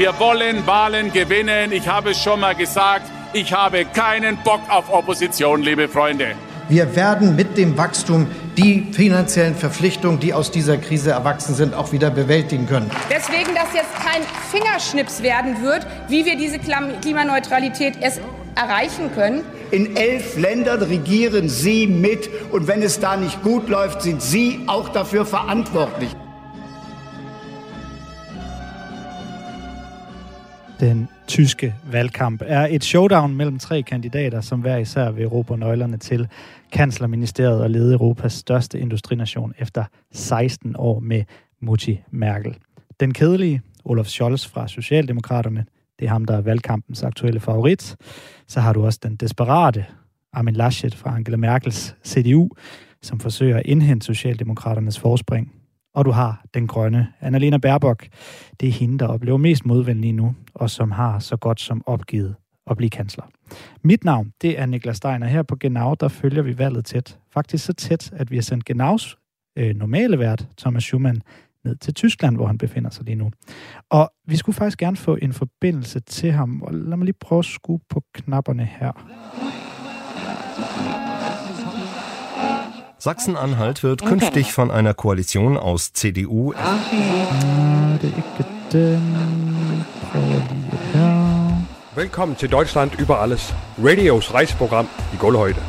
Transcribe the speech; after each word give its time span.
Wir 0.00 0.18
wollen 0.18 0.66
Wahlen 0.66 1.12
gewinnen. 1.12 1.72
Ich 1.72 1.86
habe 1.86 2.12
es 2.12 2.22
schon 2.22 2.40
mal 2.40 2.54
gesagt, 2.54 3.04
ich 3.34 3.52
habe 3.52 3.84
keinen 3.84 4.38
Bock 4.38 4.62
auf 4.70 4.90
Opposition, 4.90 5.60
liebe 5.60 5.88
Freunde. 5.88 6.36
Wir 6.70 6.96
werden 6.96 7.36
mit 7.36 7.58
dem 7.58 7.76
Wachstum 7.76 8.26
die 8.56 8.88
finanziellen 8.92 9.54
Verpflichtungen, 9.54 10.18
die 10.18 10.32
aus 10.32 10.50
dieser 10.50 10.78
Krise 10.78 11.10
erwachsen 11.10 11.54
sind, 11.54 11.74
auch 11.74 11.92
wieder 11.92 12.10
bewältigen 12.10 12.66
können. 12.66 12.90
Deswegen, 13.10 13.54
dass 13.54 13.74
jetzt 13.74 13.94
kein 13.96 14.22
Fingerschnips 14.50 15.22
werden 15.22 15.62
wird, 15.62 15.86
wie 16.08 16.24
wir 16.24 16.38
diese 16.38 16.58
Klimaneutralität 16.58 18.00
erst 18.00 18.22
erreichen 18.54 19.12
können. 19.14 19.42
In 19.70 19.96
elf 19.96 20.38
Ländern 20.38 20.80
regieren 20.80 21.50
Sie 21.50 21.86
mit 21.86 22.30
und 22.52 22.68
wenn 22.68 22.80
es 22.82 23.00
da 23.00 23.18
nicht 23.18 23.42
gut 23.42 23.68
läuft, 23.68 24.00
sind 24.00 24.22
Sie 24.22 24.60
auch 24.66 24.88
dafür 24.88 25.26
verantwortlich. 25.26 26.16
Den 30.80 31.08
tyske 31.26 31.74
valgkamp 31.92 32.42
er 32.46 32.66
et 32.70 32.84
showdown 32.84 33.34
mellem 33.34 33.58
tre 33.58 33.82
kandidater, 33.82 34.40
som 34.40 34.60
hver 34.60 34.76
især 34.76 35.10
vil 35.10 35.26
råbe 35.26 35.56
nøglerne 35.56 35.96
til 35.96 36.28
kanslerministeriet 36.72 37.62
og 37.62 37.70
lede 37.70 37.92
Europas 37.92 38.32
største 38.32 38.80
industrination 38.80 39.54
efter 39.58 39.84
16 40.12 40.74
år 40.78 41.00
med 41.00 41.24
Mutti 41.62 42.00
Merkel. 42.10 42.56
Den 43.00 43.14
kedelige, 43.14 43.62
Olaf 43.84 44.06
Scholz 44.06 44.46
fra 44.46 44.68
Socialdemokraterne, 44.68 45.64
det 45.98 46.04
er 46.04 46.10
ham, 46.10 46.24
der 46.24 46.36
er 46.36 46.40
valgkampens 46.40 47.02
aktuelle 47.02 47.40
favorit. 47.40 47.96
Så 48.46 48.60
har 48.60 48.72
du 48.72 48.84
også 48.84 49.00
den 49.02 49.16
desperate 49.16 49.86
Armin 50.32 50.54
Laschet 50.54 50.94
fra 50.94 51.14
Angela 51.16 51.36
Merkels 51.36 51.94
CDU, 52.04 52.48
som 53.02 53.20
forsøger 53.20 53.56
at 53.56 53.66
indhente 53.66 54.06
Socialdemokraternes 54.06 54.98
forspring. 54.98 55.52
Og 55.94 56.04
du 56.04 56.10
har 56.10 56.44
den 56.54 56.66
grønne 56.66 57.12
Annalena 57.20 57.58
Baerbock. 57.58 58.08
Det 58.60 58.68
er 58.68 58.72
hende, 58.72 58.98
der 58.98 59.06
oplever 59.06 59.38
mest 59.38 59.66
modvind 59.66 60.00
lige 60.00 60.12
nu, 60.12 60.34
og 60.54 60.70
som 60.70 60.90
har 60.90 61.18
så 61.18 61.36
godt 61.36 61.60
som 61.60 61.82
opgivet 61.86 62.34
at 62.70 62.76
blive 62.76 62.90
kansler. 62.90 63.24
Mit 63.82 64.04
navn, 64.04 64.32
det 64.42 64.58
er 64.58 64.66
Niklas 64.66 64.96
Steiner. 64.96 65.26
Her 65.26 65.42
på 65.42 65.56
Genau, 65.56 65.94
der 65.94 66.08
følger 66.08 66.42
vi 66.42 66.58
valget 66.58 66.84
tæt. 66.84 67.18
Faktisk 67.34 67.64
så 67.64 67.72
tæt, 67.72 68.12
at 68.12 68.30
vi 68.30 68.36
har 68.36 68.42
sendt 68.42 68.64
Genaus 68.64 69.16
øh, 69.58 69.74
normale 69.76 70.18
vært, 70.18 70.48
Thomas 70.58 70.82
Schumann, 70.82 71.22
ned 71.64 71.76
til 71.76 71.94
Tyskland, 71.94 72.36
hvor 72.36 72.46
han 72.46 72.58
befinder 72.58 72.90
sig 72.90 73.04
lige 73.04 73.14
nu. 73.14 73.30
Og 73.90 74.12
vi 74.26 74.36
skulle 74.36 74.56
faktisk 74.56 74.78
gerne 74.78 74.96
få 74.96 75.16
en 75.22 75.32
forbindelse 75.32 76.00
til 76.00 76.32
ham. 76.32 76.62
Og 76.62 76.74
lad 76.74 76.96
mig 76.96 77.04
lige 77.04 77.16
prøve 77.20 77.38
at 77.38 77.44
skue 77.44 77.80
på 77.88 78.02
knapperne 78.14 78.64
her. 78.64 78.92
Sachsen-Anhalt 83.00 83.82
wird 83.82 84.04
künftig 84.04 84.52
von 84.52 84.70
einer 84.70 84.92
Koalition 84.92 85.56
aus 85.56 85.92
CDU, 85.94 86.52
Ah, 86.52 87.96
det 88.02 88.12
er 88.12 88.16
ikke 88.16 88.44
den. 88.72 89.84
Prøver 90.12 90.26
lige 90.26 90.78
her. 90.92 91.62
Velkommen 91.94 92.36
til 92.36 92.50
Deutschland 92.52 92.92
über 92.98 93.16
alles. 93.16 93.54
Radios 93.78 94.34
rejseprogram 94.34 94.86
i 95.14 95.16
gulvhøjde. 95.16 95.60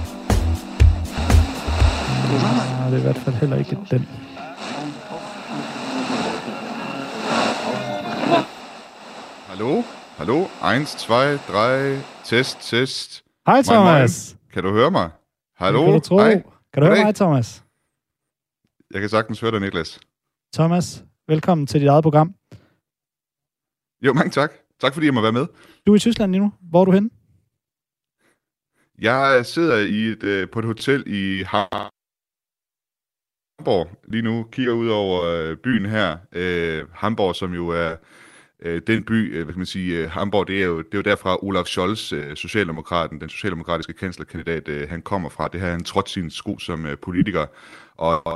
Ah, 2.30 2.92
det 2.92 2.94
er 2.94 2.98
i 2.98 3.02
hvert 3.02 3.18
fald 3.18 3.36
heller 3.36 3.58
ikke 3.58 3.78
den. 3.92 4.08
Hallo? 9.48 9.84
Hallo? 10.18 10.48
Eins, 10.62 10.92
zwei, 10.98 11.38
drei, 11.52 11.98
Test, 12.24 12.58
Test. 12.70 13.24
Hej 13.48 13.54
Moin, 13.56 13.64
Thomas. 13.64 14.36
moin. 14.36 14.52
Kan 14.54 14.64
du 14.64 14.72
høre 14.72 14.92
mig? 14.92 15.10
Hallo? 15.58 15.84
Kan 15.86 15.94
du, 15.94 16.00
tro? 16.00 16.18
Hej. 16.18 16.44
Kan 16.74 16.82
du 16.82 16.86
høre 16.86 16.96
Goddag. 16.96 17.06
mig, 17.06 17.16
Thomas? 17.16 17.64
Jeg 18.94 19.02
kan 19.02 19.10
sagtens 19.10 19.40
høre 19.40 19.52
dig, 19.52 19.60
Niklas. 19.60 20.00
Thomas, 20.54 21.06
velkommen 21.28 21.68
til 21.68 21.82
dit 21.82 21.88
eget 21.88 22.04
program. 22.04 22.36
Jo, 24.06 24.14
mange 24.14 24.32
tak. 24.32 24.52
Tak 24.80 24.94
fordi 24.94 25.06
jeg 25.06 25.14
må 25.14 25.22
være 25.22 25.32
med. 25.32 25.48
Du 25.86 25.92
er 25.92 25.96
i 25.96 26.00
Tyskland 26.00 26.32
lige 26.32 26.42
nu. 26.42 26.54
Hvor 26.62 26.82
er 26.82 26.86
du 26.86 26.92
henne? 26.92 27.10
Jeg 29.00 29.46
sidder 29.46 29.78
i 29.78 30.00
et, 30.14 30.24
øh, 30.24 30.50
på 30.50 30.60
et 30.60 30.66
hotel 30.66 31.04
i 31.08 31.44
Hamburg 31.44 31.92
lige 34.08 34.22
nu, 34.22 34.44
kigger 34.52 34.74
ud 34.74 34.88
over 34.90 35.24
øh, 35.24 35.58
byen 35.58 35.86
her. 35.86 36.18
Øh, 36.32 36.90
Hamburg, 36.94 37.36
som 37.36 37.54
jo 37.54 37.68
er 37.68 37.96
øh, 38.62 38.82
den 38.88 39.04
by, 39.04 39.36
øh, 39.36 39.44
hvad 39.44 39.54
kan 39.54 39.60
man 39.60 39.66
sige, 39.66 39.98
øh, 39.98 40.10
Hamburg, 40.10 40.48
det 40.48 40.62
er 40.62 40.66
jo, 40.66 40.78
det 40.78 40.94
er 40.94 40.98
jo 40.98 41.02
derfra 41.02 41.44
Olaf 41.44 41.66
Scholz, 41.66 42.14
øh, 42.14 42.36
socialdemokraten, 42.36 43.22
den 43.22 43.30
socialdemokratiske 43.30 43.94
kanslerkandidat, 43.94 44.68
øh, 44.68 44.90
han 44.90 45.02
kommer 45.02 45.30
fra. 45.30 45.48
Det 45.48 45.62
her 45.62 45.72
han 45.72 45.84
trådt 45.84 46.10
sin 46.10 46.32
sko 46.32 46.58
som 46.60 46.86
øh, 46.86 46.98
politiker, 46.98 47.46
og, 47.98 48.28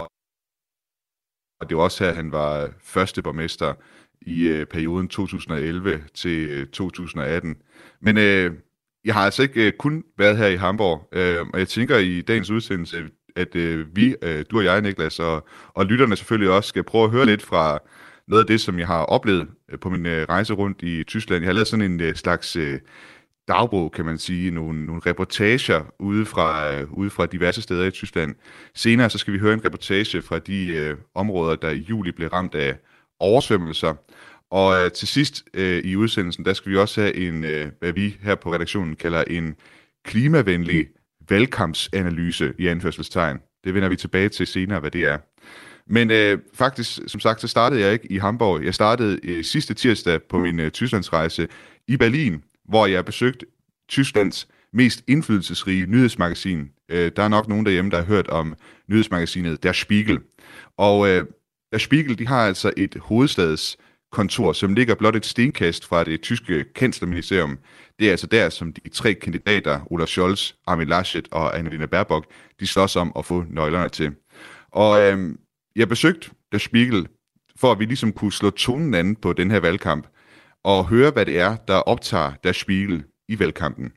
og 1.60 1.70
det 1.70 1.78
var 1.78 1.84
også 1.84 2.04
her, 2.04 2.14
han 2.14 2.32
var 2.32 2.70
første 2.84 3.22
borgmester 3.22 3.74
i 4.22 4.48
øh, 4.48 4.66
perioden 4.66 5.08
2011 5.08 6.04
til 6.14 6.50
øh, 6.50 6.68
2018. 6.68 7.56
Men 8.02 8.18
øh, 8.18 8.54
jeg 9.06 9.14
har 9.14 9.26
altså 9.26 9.42
ikke 9.44 9.68
øh, 9.68 9.74
kun 9.80 10.04
været 10.18 10.38
her 10.38 10.48
i 10.48 10.56
Hamburg, 10.56 11.10
øh, 11.12 11.38
og 11.54 11.60
jeg 11.60 11.68
tænker 11.68 11.98
i 11.98 12.22
dagens 12.22 12.50
udsendelse, 12.50 13.04
at 13.36 13.56
øh, 13.56 13.96
vi, 13.96 14.16
øh, 14.22 14.46
du 14.52 14.58
og 14.58 14.64
jeg, 14.64 14.82
Niklas, 14.82 15.20
og, 15.20 15.48
og 15.74 15.86
lytterne 15.86 16.16
selvfølgelig 16.16 16.52
også, 16.52 16.68
skal 16.68 16.84
prøve 16.84 17.04
at 17.04 17.12
høre 17.12 17.26
lidt 17.26 17.42
fra 17.42 17.80
noget 18.28 18.44
af 18.44 18.48
det, 18.48 18.62
som 18.62 18.80
jeg 18.80 18.88
har 18.88 19.04
oplevet 19.04 19.48
øh, 19.72 19.80
på 19.80 19.90
min 19.90 20.06
øh, 20.06 20.26
rejse 20.30 20.54
rundt 20.54 20.82
i 20.82 21.04
Tyskland. 21.04 21.42
Jeg 21.44 21.48
har 21.50 21.54
lavet 21.54 21.68
sådan 21.68 21.92
en 21.92 22.02
øh, 22.02 22.16
slags 22.16 22.58
dagbog, 23.48 23.92
kan 23.92 24.06
man 24.06 24.18
sige, 24.18 24.52
nogle, 24.52 24.86
nogle 24.86 25.02
reportager 25.06 25.84
ude 26.00 26.26
fra, 26.26 26.74
øh, 26.74 26.94
ude 26.94 27.10
fra 27.10 27.26
diverse 27.26 27.62
steder 27.62 27.86
i 27.86 27.92
Tyskland. 27.92 28.36
Senere 28.76 29.10
så 29.10 29.18
skal 29.18 29.34
vi 29.34 29.40
høre 29.40 29.54
en 29.54 29.66
reportage 29.66 30.22
fra 30.22 30.40
de 30.40 30.68
øh, 30.68 30.98
områder, 31.16 31.56
der 31.56 31.70
i 31.70 31.86
juli 31.90 32.12
blev 32.12 32.30
ramt 32.30 32.56
af 32.56 32.78
oversvømmelser. 33.20 33.94
Og 34.52 34.84
øh, 34.84 34.92
til 34.92 35.08
sidst 35.08 35.44
øh, 35.54 35.84
i 35.84 35.96
udsendelsen, 35.96 36.46
der 36.46 36.54
skal 36.54 36.72
vi 36.72 36.78
også 36.78 37.02
have 37.02 37.16
en, 37.16 37.44
øh, 37.44 37.72
hvad 37.80 37.94
vi 37.94 38.18
her 38.22 38.36
på 38.36 38.54
redaktionen 38.54 38.96
kalder 38.96 39.24
en 39.28 39.56
klimavenlig 40.06 40.88
valgkampsanalyse 41.30 42.54
i 42.60 42.68
anførselstegn. 42.68 43.38
Det 43.64 43.74
vender 43.74 43.90
vi 43.90 43.96
tilbage 43.96 44.30
til 44.30 44.48
senere, 44.48 44.80
hvad 44.80 44.92
det 44.92 45.02
er. 45.02 45.18
Men 45.90 46.12
øh, 46.12 46.40
faktisk, 46.54 47.00
som 47.08 47.20
sagt, 47.20 47.42
så 47.42 47.48
startede 47.48 47.82
jeg 47.82 47.94
ikke 47.94 48.12
i 48.12 48.18
Hamburg. 48.18 48.64
Jeg 48.64 48.74
startede 48.74 49.20
øh, 49.24 49.44
sidste 49.44 49.74
tirsdag 49.74 50.24
på 50.24 50.40
min 50.40 50.60
øh, 50.60 50.72
Tysklandsrejse 50.72 51.48
i 51.88 51.98
Berlin, 51.98 52.44
hvor 52.70 52.86
jeg 52.86 53.06
besøgte 53.06 53.46
Tysklands 53.90 54.48
mest 54.74 55.04
indflydelsesrige 55.08 55.86
nyhedsmagasin. 55.86 56.70
Øh, 56.90 57.12
der 57.16 57.24
er 57.24 57.28
nok 57.28 57.48
nogen 57.48 57.66
derhjemme, 57.66 57.92
der 57.92 57.98
har 57.98 58.06
hørt 58.06 58.28
om 58.28 58.56
nyhedsmagasinet 58.88 59.64
Der 59.64 59.72
Spiegel. 59.72 60.20
Og 60.78 61.10
øh, 61.10 61.26
Der 61.72 61.78
Spiegel, 61.78 62.20
de 62.20 62.28
har 62.28 62.48
altså 62.48 62.72
et 62.78 62.96
hovedstadskontor, 63.02 64.54
som 64.54 64.74
ligger 64.74 64.96
blot 64.96 65.16
et 65.16 65.26
stenkast 65.26 65.86
fra 65.86 66.04
det 66.04 66.22
tyske 66.22 66.66
kanslerministerium. 66.76 67.58
Det 68.00 68.08
er 68.08 68.12
altså 68.12 68.28
der, 68.28 68.50
som 68.50 68.74
de 68.74 68.90
tre 68.90 69.14
kandidater, 69.14 69.80
Olaf 69.92 70.08
Scholz, 70.08 70.54
Armin 70.68 70.88
Laschet 70.88 71.28
og 71.32 71.58
Annalena 71.58 71.86
Baerbock, 71.86 72.26
de 72.60 72.68
slås 72.68 72.96
om 72.96 73.12
at 73.18 73.26
få 73.26 73.46
nøglerne 73.50 73.90
til. 73.90 74.12
Og 74.72 75.02
øh, 75.02 75.36
jeg 75.76 75.90
besøgte 75.90 76.30
Der 76.52 76.58
Spiegel, 76.58 77.08
for 77.56 77.72
at 77.72 77.80
vi 77.80 77.86
ligesom 77.86 78.14
kunne 78.14 78.32
slå 78.32 78.50
tonen 78.50 78.94
an 78.94 79.16
på 79.16 79.34
den 79.34 79.52
her 79.52 79.60
valgkamp, 79.60 80.08
og 80.64 80.86
høre, 80.86 81.12
hvad 81.12 81.26
det 81.26 81.40
er, 81.40 81.56
der 81.68 81.76
optager 81.76 82.32
Der 82.44 82.52
Spiegel 82.52 83.04
i 83.28 83.40
valgkampen. 83.40 83.92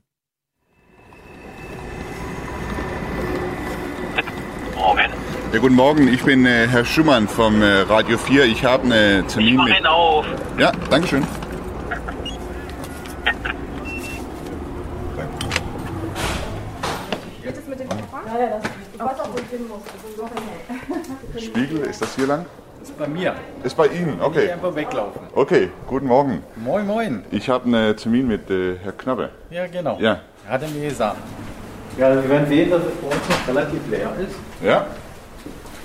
Morgen. 4.74 5.10
Ja, 5.52 5.58
guten 5.58 5.76
Morgen, 5.76 6.08
ich 6.08 6.24
bin 6.24 6.46
äh, 6.46 6.66
Herr 6.68 6.84
Schumann 6.84 7.28
vom 7.28 7.62
äh, 7.62 7.80
Radio 7.80 8.18
4. 8.18 8.44
Ich 8.44 8.64
habe 8.64 8.82
einen 8.82 9.26
Ich 9.26 9.32
Termin 9.32 9.56
mach 9.56 9.68
mit... 9.68 9.86
auf. 9.86 10.26
Ja, 10.58 10.72
danke 10.90 11.08
schön. 11.08 11.24
Spiegel, 21.36 21.78
ist 21.80 22.00
das 22.00 22.14
hier 22.16 22.26
lang? 22.26 22.46
Das 22.80 22.88
ist 22.88 22.98
bei 22.98 23.06
mir. 23.06 23.34
Ist 23.64 23.76
bei 23.76 23.86
Ihnen, 23.86 24.20
okay. 24.20 24.42
Nicht 24.42 24.52
einfach 24.52 24.75
weglaufen. 24.75 25.20
Okay, 25.34 25.70
guten 25.86 26.06
Morgen. 26.06 26.42
Moin, 26.56 26.86
moin. 26.86 27.25
Ich 27.30 27.48
habe 27.48 27.66
einen 27.66 27.96
Termin 27.96 28.28
mit 28.28 28.50
äh, 28.50 28.76
Herr 28.82 28.92
Knabbe. 28.92 29.30
Ja, 29.50 29.66
genau. 29.66 29.98
Ja. 30.00 30.20
Hat 30.48 30.62
er 30.62 30.69
mir 30.69 30.88
gesagt. 30.88 31.19
Ja, 31.98 32.14
wir 32.14 32.28
werden 32.28 32.48
sehen, 32.48 32.70
dass 32.70 32.82
es 32.82 32.92
bei 32.92 33.06
uns 33.06 33.28
noch 33.28 33.48
relativ 33.48 33.80
leer 33.90 34.12
ist. 34.20 34.36
Ja? 34.64 34.86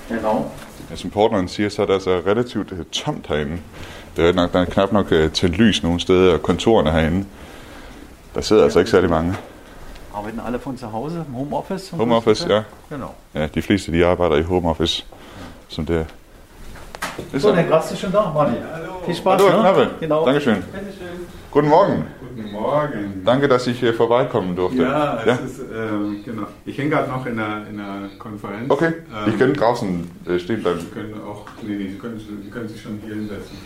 Genau. 0.10 0.52
Ja, 0.90 0.96
som 0.96 1.10
portneren 1.10 1.48
siger, 1.48 1.70
så 1.70 1.82
er 1.82 1.86
det 1.86 1.94
altså 1.94 2.22
relativt 2.26 2.72
øh, 2.72 2.86
tomt 2.92 3.28
herinde. 3.28 3.58
Der 4.18 4.28
er, 4.28 4.34
nok, 4.34 4.54
der 4.54 4.60
er 4.60 4.66
knap 4.66 4.92
nok 4.92 5.12
øh, 5.12 5.32
tændt 5.32 5.58
lys 5.58 5.84
nogle 5.84 6.00
steder, 6.00 6.34
og 6.34 6.44
kontorerne 6.44 6.92
herinde. 6.92 7.26
Der 8.36 8.42
sidder 8.42 8.64
altså 8.64 8.80
ikke 8.80 8.92
særlig 8.92 9.10
mange. 9.10 9.36
Arbeiten 10.16 10.42
alle 10.48 10.60
von 10.66 10.78
zu 10.78 10.86
Hause 10.86 11.26
im 11.28 11.34
Homeoffice? 11.34 11.96
Homeoffice, 11.96 12.48
ja. 12.50 12.64
Genau. 12.90 13.08
Ja, 13.34 13.48
de 13.48 13.62
fleste 13.62 13.92
de 13.92 14.06
arbejder 14.06 14.36
i 14.36 14.42
homeoffice. 14.42 15.06
Som 15.74 15.86
det 15.86 16.06
er. 17.32 17.40
So, 17.40 17.52
der 17.52 17.64
Gast 17.64 17.92
ist 17.92 18.02
schon 18.02 18.12
da, 18.12 18.32
Martin. 18.34 18.58
Viel 19.06 19.16
Spaß, 19.16 19.42
Hallo, 19.42 19.52
ne? 19.52 19.60
Knappe. 19.62 19.90
Genau. 20.00 20.26
Dankeschön. 20.26 20.56
Bitteschön. 20.62 21.28
Guten 21.50 21.68
Morgen. 21.68 22.06
Guten 22.36 22.52
Morgen. 22.52 23.22
Danke, 23.26 23.48
dass 23.48 23.66
ich 23.66 23.80
hier 23.80 23.94
vorbeikommen 23.94 24.56
durfte. 24.56 24.84
Ja, 24.84 25.20
es 25.26 25.42
ist, 25.42 25.60
ähm, 25.62 26.22
genau. 26.24 26.44
Ich 26.66 26.78
hänge 26.78 26.92
gerade 26.92 27.10
noch 27.10 27.26
in 27.26 27.40
einer, 27.40 27.68
in 27.68 27.80
einer 27.80 28.08
Konferenz. 28.20 28.70
Okay, 28.70 28.86
Ähm, 29.12 29.34
ich 29.34 29.40
kann 29.40 29.54
draußen 29.54 30.12
äh, 30.28 30.38
stehen 30.40 30.62
bleiben. 30.62 30.80
Sie 30.80 30.88
können 30.88 31.16
auch, 31.28 31.46
nee, 31.64 31.76
nee, 31.76 31.90
Sie 31.90 31.98
können, 31.98 32.20
Sie 32.20 32.50
können 32.52 32.70
sich 32.70 32.82
schon 32.82 33.00
hier 33.04 33.16
hinsetzen. 33.16 33.58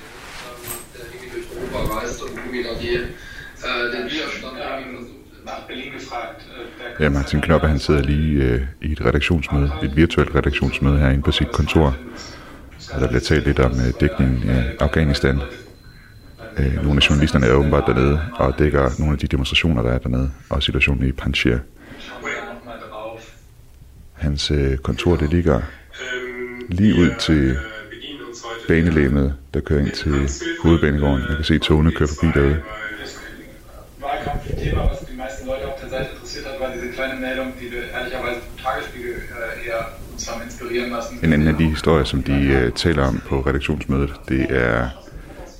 Europa 1.74 1.95
reist 2.00 2.24
und 2.24 2.31
wo 2.31 2.54
wieder 2.54 2.74
die, 2.81 2.95
äh, 2.95 3.92
den 3.92 4.09
Widerstand 4.09 4.56
Berlin 4.56 4.92
gefragt. 4.92 5.17
Ja, 6.99 7.09
Martin 7.09 7.41
Knoppe, 7.41 7.67
han 7.67 7.79
sidder 7.79 8.01
lige 8.03 8.44
øh, 8.44 8.61
i 8.81 8.91
et 8.91 9.05
redaktionsmøde, 9.05 9.71
et 9.83 9.95
virtuelt 9.95 10.35
redaktionsmøde 10.35 10.99
herinde 10.99 11.23
på 11.23 11.31
sit 11.31 11.51
kontor. 11.51 11.95
Og 12.94 13.01
der 13.01 13.07
bliver 13.07 13.21
talt 13.21 13.45
lidt 13.45 13.59
om 13.59 13.71
øh, 13.71 13.94
dækningen 13.99 14.49
af 14.49 14.75
Afghanistan. 14.79 15.39
Øh, 16.57 16.83
nogle 16.83 16.97
af 16.97 17.09
journalisterne 17.09 17.45
er 17.45 17.53
åbenbart 17.53 17.83
dernede 17.88 18.21
og 18.35 18.59
dækker 18.59 18.89
nogle 18.99 19.13
af 19.13 19.19
de 19.19 19.27
demonstrationer, 19.27 19.81
der 19.81 19.91
er 19.91 19.97
dernede, 19.97 20.31
og 20.49 20.63
situationen 20.63 21.07
i 21.07 21.11
Panjshir. 21.11 21.57
Hans 24.13 24.51
øh, 24.51 24.77
kontor, 24.77 25.15
det 25.15 25.29
ligger 25.29 25.61
lige 26.69 26.95
ud 26.95 27.09
til 27.19 27.57
banelæmet, 28.67 29.35
der 29.53 29.59
kører 29.59 29.79
ind 29.79 29.91
til 29.91 30.29
hovedbanegården. 30.63 31.19
Man 31.27 31.35
kan 31.35 31.44
se 31.44 31.59
togene 31.59 31.91
køre 31.91 32.07
forbi 32.07 32.39
derude. 32.39 32.61
Wahlkampfthema, 34.07 34.81
was 34.89 34.99
die 34.99 35.15
meisten 35.15 35.47
Leute 35.47 35.65
auf 35.67 35.81
der 35.81 35.89
Seite 35.89 36.09
interessiert 36.13 36.45
hat, 36.45 36.59
war 36.59 36.71
diese 36.73 36.89
kleine 36.97 37.15
Meldung, 37.19 37.53
die 37.59 37.71
wir 37.71 37.83
ehrlicherweise 37.95 38.39
vom 38.47 38.57
Tagesspiegel 38.63 39.15
äh, 39.15 39.67
eher 39.67 39.81
uns 40.13 40.23
haben 40.29 40.41
inspirieren 40.41 40.45
lassen. 40.45 40.56
En 41.24 41.34
anden 41.34 41.48
af 41.48 41.54
de 41.54 41.69
historier, 41.69 42.04
som 42.04 42.24
de 42.24 42.64
uh, 42.66 42.74
taler 42.74 43.04
om 43.04 43.22
på 43.25 43.42
redaktionsmødet, 43.42 44.14
det 44.30 44.46
er 44.50 44.88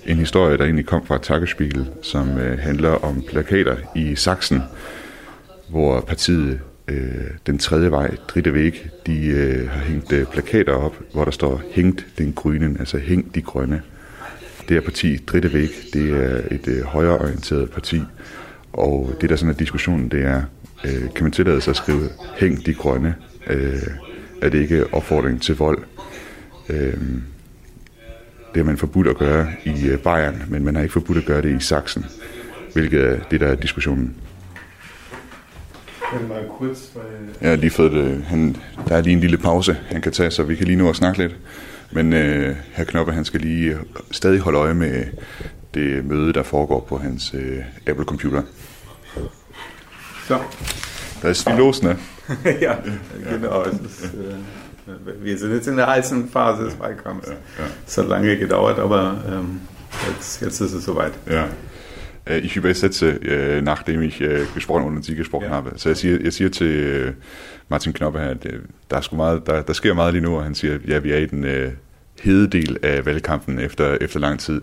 en 0.06 0.18
historie, 0.18 0.58
der 0.58 0.64
egentlig 0.64 0.86
kom 0.86 1.06
fra 1.06 1.18
Tagesspiegel, 1.18 1.90
som 2.02 2.30
uh, 2.30 2.60
handler 2.60 2.90
om 2.90 3.24
plakater 3.30 3.76
i 3.96 4.16
Sachsen, 4.16 4.62
hvor 5.70 6.00
partiet 6.00 6.60
uh, 6.92 6.98
Den 7.48 7.58
Tredje 7.58 7.92
Vej, 7.92 8.16
Dritte 8.28 8.54
Væg, 8.54 8.90
de 9.08 9.62
uh, 9.64 9.70
har 9.70 9.80
hængt 9.80 10.12
uh, 10.12 10.24
plakater 10.32 10.74
op, 10.74 10.96
hvor 11.14 11.24
der 11.24 11.32
står 11.32 11.62
Hængt 11.72 12.06
den 12.18 12.34
grønne, 12.34 12.76
altså 12.80 12.98
Hæng 12.98 13.36
de 13.36 13.42
grønne. 13.42 13.82
Det 14.60 14.76
her 14.76 14.82
parti, 14.82 15.18
Dritte 15.18 15.54
Væg, 15.54 15.70
det 15.94 16.10
er 16.10 16.42
et 16.52 16.68
uh, 16.68 16.84
højreorienteret 16.84 17.72
parti, 17.72 18.02
og 18.78 19.14
det 19.22 19.30
der 19.30 19.36
sådan 19.36 19.54
er 19.54 19.58
diskussionen, 19.58 20.10
det 20.10 20.24
er, 20.24 20.42
øh, 20.86 21.14
kan 21.16 21.24
man 21.24 21.32
tillade 21.32 21.62
sig 21.62 21.72
at 21.72 21.78
skrive, 21.78 22.10
hæng 22.38 22.66
de 22.66 22.74
grønne, 22.74 23.16
øh, 23.50 23.74
er 24.42 24.50
det 24.50 24.62
ikke 24.62 24.94
opfordring 24.94 25.42
til 25.42 25.58
vold. 25.58 25.84
Øh, 26.70 26.94
det 28.54 28.56
har 28.56 28.64
man 28.64 28.78
forbudt 28.78 29.08
at 29.08 29.18
gøre 29.18 29.48
i 29.64 29.88
øh, 29.88 30.00
Bayern, 30.00 30.44
men 30.48 30.66
man 30.66 30.76
har 30.76 30.82
ikke 30.82 30.94
forbudt 30.94 31.18
at 31.18 31.26
gøre 31.26 31.42
det 31.42 31.58
i 31.58 31.64
Sachsen, 31.64 32.06
hvilket 32.74 33.02
er 33.02 33.20
det, 33.32 33.40
der 33.40 33.48
er 33.48 33.56
diskussionen. 33.56 34.16
Jeg 37.42 37.50
har 37.50 37.56
lige 37.56 37.72
fået 37.72 37.92
det. 37.92 38.24
Han, 38.24 38.56
der 38.88 38.96
er 38.96 39.02
lige 39.02 39.14
en 39.14 39.20
lille 39.20 39.38
pause, 39.38 39.78
han 39.88 40.02
kan 40.02 40.12
tage, 40.12 40.32
så 40.32 40.44
vi 40.44 40.56
kan 40.56 40.68
lige 40.68 40.78
nu 40.78 40.90
at 40.90 40.96
snakke 40.96 41.20
lidt. 41.20 41.36
Men 41.92 42.14
øh, 42.14 42.56
herr 42.74 42.86
Knoppe, 42.86 43.14
han 43.14 43.26
skal 43.26 43.42
lige 43.42 43.72
øh, 43.72 43.80
stadig 44.12 44.40
holde 44.40 44.60
øje 44.60 44.74
med 44.74 45.06
det 45.74 46.06
møde, 46.06 46.34
der 46.34 46.44
foregår 46.44 46.86
på 46.90 46.98
hans 46.98 47.34
øh, 47.34 47.60
Apple-computer. 47.88 48.42
So. 50.28 50.36
Da 51.22 51.30
ist 51.30 51.48
die 51.48 51.58
los, 51.58 51.84
ne? 51.84 51.98
ja, 52.62 52.80
genau. 53.30 53.64
Ist, 53.64 54.04
äh, 54.06 55.24
wir 55.24 55.38
sind 55.38 55.54
jetzt 55.54 55.68
in 55.68 55.78
der 55.78 55.88
heißen 55.88 56.30
Phase 56.30 56.66
des 56.66 56.80
Wahlkampfs. 56.80 57.32
Es 57.88 57.98
hat 57.98 58.08
lange 58.08 58.38
gedauert, 58.38 58.80
aber 58.80 59.24
ähm, 59.30 59.62
jetzt, 60.10 60.42
jetzt 60.42 60.62
ist 60.62 60.74
es 60.74 60.86
soweit. 60.86 61.12
Ja. 61.30 61.48
Äh, 62.26 62.40
Ich 62.40 62.56
übersetze, 62.58 63.10
äh, 63.10 63.62
nachdem 63.62 64.02
ich 64.02 64.22
äh, 64.22 64.42
gesprochen 64.56 64.86
und 64.86 65.04
Sie 65.06 65.16
gesprochen 65.16 65.46
Ja. 65.50 65.52
habe. 65.56 65.72
Så 65.76 65.90
jeg 65.90 65.98
siger, 65.98 66.20
jeg 66.24 66.34
siger 66.34 66.50
til 66.50 67.14
Martin 67.70 67.94
Knoppe 67.94 68.20
her, 68.20 68.30
at 68.30 68.44
der, 68.92 68.98
er 68.98 69.02
sgu 69.02 69.16
meget, 69.16 69.48
der, 69.48 69.62
der 69.62 69.74
sker 69.74 69.94
meget 69.94 70.14
lige 70.14 70.24
nu, 70.24 70.36
og 70.38 70.44
han 70.44 70.56
siger, 70.56 70.78
ja, 70.88 71.00
vi 71.00 71.12
er 71.12 71.18
i 71.18 71.26
den 71.26 71.44
øh, 71.44 71.72
hede 72.22 72.48
del 72.48 72.78
af 72.84 73.06
valgkampen 73.06 73.60
efter, 73.60 73.98
efter 74.02 74.20
lang 74.20 74.40
tid. 74.40 74.62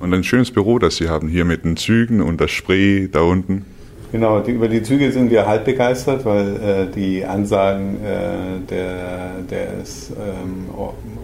Und 0.00 0.14
ein 0.14 0.24
schönes 0.24 0.50
Büro, 0.50 0.78
das 0.78 0.94
Sie 0.96 1.08
haben 1.08 1.28
hier 1.28 1.44
mit 1.44 1.62
den 1.62 1.76
Zügen 1.76 2.20
und 2.22 2.40
das 2.40 2.50
Spree 2.50 3.06
da 3.08 3.20
unten. 3.20 3.64
Genau, 4.12 4.40
die, 4.40 4.50
über 4.52 4.68
die 4.68 4.82
Züge 4.82 5.12
sind 5.12 5.30
wir 5.30 5.46
halb 5.46 5.64
begeistert, 5.64 6.24
weil 6.24 6.56
äh, 6.56 6.94
die 6.94 7.24
Ansagen 7.24 7.96
äh, 8.04 8.58
der, 8.68 9.30
des 9.50 10.10
ähm, 10.10 10.66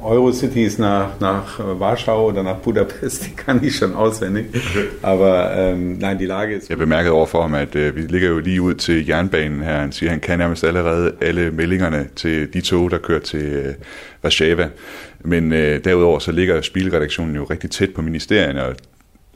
Eurocities 0.02 0.78
nach, 0.78 1.18
nach 1.20 1.58
Warschau 1.58 2.28
oder 2.28 2.42
nach 2.42 2.56
Budapest, 2.56 3.26
die 3.26 3.34
kann 3.34 3.64
ich 3.64 3.76
schon 3.76 3.94
auswendig. 3.94 4.46
Aber 5.02 5.52
ähm, 5.56 5.98
nein, 5.98 6.18
die 6.18 6.26
Lage 6.26 6.54
ist 6.54 6.68
Jeg 6.68 6.78
bemærkede 6.78 7.12
over 7.12 7.26
for 7.26 7.42
ham, 7.42 7.54
at 7.54 7.76
øh, 7.76 7.96
vi 7.96 8.00
ligger 8.00 8.28
jo 8.28 8.38
lige 8.38 8.62
ud 8.62 8.74
til 8.74 9.06
jernbanen 9.06 9.62
her. 9.62 9.80
Han 9.80 9.92
siger, 9.92 10.10
at 10.10 10.12
han 10.12 10.20
kan 10.20 10.38
nærmest 10.38 10.64
allerede 10.64 11.12
alle 11.20 11.50
meldingerne 11.50 12.08
til 12.16 12.54
de 12.54 12.60
tog, 12.60 12.90
der 12.90 12.98
kører 12.98 13.20
til 13.20 13.42
øh, 13.42 13.74
Warszawa. 14.24 14.68
Men 15.20 15.52
øh, 15.52 15.84
derudover 15.84 16.18
så 16.18 16.32
ligger 16.32 16.60
spilredaktionen 16.60 17.36
jo 17.36 17.44
rigtig 17.44 17.70
tæt 17.70 17.90
på 17.94 18.02
ministerierne, 18.02 18.64
og, 18.64 18.74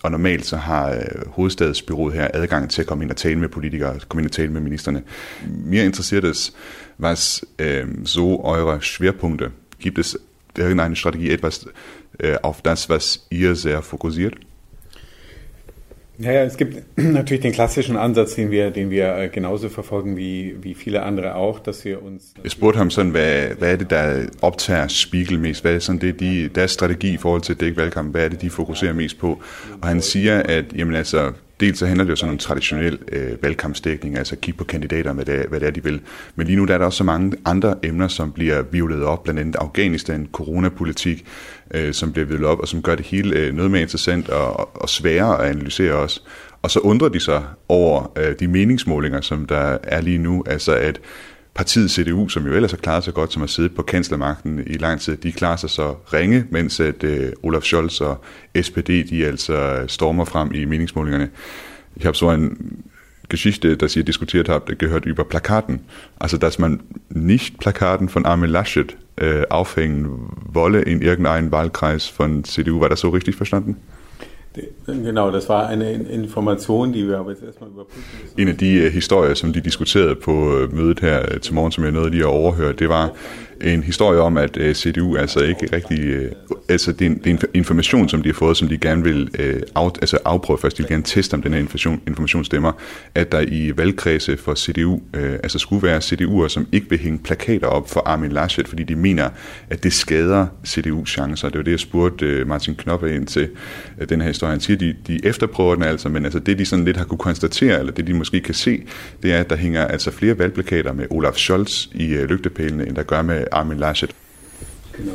og 0.02 0.10
normalt 0.10 0.46
så 0.46 0.56
har 0.56 0.90
øh, 0.90 1.28
hovedstadsbyrået 1.28 2.14
her 2.14 2.28
adgang 2.34 2.70
til 2.70 2.82
at 2.82 2.86
komme 2.86 3.04
ind 3.04 3.10
og 3.10 3.16
tale 3.16 3.38
med 3.38 3.48
politikere, 3.48 3.98
komme 4.08 4.20
ind 4.22 4.28
og 4.28 4.32
tale 4.32 4.52
med 4.52 4.60
ministerne. 4.60 5.02
Mir 5.64 5.82
interessiert 5.82 6.24
es, 6.24 6.52
was 7.00 7.44
øh, 7.58 7.86
so 8.04 8.34
eure 8.34 8.82
Schwerpunkte? 8.82 9.50
Gibt 9.78 9.98
es 9.98 10.18
irgendeine 10.58 10.96
Strategie, 10.96 11.32
etwas 11.32 11.66
äh, 12.20 12.36
auf 12.42 12.62
das, 12.62 12.88
was 12.88 13.26
ihr 13.30 13.54
sehr 13.54 13.82
fokussiert? 13.82 14.34
Naja, 16.20 16.44
es 16.44 16.58
gibt 16.58 16.82
natürlich 16.96 17.40
den 17.40 17.52
klassischen 17.52 17.96
Ansatz, 17.96 18.34
den 18.34 18.50
wir, 18.50 18.70
den 18.70 18.90
wir 18.90 19.16
äh, 19.16 19.28
genauso 19.28 19.70
verfolgen 19.70 20.18
wie, 20.18 20.54
wie 20.60 20.74
viele 20.74 21.02
andere 21.02 21.34
auch, 21.34 21.60
dass 21.60 21.84
wir 21.84 22.02
uns... 22.02 22.34
Jeg 22.42 22.50
spurgte 22.50 22.78
ham 22.78 22.90
sådan, 22.90 23.10
hvad, 23.10 23.54
hvad 23.58 23.72
er 23.72 23.76
det, 23.76 23.90
der 23.90 24.26
optager 24.42 24.88
Spiegel 24.88 25.38
mest? 25.38 25.62
Hvad 25.62 25.74
er 25.74 25.78
sådan 25.78 26.00
det, 26.00 26.20
de, 26.20 26.48
deres 26.48 26.70
strategi 26.70 27.14
i 27.14 27.16
forhold 27.16 27.42
til 27.42 27.52
at 27.52 27.60
dække 27.60 27.76
valgkampen? 27.76 28.12
Hvad 28.12 28.24
er 28.24 28.28
det, 28.28 28.42
de 28.42 28.50
fokuserer 28.50 28.92
mest 28.92 29.18
på? 29.18 29.40
Og 29.82 29.88
han 29.88 30.00
siger, 30.00 30.42
at 30.42 30.64
jamen, 30.76 30.94
altså, 30.94 31.32
dels 31.60 31.78
så 31.78 31.86
handler 31.86 32.04
det 32.04 32.10
jo 32.10 32.16
sådan 32.16 32.32
om 32.32 32.38
traditionel 32.38 32.98
øh, 33.12 33.42
valgkampsdækning, 33.42 34.18
altså 34.18 34.36
kigge 34.36 34.58
på 34.58 34.64
kandidater, 34.64 35.12
hvad 35.12 35.24
det, 35.24 35.34
er, 35.34 35.48
hvad 35.48 35.60
det 35.60 35.66
er, 35.66 35.70
de 35.70 35.84
vil. 35.84 36.00
Men 36.36 36.46
lige 36.46 36.56
nu 36.56 36.64
der 36.64 36.74
er 36.74 36.78
der 36.78 36.86
også 36.86 36.96
så 36.96 37.04
mange 37.04 37.36
andre 37.44 37.74
emner, 37.82 38.08
som 38.08 38.32
bliver 38.32 38.62
vivlet 38.62 39.02
op, 39.02 39.22
blandt 39.22 39.40
andet 39.40 39.56
Afghanistan, 39.56 40.28
coronapolitik, 40.32 41.26
øh, 41.74 41.92
som 41.92 42.12
bliver 42.12 42.26
vivlet 42.26 42.48
op, 42.48 42.60
og 42.60 42.68
som 42.68 42.82
gør 42.82 42.94
det 42.94 43.06
hele 43.06 43.36
øh, 43.36 43.54
noget 43.54 43.70
mere 43.70 43.82
interessant 43.82 44.28
og, 44.28 44.82
og 44.82 44.88
sværere 44.88 45.42
at 45.42 45.50
analysere 45.50 45.94
også. 45.94 46.20
Og 46.62 46.70
så 46.70 46.80
undrer 46.80 47.08
de 47.08 47.20
sig 47.20 47.42
over 47.68 48.12
øh, 48.18 48.34
de 48.40 48.48
meningsmålinger, 48.48 49.20
som 49.20 49.46
der 49.46 49.78
er 49.82 50.00
lige 50.00 50.18
nu, 50.18 50.44
altså 50.46 50.72
at 50.72 51.00
partiet 51.60 51.90
CDU, 51.90 52.28
som 52.28 52.46
jo 52.46 52.52
ellers 52.52 52.70
har 52.70 52.78
klaret 52.78 53.04
sig 53.04 53.14
godt, 53.14 53.32
som 53.32 53.42
har 53.42 53.46
siddet 53.46 53.74
på 53.74 53.82
kanslermagten 53.82 54.60
i 54.66 54.72
lang 54.72 55.00
tid, 55.00 55.16
de 55.16 55.32
klarer 55.32 55.56
sig 55.56 55.70
så 55.70 55.94
ringe, 56.12 56.44
mens 56.50 56.80
at 56.80 57.04
øh, 57.04 57.32
Olaf 57.42 57.62
Scholz 57.62 58.00
og 58.00 58.24
SPD, 58.62 58.88
de 58.88 59.26
altså 59.26 59.52
øh, 59.52 59.88
stormer 59.88 60.24
frem 60.24 60.54
i 60.54 60.64
meningsmålingerne. 60.64 61.28
Ich 61.96 62.04
habe 62.04 62.16
so 62.16 62.30
en 62.30 62.76
Geschichte, 63.28 63.76
dass 63.76 63.96
ihr 63.96 64.04
diskutiert 64.04 64.48
habt, 64.48 64.78
gehört 64.78 65.06
über 65.06 65.24
Plakaten. 65.24 65.80
Also, 66.20 66.38
dass 66.38 66.58
man 66.58 66.80
nicht 67.10 67.58
Plakaten 67.58 68.08
von 68.08 68.24
Armin 68.24 68.50
Laschet 68.50 68.96
äh, 69.16 69.42
aufhängen 69.50 70.08
wolle 70.54 70.80
in 70.80 71.02
irgendeinem 71.02 71.52
Wahlkreis 71.52 72.06
von 72.06 72.44
CDU. 72.44 72.80
War 72.80 72.88
das 72.88 73.00
so 73.00 73.10
richtig 73.10 73.36
verstanden? 73.36 73.76
Genau, 74.86 75.30
das 75.30 75.48
war 75.48 75.68
eine 75.68 75.92
Information, 75.92 76.92
die 76.92 77.08
wir 77.08 77.18
aber 77.18 77.30
jetzt 77.30 77.42
erstmal 77.42 77.70
überprüfen 77.70 78.02
müssen. 78.22 78.40
En 78.40 78.48
af 78.48 78.56
de 78.56 78.86
uh, 78.86 78.92
historier, 78.92 79.34
som 79.34 79.52
de 79.52 79.60
diskuterede 79.60 80.14
på 80.14 80.32
uh, 80.32 80.74
mødet 80.74 81.00
her 81.00 81.34
uh, 81.34 81.40
til 81.40 81.54
morgen, 81.54 81.72
som 81.72 81.84
jeg 81.84 81.92
nåede 81.92 82.10
lige 82.10 82.22
at 82.22 82.28
overhøre, 82.28 82.72
det 82.72 82.88
var 82.88 83.12
en 83.60 83.82
historie 83.82 84.20
om, 84.20 84.36
at 84.36 84.56
øh, 84.56 84.74
CDU 84.74 85.16
altså 85.16 85.40
ikke 85.40 85.68
rigtig... 85.72 85.98
Øh, 86.00 86.32
altså 86.68 86.92
det 86.92 87.06
er, 87.06 87.10
en, 87.10 87.18
det 87.18 87.26
er 87.26 87.30
en 87.30 87.40
information, 87.54 88.08
som 88.08 88.22
de 88.22 88.28
har 88.28 88.34
fået, 88.34 88.56
som 88.56 88.68
de 88.68 88.78
gerne 88.78 89.04
vil 89.04 89.30
øh, 89.38 89.62
af, 89.76 89.86
altså 89.86 90.18
afprøve 90.24 90.58
først. 90.58 90.78
De 90.78 90.82
vil 90.82 90.90
gerne 90.90 91.02
teste, 91.02 91.34
om 91.34 91.42
den 91.42 91.52
her 91.52 91.60
information, 91.60 92.00
information 92.06 92.44
stemmer. 92.44 92.72
At 93.14 93.32
der 93.32 93.40
i 93.40 93.72
valgkredse 93.76 94.36
for 94.36 94.54
CDU, 94.54 95.00
øh, 95.14 95.32
altså 95.32 95.58
skulle 95.58 95.82
være 95.82 95.98
CDU'er, 95.98 96.48
som 96.48 96.66
ikke 96.72 96.90
vil 96.90 96.98
hænge 96.98 97.18
plakater 97.18 97.66
op 97.66 97.90
for 97.90 98.00
Armin 98.06 98.32
Laschet, 98.32 98.68
fordi 98.68 98.82
de 98.82 98.96
mener, 98.96 99.28
at 99.70 99.82
det 99.82 99.92
skader 99.92 100.46
CDU's 100.66 101.06
chancer. 101.06 101.48
Det 101.48 101.58
var 101.58 101.64
det, 101.64 101.70
jeg 101.70 101.80
spurgte 101.80 102.26
øh, 102.26 102.48
Martin 102.48 102.74
Knoppe 102.74 103.14
ind 103.14 103.26
til 103.26 103.48
øh, 104.00 104.08
den 104.08 104.20
her 104.20 104.28
historie. 104.28 104.50
Han 104.50 104.60
siger, 104.60 104.76
at 104.76 104.80
de, 104.80 104.94
de 105.06 105.26
efterprøver 105.26 105.74
den 105.74 105.84
altså, 105.84 106.08
men 106.08 106.24
altså 106.24 106.38
det, 106.38 106.58
de 106.58 106.66
sådan 106.66 106.84
lidt 106.84 106.96
har 106.96 107.04
kunne 107.04 107.18
konstatere, 107.18 107.78
eller 107.78 107.92
det, 107.92 108.06
de 108.06 108.14
måske 108.14 108.40
kan 108.40 108.54
se, 108.54 108.82
det 109.22 109.32
er, 109.32 109.38
at 109.38 109.50
der 109.50 109.56
hænger 109.56 109.86
altså 109.86 110.10
flere 110.10 110.38
valgplakater 110.38 110.92
med 110.92 111.06
Olaf 111.10 111.34
Scholz 111.34 111.86
i 111.94 112.12
øh, 112.14 112.28
lygtepælene, 112.28 112.88
end 112.88 112.96
der 112.96 113.02
gør 113.02 113.22
med 113.22 113.44
Armin 113.52 113.78
Laschet. 113.78 114.14
Genau, 114.96 115.12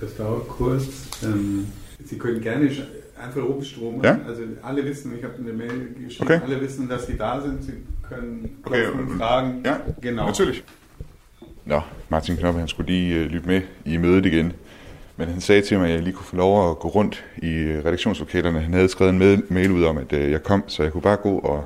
das, 0.00 0.16
dauert 0.16 0.48
kurz. 0.48 0.84
Ähm, 1.22 1.66
Sie 2.04 2.18
können 2.18 2.40
gerne 2.40 2.70
einfach 3.22 3.42
rumstromen. 3.42 4.02
Ja? 4.04 4.18
Also 4.28 4.42
alle 4.62 4.84
wissen, 4.84 5.16
ich 5.18 5.24
habe 5.24 5.34
eine 5.38 5.52
Mail 5.52 5.94
geschrieben, 6.06 6.32
Okay. 6.32 6.40
alle 6.44 6.60
wissen, 6.60 6.88
dass 6.88 7.06
Sie 7.06 7.16
da 7.16 7.40
sind. 7.40 7.64
Sie 7.64 7.72
können 8.08 8.58
Okay, 8.64 8.84
ähm, 8.84 9.18
fragen. 9.18 9.62
Ja, 9.64 9.80
genau. 10.00 10.26
Natürlich. 10.26 10.62
Nå, 11.64 11.82
Martin 12.08 12.36
Knoppe, 12.36 12.58
han 12.60 12.68
skulle 12.68 12.92
lige 12.92 13.14
øh, 13.14 13.26
lytte 13.26 13.48
med 13.48 13.62
i 13.84 13.96
mødet 13.96 14.26
igen. 14.26 14.52
Men 15.16 15.28
han 15.28 15.40
sagde 15.40 15.62
til 15.62 15.78
mig, 15.78 15.88
at 15.88 15.94
jeg 15.94 16.02
lige 16.02 16.14
kunne 16.14 16.26
få 16.26 16.36
lov 16.36 16.70
at 16.70 16.78
gå 16.78 16.88
rundt 16.88 17.24
i 17.42 17.48
redaktionslokalerne. 17.84 18.60
Han 18.60 18.72
havde 18.74 18.88
skrevet 18.88 19.12
en 19.12 19.18
mail, 19.18 19.42
mail 19.48 19.70
ud 19.70 19.84
om, 19.84 19.98
at 19.98 20.12
øh, 20.12 20.30
jeg 20.30 20.42
kom, 20.42 20.64
så 20.66 20.82
jeg 20.82 20.92
kunne 20.92 21.02
bare 21.02 21.16
gå 21.16 21.38
og 21.38 21.64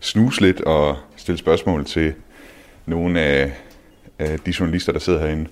snuse 0.00 0.40
lidt 0.40 0.60
og 0.60 0.96
stille 1.16 1.38
spørgsmål 1.38 1.84
til 1.84 2.12
nogle 2.86 3.20
af, 3.20 3.52
af 4.20 4.38
de 4.38 4.54
journalister, 4.60 4.92
der 4.92 4.98
sidder 4.98 5.20
herinde. 5.20 5.46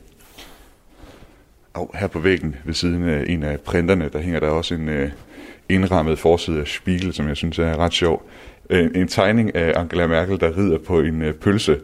Og 1.74 1.90
her 1.94 2.06
på 2.06 2.18
væggen 2.18 2.56
ved 2.64 2.74
siden 2.74 3.08
af 3.08 3.24
en 3.28 3.42
af 3.42 3.60
printerne, 3.60 4.10
der 4.12 4.18
hænger 4.18 4.40
der 4.40 4.48
også 4.48 4.74
en 4.74 4.88
øh, 4.88 5.10
indrammet 5.68 6.18
forside 6.18 6.60
af 6.60 6.66
Spiegel, 6.66 7.12
som 7.12 7.28
jeg 7.28 7.36
synes 7.36 7.58
er 7.58 7.76
ret 7.76 7.92
sjov. 7.92 8.28
Øh, 8.70 8.90
en 8.94 9.08
tegning 9.08 9.54
af 9.56 9.80
Angela 9.80 10.06
Merkel, 10.06 10.40
der 10.40 10.58
rider 10.58 10.78
på 10.78 11.00
en 11.00 11.22
øh, 11.22 11.34
pølse, 11.34 11.80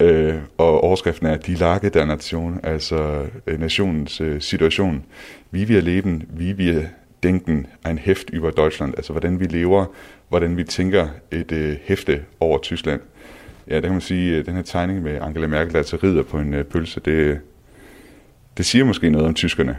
øh, 0.00 0.34
og 0.58 0.84
overskriften 0.84 1.26
er 1.26 1.36
Die 1.36 1.54
Lage 1.54 1.90
der 1.90 2.04
Nation, 2.04 2.60
altså 2.62 3.26
øh, 3.46 3.60
nationens 3.60 4.20
øh, 4.20 4.40
situation. 4.40 5.04
Wie 5.52 5.64
wir 5.64 5.80
leben, 5.80 6.22
wie 6.38 6.54
wir 6.54 6.82
denken, 7.22 7.66
ein 7.88 7.98
Heft 7.98 8.30
über 8.32 8.50
Deutschland, 8.50 8.94
altså 8.96 9.12
hvordan 9.12 9.40
vi 9.40 9.44
lever, 9.44 9.86
hvordan 10.28 10.56
vi 10.56 10.64
tænker 10.64 11.08
et 11.30 11.52
øh, 11.52 11.76
hæfte 11.84 12.22
over 12.40 12.58
Tyskland. 12.58 13.00
Ja, 13.70 13.74
der 13.74 13.80
kan 13.82 13.92
man 13.92 14.00
sige, 14.00 14.36
at 14.36 14.46
den 14.46 14.54
her 14.54 14.62
tegning 14.62 15.02
med 15.02 15.18
Angela 15.20 15.46
Merkel, 15.46 15.72
der 15.72 15.78
altså 15.78 15.96
rider 16.02 16.22
på 16.22 16.38
en 16.38 16.54
øh, 16.54 16.64
pølse, 16.64 17.00
det, 17.00 17.40
det 18.56 18.66
siger 18.66 18.84
måske 18.84 19.10
noget 19.10 19.26
om 19.26 19.34
tyskerne. 19.34 19.76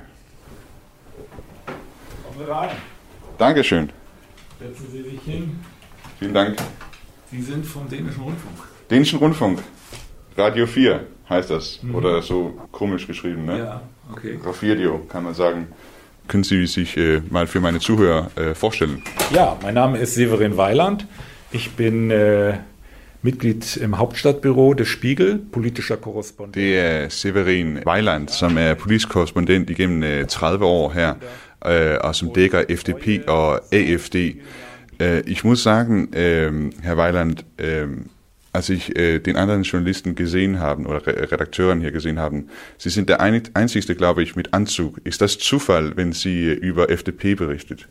Dankeschön. 3.40 3.92
Setzen 4.60 4.92
Sie 4.92 5.04
sich 5.10 5.22
hin. 5.22 5.50
Vielen 6.20 6.36
Dank. 6.36 6.62
Sie 7.32 7.42
sind 7.42 7.66
vom 7.66 7.90
Dänischen 7.90 8.24
Rundfunk. 8.24 8.58
Dänischen 8.90 9.20
Rundfunk. 9.20 9.60
Radio 10.38 10.66
4 10.66 11.00
heißt 11.30 11.50
das. 11.50 11.80
Mhm. 11.84 11.96
Oder 11.96 12.22
so 12.22 12.52
komisch 12.72 13.08
geschrieben, 13.08 13.46
ne? 13.46 13.58
Ja, 13.58 13.82
okay. 14.12 14.40
Radio 14.64 15.00
kann 15.10 15.24
man 15.24 15.34
sagen. 15.34 15.68
Können 16.28 16.44
Sie 16.44 16.68
sich 16.68 16.98
äh, 16.98 17.22
mal 17.30 17.48
für 17.48 17.62
meine 17.62 17.80
Zuhörer 17.80 18.30
äh, 18.36 18.54
vorstellen? 18.54 19.02
Ja, 19.34 19.58
mein 19.64 19.74
Name 19.74 19.98
ist 19.98 20.14
Severin 20.14 20.56
Weiland. 20.58 21.08
Ich 21.52 21.72
bin 21.72 22.12
äh, 22.12 22.54
Mitglied 23.22 23.78
im 23.78 23.98
Hauptstadtbüro 23.98 24.74
des 24.74 24.88
Spiegel, 24.88 25.40
politischer 25.52 25.98
korrespondent. 25.98 26.56
Det 26.56 26.78
er 26.78 27.10
Severin 27.10 27.80
Weiland, 27.86 28.30
som 28.30 28.58
er 28.58 28.74
politisk 28.74 29.10
korrespondent 29.10 29.70
igennem 29.70 30.04
øh, 30.04 30.26
30 30.26 30.66
år 30.66 30.92
her, 30.92 31.14
øh, 31.68 31.98
og 32.02 32.16
som 32.16 32.34
dækker 32.34 32.64
FDP 32.70 33.28
og 33.28 33.74
AFD. 33.74 34.16
Äh, 34.16 35.22
ich 35.28 35.44
muss 35.44 35.64
sagen, 35.64 36.10
Herr 36.84 36.98
Weiland, 36.98 37.38
als 38.54 38.70
ich 38.70 38.98
äh, 38.98 39.20
den 39.20 39.36
anderen 39.38 39.64
Journalisten 39.64 40.16
gesehen 40.16 40.60
habe 40.60 40.84
oder 40.84 41.08
Re 41.08 41.32
Redakteuren 41.32 41.80
hier 41.80 41.92
gesehen 41.92 42.20
haben, 42.20 42.50
Sie 42.78 42.90
sind 42.90 43.10
der 43.10 43.22
ein 43.22 43.42
einzigste, 43.54 43.96
glaube 43.96 44.24
ich, 44.24 44.36
mit 44.36 44.54
Anzug. 44.54 45.00
Ist 45.04 45.22
das 45.22 45.38
Zufall, 45.38 45.96
wenn 45.96 46.12
Sie 46.12 46.50
äh, 46.50 46.54
über 46.54 46.90
FDP 46.90 47.36
berichtet? 47.36 47.88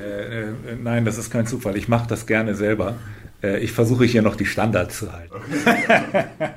Äh, 0.00 0.42
äh, 0.42 0.46
nein, 0.82 1.04
das 1.04 1.18
ist 1.18 1.30
kein 1.30 1.46
Zufall. 1.46 1.76
Ich 1.76 1.88
mache 1.88 2.08
das 2.08 2.26
gerne 2.26 2.54
selber. 2.54 2.96
Äh, 3.46 3.58
ich 3.58 3.72
versuche 3.72 4.04
hier 4.04 4.22
noch 4.22 4.36
die 4.36 4.46
Standards 4.46 4.98
zu 4.98 5.06
halten. 5.12 5.40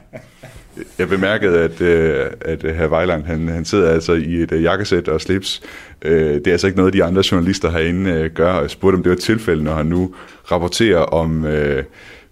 Jeg 0.98 1.10
bemærkede, 1.10 1.60
at, 1.60 1.82
øh, 1.82 2.26
at 2.42 2.76
herr 2.76 2.92
Weiland, 2.92 3.24
han, 3.24 3.48
han 3.48 3.66
sidder 3.66 3.90
altså 3.90 4.14
i 4.14 4.36
et 4.36 4.52
øh, 4.52 4.64
jakkesæt 4.64 5.08
og 5.08 5.22
slips. 5.22 5.62
Øh, 6.02 6.34
det 6.34 6.48
er 6.48 6.52
altså 6.52 6.68
ikke 6.68 6.80
noget, 6.80 6.94
de 6.94 7.04
andre 7.04 7.24
journalister 7.32 7.72
herinde 7.72 8.30
gør. 8.36 8.62
Jeg 8.62 8.70
spurgte, 8.70 8.96
om 8.96 9.04
det 9.04 9.10
var 9.10 9.16
et 9.16 9.22
tilfælde, 9.22 9.64
når 9.64 9.74
han 9.74 9.86
nu 9.86 10.16
rapporterer 10.52 11.00
om 11.00 11.46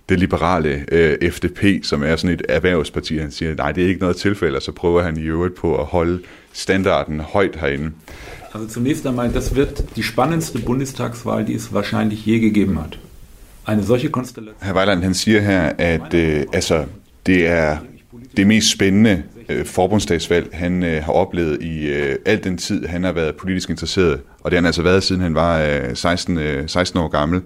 det 0.09 0.19
liberale 0.19 0.85
FDP, 1.31 1.85
som 1.85 2.03
er 2.03 2.15
sådan 2.15 2.33
et 2.33 2.41
erhvervsparti. 2.49 3.17
Han 3.17 3.31
siger, 3.31 3.55
nej, 3.55 3.71
det 3.71 3.83
er 3.83 3.87
ikke 3.87 4.01
noget 4.01 4.15
tilfælde, 4.15 4.55
og 4.55 4.61
så 4.61 4.71
prøver 4.71 5.01
han 5.01 5.17
i 5.17 5.23
øvrigt 5.23 5.55
på 5.55 5.77
at 5.77 5.85
holde 5.85 6.19
standarden 6.53 7.19
højt 7.19 7.55
herinde. 7.55 7.91
Also 8.53 8.67
zunächst 8.67 9.05
einmal, 9.05 9.29
das 9.29 9.55
wird 9.55 9.83
die 9.95 10.03
spannendste 10.03 10.59
Bundestagswahl, 10.59 11.45
die 11.45 11.55
es 11.55 11.73
wahrscheinlich 11.73 12.25
je 12.25 12.39
gegeben 12.39 12.81
hat. 12.81 12.97
Eine 13.67 13.83
solche 13.83 14.09
Konstellation. 14.09 14.55
Herr 14.61 14.75
Weiland, 14.75 15.03
han 15.03 15.13
siger 15.13 15.41
her, 15.41 15.73
at 15.77 16.13
øh, 16.13 16.43
altså, 16.53 16.85
det 17.25 17.47
er 17.47 17.77
det 18.37 18.47
mest 18.47 18.71
spændende 18.71 19.23
øh, 19.49 19.65
forbundsdagsvalg, 19.65 20.49
han 20.53 20.83
øh, 20.83 21.03
har 21.03 21.13
oplevet 21.13 21.61
i 21.61 21.87
øh, 21.87 22.15
al 22.25 22.43
den 22.43 22.57
tid, 22.57 22.85
han 22.85 23.03
har 23.03 23.11
været 23.11 23.35
politisk 23.35 23.69
interesseret. 23.69 24.21
Og 24.39 24.51
det 24.51 24.57
har 24.57 24.61
han 24.61 24.65
altså 24.65 24.81
været, 24.81 25.03
siden 25.03 25.21
han 25.21 25.35
var 25.35 25.61
øh, 25.61 25.95
16, 25.95 26.37
øh, 26.37 26.69
16 26.69 26.99
år 26.99 27.07
gammel. 27.07 27.41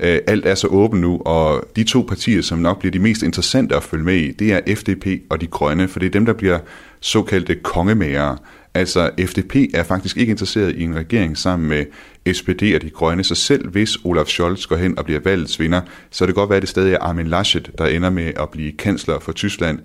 Øh, 0.00 0.18
alt 0.26 0.46
er 0.46 0.54
så 0.54 0.66
åbent 0.66 1.02
nu, 1.02 1.20
og 1.24 1.64
de 1.76 1.84
to 1.84 2.04
partier, 2.08 2.42
som 2.42 2.58
nok 2.58 2.78
bliver 2.78 2.92
de 2.92 2.98
mest 2.98 3.22
interessante 3.22 3.76
at 3.76 3.82
følge 3.82 4.04
med 4.04 4.14
i, 4.14 4.32
det 4.32 4.52
er 4.52 4.74
FDP 4.74 5.06
og 5.30 5.40
de 5.40 5.46
grønne, 5.46 5.88
for 5.88 5.98
det 5.98 6.06
er 6.06 6.10
dem, 6.10 6.26
der 6.26 6.32
bliver 6.32 6.58
såkaldte 7.00 7.54
kongemager. 7.54 8.36
Altså, 8.74 9.10
FDP 9.18 9.56
er 9.74 9.82
faktisk 9.82 10.16
ikke 10.16 10.30
interesseret 10.30 10.76
i 10.76 10.82
en 10.82 10.96
regering 10.96 11.38
sammen 11.38 11.68
med 11.68 11.84
SPD 12.32 12.62
og 12.74 12.82
de 12.82 12.90
grønne, 12.90 13.24
så 13.24 13.34
selv 13.34 13.68
hvis 13.68 13.96
Olaf 14.04 14.26
Scholz 14.26 14.66
går 14.66 14.76
hen 14.76 14.98
og 14.98 15.04
bliver 15.04 15.20
valgets 15.20 15.60
vinder, 15.60 15.80
så 16.10 16.24
er 16.24 16.26
det 16.26 16.34
godt 16.34 16.50
være, 16.50 16.56
at 16.56 16.62
det 16.62 16.68
stadig 16.68 16.94
er 16.94 16.98
Armin 16.98 17.26
Laschet, 17.26 17.70
der 17.78 17.86
ender 17.86 18.10
med 18.10 18.32
at 18.36 18.50
blive 18.50 18.72
kansler 18.72 19.18
for 19.18 19.32
Tyskland. 19.32 19.78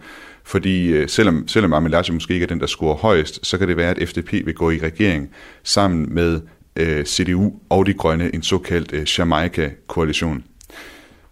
Fordi 0.44 0.88
øh, 0.88 1.10
selvom, 1.10 1.48
selvom 1.48 1.74
Armin 1.74 1.92
Laschet 1.92 2.14
måske 2.14 2.34
ikke 2.34 2.44
er 2.44 2.48
den, 2.48 2.60
der 2.60 2.68
scorer 2.68 2.96
højst, 2.96 3.46
så 3.48 3.58
kan 3.58 3.68
det 3.68 3.78
være, 3.78 3.90
at 3.90 4.10
FDP 4.10 4.32
vil 4.32 4.54
gå 4.54 4.72
i 4.72 4.80
regering 4.80 5.30
sammen 5.64 6.14
med 6.14 6.42
øh, 6.76 7.06
CDU 7.06 7.54
og 7.70 7.86
de 7.86 7.94
grønne, 7.94 8.36
en 8.36 8.44
såkaldt 8.44 8.94
øh, 8.94 9.06
Jamaika-Koalition. 9.20 10.44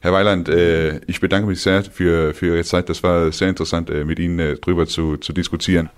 Herr 0.03 0.13
Weiland, 0.13 0.49
äh, 0.49 0.99
ich 1.07 1.21
bedanke 1.21 1.47
mich 1.47 1.61
sehr 1.61 1.81
für, 1.83 2.33
für 2.33 2.47
Ihre 2.47 2.63
Zeit. 2.63 2.89
Das 2.89 3.03
war 3.03 3.31
sehr 3.31 3.47
interessant, 3.47 3.89
äh, 3.89 4.03
mit 4.03 4.19
Ihnen 4.19 4.39
äh, 4.39 4.55
drüber 4.57 4.85
zu, 4.85 5.15
zu 5.17 5.31
diskutieren. 5.31 5.89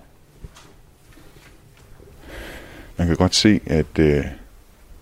Man 2.98 3.06
kan 3.06 3.16
godt 3.16 3.34
se, 3.34 3.60
at 3.66 3.98
øh, 3.98 4.24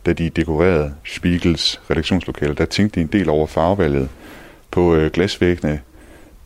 da 0.07 0.13
de 0.13 0.31
dekorerede 0.31 0.95
Spiegels 1.05 1.81
redaktionslokale, 1.91 2.55
der 2.55 2.65
tænkte 2.65 3.01
de 3.01 3.05
en 3.05 3.11
del 3.13 3.29
over 3.29 3.47
farvevalget. 3.47 4.09
På 4.71 4.95
øh, 4.95 5.11
glasvæggene, 5.11 5.81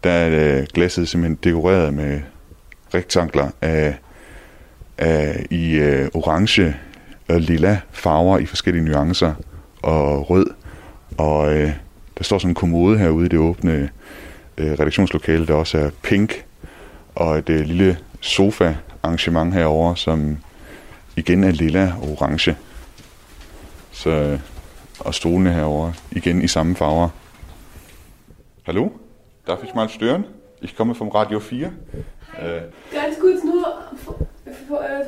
der 0.05 0.11
er 0.11 0.59
øh, 0.59 0.67
glasset 0.75 1.09
simpelthen 1.09 1.39
dekoreret 1.45 1.95
med 1.95 2.21
rektangler 2.95 3.51
af, 3.61 3.99
af 4.99 5.47
i 5.51 5.73
øh, 5.73 6.09
orange, 6.15 6.77
og 7.29 7.41
lilla 7.41 7.81
farver 7.91 8.39
i 8.39 8.47
forskellige 8.47 8.85
nuancer 8.85 9.35
og 9.83 10.31
rød. 10.31 10.47
Og 11.19 11.55
øh, 11.55 11.73
der 12.19 12.25
står 12.25 12.39
sådan 12.39 12.51
en 12.51 12.55
kommode 12.55 12.99
herude 12.99 13.27
i 13.27 13.29
det 13.29 13.39
åbne 13.39 13.91
øh, 14.59 14.73
redaktionslokale, 14.73 15.47
der 15.47 15.55
også 15.55 15.79
er 15.79 15.91
pink. 16.03 16.45
Og 17.15 17.39
et 17.39 17.49
øh, 17.49 17.61
lille 17.61 17.99
sofa-arrangement 18.21 19.55
herover, 19.55 19.95
som 19.95 20.39
igen 21.19 21.45
er 21.45 21.51
lilla 21.51 21.93
og 22.03 22.09
orange. 22.11 22.57
Så, 23.91 24.11
øh, 24.11 24.39
og 25.01 25.15
stolene 25.15 25.53
herover 25.53 25.93
igen 26.13 26.43
i 26.43 26.49
samme 26.49 26.77
farver. 26.77 27.09
Hallo? 28.67 28.89
Darf 29.47 29.63
ich 29.65 29.75
mal 29.75 29.89
stören? 29.89 30.25
Ich 30.63 30.77
komme 30.77 30.95
vom 30.95 31.09
Radio 31.09 31.39
4. 31.39 31.67
Äh, 31.67 31.71
Ganz 32.93 33.19
kurz 33.21 33.45
nur 33.45 33.67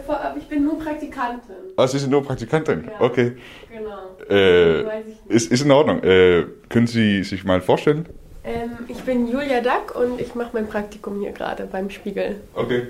vorab, 0.07 0.37
ich 0.37 0.49
bin 0.49 0.65
nur 0.65 0.79
Praktikantin. 0.79 1.55
Ah, 1.77 1.87
Sie 1.87 1.99
sind 1.99 2.11
nur 2.11 2.23
Praktikantin? 2.25 2.85
Ja. 2.85 3.01
Okay. 3.07 3.33
Genau. 3.73 4.37
Äh, 4.37 4.87
Weiß 4.87 5.05
ich 5.07 5.07
nicht. 5.07 5.31
ist, 5.37 5.53
ist 5.53 5.63
in 5.65 5.71
Ordnung. 5.71 6.03
Äh, 6.03 6.45
können 6.69 6.87
Sie 6.87 7.23
sich 7.25 7.45
mal 7.45 7.61
vorstellen? 7.61 8.07
Ähm, 8.45 8.71
ich 8.89 9.03
bin 9.03 9.29
Julia 9.29 9.61
Dack 9.61 9.95
und 9.97 10.21
ich 10.21 10.35
mache 10.35 10.51
mein 10.55 10.67
Praktikum 10.67 11.21
hier 11.21 11.33
gerade 11.33 11.65
beim 11.67 11.91
Spiegel. 11.91 12.41
Okay. 12.55 12.83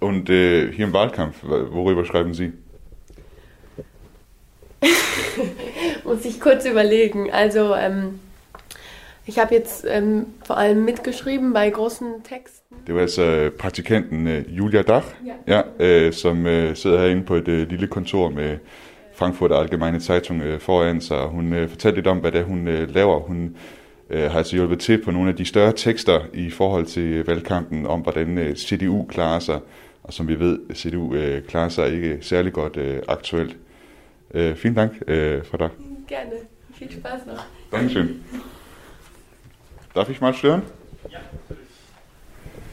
Und 0.00 0.30
äh, 0.30 0.72
hier 0.72 0.86
im 0.86 0.92
Wahlkampf, 0.92 1.36
worüber 1.42 2.04
schreiben 2.04 2.34
Sie? 2.34 2.52
Muss 6.04 6.24
ich 6.24 6.40
kurz 6.40 6.64
überlegen. 6.66 7.30
Also, 7.32 7.74
ähm, 7.74 8.20
ich 9.26 9.38
habe 9.38 9.54
jetzt 9.54 9.84
ähm, 9.88 10.26
vor 10.44 10.56
allem 10.56 10.84
mitgeschrieben 10.84 11.52
bei 11.52 11.68
großen 11.70 12.22
Texten. 12.22 12.76
Det 12.86 12.94
var 12.94 13.00
altså 13.00 13.50
praktikanten 13.58 14.26
øh, 14.26 14.44
Julia 14.48 14.82
Dach, 14.82 15.06
Ja. 15.26 15.34
ja, 15.46 15.62
øh, 16.06 16.12
som 16.12 16.46
øh, 16.46 16.76
sidder 16.76 16.98
herinde 16.98 17.22
på 17.24 17.34
et 17.34 17.48
øh, 17.48 17.68
lille 17.68 17.86
kontor 17.86 18.30
med 18.30 18.58
Frankfurt 19.14 19.52
Allgemeine 19.52 20.00
Zeitung 20.00 20.42
øh, 20.42 20.60
foran 20.60 21.00
sig. 21.00 21.18
Hun 21.18 21.52
øh, 21.52 21.68
fortalte 21.68 21.96
lidt 21.96 22.06
om, 22.06 22.18
hvad 22.18 22.32
det 22.32 22.40
er, 22.40 22.44
hun 22.44 22.68
laver. 22.88 23.20
Hun 23.20 23.56
har 24.12 24.38
altså 24.38 24.56
hjulpet 24.56 24.80
til 24.80 25.02
på 25.04 25.10
nogle 25.10 25.30
af 25.30 25.36
de 25.36 25.44
større 25.44 25.72
tekster 25.72 26.20
i 26.34 26.50
forhold 26.50 26.86
til 26.86 27.24
valgkampen 27.26 27.86
om, 27.86 28.00
hvordan 28.00 28.54
CDU 28.56 29.04
klarer 29.06 29.38
sig. 29.38 29.58
Og 30.08 30.14
som 30.14 30.28
vi 30.28 30.38
ved, 30.38 30.58
CDU 30.74 31.14
øh, 31.14 31.42
klarer 31.42 31.68
sig 31.68 31.92
ikke 31.92 32.18
særlig 32.20 32.52
godt 32.52 32.76
øh, 32.76 33.02
aktuelt. 33.08 33.56
Øh, 34.34 34.56
fint 34.56 34.76
dank 34.76 35.02
øh, 35.06 35.44
for 35.44 35.56
dig. 35.56 35.70
Gerne. 36.08 36.30
Viel 36.74 36.92
Spaß 36.92 37.26
noch. 37.26 37.40
Dankeschön. 37.72 38.08
Darf 39.94 40.10
ich 40.10 40.20
mal 40.20 40.34
stören? 40.34 40.62
Ich 41.04 41.16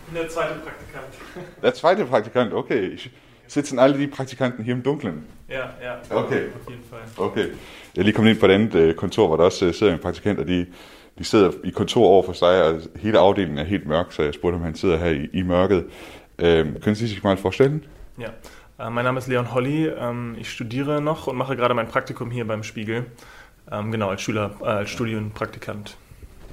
bin 0.07 0.15
der 0.15 0.29
zweite 0.29 0.59
Praktikant. 0.63 1.05
Der 1.61 1.73
zweite 1.73 2.05
Praktikant, 2.05 2.53
okay. 2.53 2.93
Ich, 2.93 3.09
sitzen 3.47 3.79
alle 3.79 3.97
de 3.97 4.07
Praktikanten 4.07 4.63
hier 4.63 4.75
im 4.75 4.83
Dunklen? 4.83 5.25
Ja, 5.49 5.59
ja. 5.81 5.93
Okay. 6.09 6.43
Auf 6.55 6.69
jeden 6.69 6.83
Fall. 6.89 7.25
Okay. 7.25 7.47
Jeg 7.95 8.01
er 8.01 8.03
lige 8.03 8.13
kommet 8.13 8.31
ind 8.31 8.39
på 8.39 8.45
et 8.45 8.51
andet 8.51 8.75
øh, 8.75 8.95
kontor, 8.95 9.27
hvor 9.27 9.37
der 9.37 9.43
også 9.43 9.65
øh, 9.65 9.73
sidder 9.73 9.93
en 9.93 9.99
praktikant, 9.99 10.39
og 10.39 10.47
de, 10.47 10.65
de 11.19 11.23
sidder 11.23 11.51
i 11.63 11.69
kontor 11.69 12.05
over 12.05 12.23
for 12.23 12.33
sig, 12.33 12.63
og 12.63 12.81
hele 12.95 13.19
afdelingen 13.19 13.57
er 13.57 13.63
helt 13.63 13.87
mørk, 13.87 14.11
så 14.11 14.23
jeg 14.23 14.33
spurgte, 14.33 14.55
om 14.55 14.61
han 14.61 14.75
sidder 14.75 14.97
her 14.97 15.09
i, 15.09 15.27
i 15.33 15.41
mørket. 15.41 15.85
Ähm, 16.37 16.79
können 16.81 16.95
Sie 16.95 17.07
sich 17.07 17.23
mal 17.23 17.37
vorstellen? 17.37 17.83
Ja. 18.17 18.33
Äh, 18.79 18.89
mein 18.89 19.05
Name 19.05 19.19
ist 19.19 19.27
Leon 19.27 19.53
Holly. 19.53 19.87
Ähm, 19.87 20.35
ich 20.39 20.49
studiere 20.49 21.01
noch 21.01 21.27
und 21.27 21.37
mache 21.37 21.55
gerade 21.55 21.73
mein 21.73 21.87
Praktikum 21.87 22.31
hier 22.31 22.45
beim 22.45 22.63
Spiegel. 22.63 23.05
Ähm, 23.71 23.91
genau, 23.91 24.09
als 24.09 24.21
Schüler, 24.21 24.51
äh, 24.61 24.65
als 24.65 24.89
Studienpraktikant. 24.89 25.97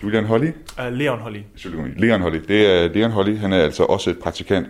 Julian 0.02 0.28
Holly? 0.28 0.54
Äh, 0.78 0.90
Leon 0.90 1.22
Holly. 1.24 1.44
Entschuldigung, 1.52 1.94
Leon 1.96 2.22
Holly. 2.22 2.40
Det 2.40 2.66
er 2.66 2.88
Leon 2.88 3.12
Holly, 3.12 3.36
han 3.38 3.52
er 3.52 3.62
altså 3.64 3.84
også 3.84 4.14
praktikant. 4.14 4.68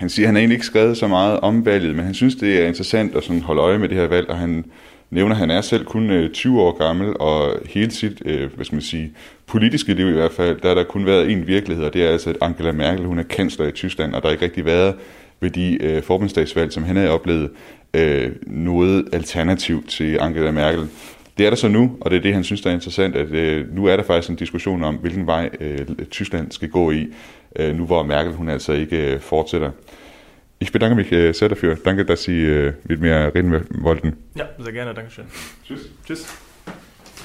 han 0.00 0.08
siger, 0.08 0.26
at 0.26 0.28
han 0.28 0.36
egentlig 0.36 0.54
ikke 0.54 0.66
skrevet 0.66 0.96
så 0.96 1.08
meget 1.08 1.40
om 1.40 1.64
valget, 1.64 1.96
men 1.96 2.04
han 2.04 2.14
synes, 2.14 2.34
det 2.34 2.60
er 2.60 2.66
interessant 2.66 3.16
at 3.16 3.24
sådan 3.24 3.42
holde 3.42 3.62
øje 3.62 3.78
med 3.78 3.88
det 3.88 3.96
her 3.96 4.06
valg, 4.06 4.28
og 4.28 4.38
han 4.38 4.64
nævner, 5.10 5.34
at 5.34 5.40
han 5.40 5.50
er 5.50 5.60
selv 5.60 5.84
kun 5.84 6.10
øh, 6.10 6.30
20 6.30 6.60
år 6.60 6.78
gammel, 6.78 7.16
og 7.20 7.58
hele 7.66 7.90
sit, 7.90 8.22
øh, 8.24 8.50
hvad 8.54 8.64
skal 8.64 8.76
man 8.76 8.82
sige, 8.82 9.12
politiske 9.46 9.94
liv 9.94 10.08
i 10.08 10.12
hvert 10.12 10.32
fald, 10.32 10.60
der 10.60 10.68
har 10.68 10.74
der 10.74 10.84
kun 10.84 11.06
været 11.06 11.30
en 11.30 11.46
virkelighed, 11.46 11.84
og 11.84 11.94
det 11.94 12.04
er 12.04 12.08
altså, 12.10 12.30
at 12.30 12.36
Angela 12.40 12.72
Merkel, 12.72 13.06
hun 13.06 13.18
er 13.18 13.22
kansler 13.22 13.66
i 13.66 13.72
Tyskland, 13.72 14.14
og 14.14 14.22
der 14.22 14.28
har 14.28 14.32
ikke 14.32 14.44
rigtig 14.44 14.64
været 14.64 14.94
ved 15.40 15.50
de 15.50 15.82
øh, 15.82 16.02
forbundsdagsvalg, 16.02 16.72
som 16.72 16.82
han 16.82 16.96
havde 16.96 17.10
oplevet, 17.10 17.50
øh, 17.94 18.30
noget 18.46 19.08
alternativ 19.12 19.86
til 19.86 20.18
Angela 20.20 20.50
Merkel. 20.50 20.88
Det 21.38 21.46
er 21.46 21.50
der 21.50 21.56
så 21.56 21.68
nu, 21.68 21.96
og 22.00 22.10
det 22.10 22.16
er 22.16 22.20
det, 22.20 22.34
han 22.34 22.44
synes, 22.44 22.60
der 22.60 22.70
er 22.70 22.74
interessant, 22.74 23.16
at 23.16 23.30
øh, 23.30 23.74
nu 23.74 23.86
er 23.86 23.96
der 23.96 24.02
faktisk 24.02 24.30
en 24.30 24.36
diskussion 24.36 24.84
om, 24.84 24.94
hvilken 24.94 25.26
vej 25.26 25.50
øh, 25.60 25.78
Tyskland 26.10 26.52
skal 26.52 26.68
gå 26.68 26.90
i, 26.90 27.06
øh, 27.56 27.76
nu 27.76 27.86
hvor 27.86 28.02
Merkel 28.02 28.32
hun 28.32 28.48
altså 28.48 28.72
ikke 28.72 29.12
øh, 29.12 29.20
fortsætter. 29.20 29.70
Ich 30.62 30.72
bedanke 30.72 30.94
mich 30.94 31.10
äh, 31.10 31.32
sehr 31.32 31.48
dafür. 31.48 31.76
Danke, 31.76 32.04
dass 32.04 32.24
Sie 32.24 32.44
äh, 32.44 32.74
mit 32.86 33.00
mir 33.00 33.32
reden 33.34 33.66
wollten. 33.82 34.16
Ja, 34.34 34.50
sehr 34.58 34.72
gerne. 34.72 34.92
Dankeschön. 34.92 35.24
Tschüss. 35.64 35.88
Tschüss. 36.04 36.26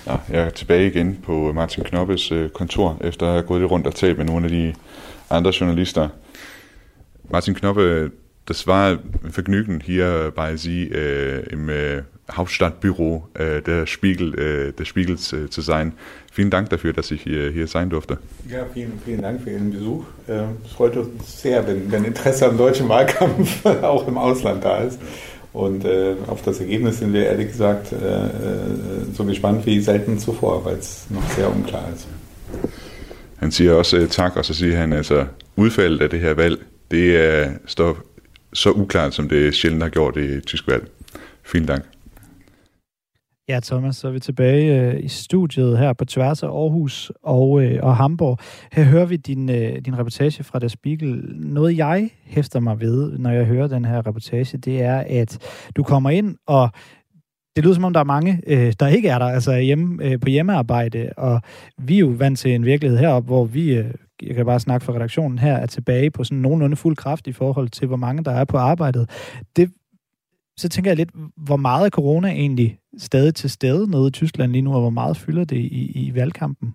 Ja, 0.05 0.23
jeg 0.29 0.45
er 0.45 0.49
tilbage 0.49 0.87
igen 0.87 1.19
på 1.23 1.51
Martin 1.53 1.83
Knoppes 1.83 2.31
øh, 2.31 2.49
kontor, 2.49 2.97
efter 3.01 3.25
at 3.25 3.31
have 3.31 3.43
gået 3.43 3.61
lidt 3.61 3.71
rundt 3.71 3.87
og 3.87 3.95
talt 3.95 4.17
med 4.17 4.25
nogle 4.25 4.45
af 4.45 4.51
de 4.51 4.73
andre 5.29 5.51
journalister. 5.59 6.09
Martin 7.29 7.53
Knoppe, 7.55 8.11
das 8.47 8.67
war 8.67 8.99
Vergnügen, 9.23 9.81
hier 9.81 10.31
bei 10.35 10.55
Sie 10.55 10.83
äh, 10.83 11.53
im 11.53 11.69
äh, 11.69 12.03
Hauptstadtbüro 12.31 13.27
äh, 13.33 13.61
der, 13.61 13.85
Spiegel, 13.85 14.33
äh, 14.39 14.73
des 14.73 14.87
Spiegels 14.87 15.31
äh, 15.31 15.49
zu 15.49 15.61
sein. 15.61 15.93
Vielen 16.31 16.49
Dank 16.49 16.69
dafür, 16.69 16.91
dass 16.93 17.11
ich 17.11 17.21
hier, 17.21 17.51
hier 17.51 17.67
sein 17.67 17.89
durfte. 17.89 18.17
Ja, 18.49 18.65
vielen, 18.73 18.99
vielen 19.05 19.21
Dank 19.21 19.41
für 19.41 19.51
Ihren 19.51 19.71
Besuch. 19.71 20.05
Ähm, 20.27 20.57
es 20.65 20.71
freut 20.71 20.97
uns 20.97 21.41
sehr, 21.41 21.67
wenn, 21.67 21.91
wenn 21.91 22.03
Interesse 22.03 22.47
am 22.47 22.57
deutschen 22.57 22.89
Wahlkampf 22.89 23.65
auch 23.83 24.07
im 24.07 24.17
Ausland 24.17 24.63
da 24.65 24.79
ist. 24.79 24.99
Und 25.53 25.85
äh, 25.85 26.15
auf 26.27 26.41
das 26.41 26.59
Ergebnis 26.59 26.99
sind 26.99 27.13
wir 27.13 27.27
ehrlich 27.27 27.47
gesagt 27.47 27.93
äh, 27.93 27.95
äh 27.95 28.29
so 29.13 29.23
gespannt 29.23 29.65
wie 29.65 29.79
selten 29.79 30.19
zuvor, 30.19 30.65
weil 30.65 30.75
es 30.75 31.05
noch 31.09 31.29
sehr 31.29 31.49
unklar 31.49 31.85
ist. 31.95 32.07
Han 33.37 33.51
siger 33.51 33.73
også 33.73 33.97
uh, 33.97 34.07
tak, 34.07 34.37
og 34.37 34.45
så 34.45 34.53
siger 34.53 34.77
han, 34.77 34.93
altså 34.93 35.25
udfaldet 35.55 36.01
af 36.01 36.09
det 36.09 36.19
her 36.19 36.33
valg, 36.33 36.59
det 36.91 37.49
står 37.65 37.97
så 38.53 38.71
uklart, 38.71 39.13
som 39.13 39.29
det 39.29 39.53
sjældent 39.53 39.83
har 39.83 39.89
gjort 39.89 40.17
i 40.17 40.39
tysk 40.39 40.67
valg. 40.67 40.87
Vielen 41.43 41.67
Dank. 41.67 41.94
Ja, 43.49 43.59
Thomas, 43.63 43.95
så 43.95 44.07
er 44.07 44.11
vi 44.11 44.19
tilbage 44.19 44.81
øh, 44.81 45.03
i 45.03 45.07
studiet 45.07 45.77
her 45.77 45.93
på 45.93 46.05
tværs 46.05 46.43
af 46.43 46.47
Aarhus 46.47 47.11
og, 47.23 47.63
øh, 47.63 47.79
og 47.83 47.97
Hamburg. 47.97 48.37
Her 48.71 48.83
hører 48.83 49.05
vi 49.05 49.17
din, 49.17 49.49
øh, 49.49 49.81
din 49.85 49.97
reportage 49.97 50.43
fra 50.43 50.59
Der 50.59 50.67
Spiegel. 50.67 51.23
Noget, 51.35 51.77
jeg 51.77 52.09
hæfter 52.23 52.59
mig 52.59 52.81
ved, 52.81 53.17
når 53.17 53.29
jeg 53.29 53.45
hører 53.45 53.67
den 53.67 53.85
her 53.85 54.07
reportage, 54.07 54.57
det 54.57 54.81
er, 54.81 55.03
at 55.07 55.37
du 55.75 55.83
kommer 55.83 56.09
ind, 56.09 56.35
og 56.47 56.69
det 57.55 57.63
lyder 57.63 57.75
som 57.75 57.83
om, 57.83 57.93
der 57.93 57.99
er 57.99 58.03
mange, 58.03 58.41
øh, 58.47 58.73
der 58.79 58.87
ikke 58.87 59.09
er 59.09 59.19
der, 59.19 59.25
altså 59.25 59.57
hjemme, 59.57 60.03
øh, 60.05 60.19
på 60.19 60.29
hjemmearbejde, 60.29 61.09
og 61.17 61.41
vi 61.77 61.95
er 61.95 61.99
jo 61.99 62.13
vant 62.17 62.39
til 62.39 62.55
en 62.55 62.65
virkelighed 62.65 62.99
heroppe, 62.99 63.27
hvor 63.27 63.45
vi, 63.45 63.75
øh, 63.75 63.91
jeg 64.21 64.35
kan 64.35 64.45
bare 64.45 64.59
snakke 64.59 64.85
for 64.85 64.93
redaktionen 64.93 65.39
her, 65.39 65.53
er 65.53 65.65
tilbage 65.65 66.11
på 66.11 66.23
sådan 66.23 66.37
nogenlunde 66.37 66.75
fuld 66.75 66.95
kraft 66.95 67.27
i 67.27 67.31
forhold 67.31 67.69
til, 67.69 67.87
hvor 67.87 67.97
mange 67.97 68.23
der 68.23 68.31
er 68.31 68.45
på 68.45 68.57
arbejdet. 68.57 69.09
Det 69.55 69.71
så 70.57 70.69
tænker 70.69 70.91
jeg 70.91 70.97
lidt, 70.97 71.11
hvor 71.37 71.57
meget 71.57 71.85
er 71.85 71.89
corona 71.89 72.27
egentlig 72.29 72.79
stadig 72.97 73.35
til 73.35 73.49
stede 73.49 73.91
nede 73.91 74.07
i 74.07 74.11
Tyskland 74.11 74.51
lige 74.51 74.61
nu, 74.61 74.73
og 74.73 74.81
hvor 74.81 74.89
meget 74.89 75.17
fylder 75.17 75.43
det 75.43 75.57
i, 75.57 76.07
i 76.07 76.15
valgkampen? 76.15 76.73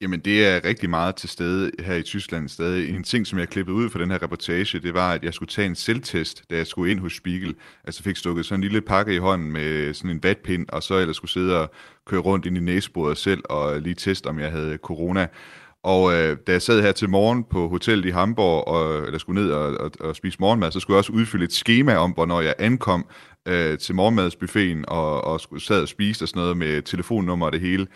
Jamen, 0.00 0.20
det 0.20 0.46
er 0.46 0.64
rigtig 0.64 0.90
meget 0.90 1.16
til 1.16 1.28
stede 1.28 1.70
her 1.80 1.94
i 1.94 2.02
Tyskland 2.02 2.48
stadig. 2.48 2.94
En 2.94 3.02
ting, 3.02 3.26
som 3.26 3.38
jeg 3.38 3.48
klippede 3.48 3.76
ud 3.76 3.90
fra 3.90 3.98
den 3.98 4.10
her 4.10 4.22
reportage, 4.22 4.80
det 4.80 4.94
var, 4.94 5.12
at 5.12 5.24
jeg 5.24 5.34
skulle 5.34 5.48
tage 5.48 5.66
en 5.66 5.74
selvtest, 5.74 6.42
da 6.50 6.56
jeg 6.56 6.66
skulle 6.66 6.90
ind 6.90 7.00
hos 7.00 7.16
Spiegel. 7.16 7.54
Altså 7.84 8.02
fik 8.02 8.16
stukket 8.16 8.46
sådan 8.46 8.58
en 8.58 8.62
lille 8.62 8.80
pakke 8.80 9.14
i 9.14 9.18
hånden 9.18 9.52
med 9.52 9.94
sådan 9.94 10.10
en 10.10 10.22
vatpind, 10.22 10.66
og 10.68 10.82
så 10.82 10.98
ellers 10.98 11.16
skulle 11.16 11.30
sidde 11.30 11.60
og 11.60 11.70
køre 12.06 12.20
rundt 12.20 12.46
ind 12.46 12.56
i 12.56 12.60
næsbordet 12.60 13.18
selv 13.18 13.42
og 13.44 13.80
lige 13.80 13.94
teste, 13.94 14.26
om 14.26 14.38
jeg 14.38 14.50
havde 14.50 14.76
corona. 14.76 15.26
Og 15.84 16.14
øh, 16.14 16.36
da 16.46 16.52
jeg 16.52 16.62
sad 16.62 16.82
her 16.82 16.92
til 16.92 17.08
morgen 17.08 17.44
på 17.44 17.68
hotellet 17.68 18.06
i 18.06 18.10
Hamburg, 18.10 18.68
og, 18.68 19.04
eller 19.06 19.18
skulle 19.18 19.42
ned 19.42 19.50
og, 19.50 19.80
og, 19.80 19.90
og 20.00 20.16
spise 20.16 20.36
morgenmad, 20.40 20.72
så 20.72 20.80
skulle 20.80 20.94
jeg 20.94 20.98
også 20.98 21.12
udfylde 21.12 21.44
et 21.44 21.52
schema 21.52 21.96
om, 21.96 22.10
hvornår 22.10 22.40
jeg 22.40 22.54
ankom 22.58 23.06
øh, 23.48 23.78
til 23.78 23.94
morgenmadsbuffeten 23.94 24.84
og, 24.88 25.24
og 25.24 25.40
sad 25.58 25.82
og 25.82 25.88
spiste 25.88 26.22
og 26.22 26.28
sådan 26.28 26.42
noget 26.42 26.56
med 26.56 26.82
telefonnummer 26.82 27.46
og 27.46 27.52
det 27.52 27.60
hele 27.60 27.86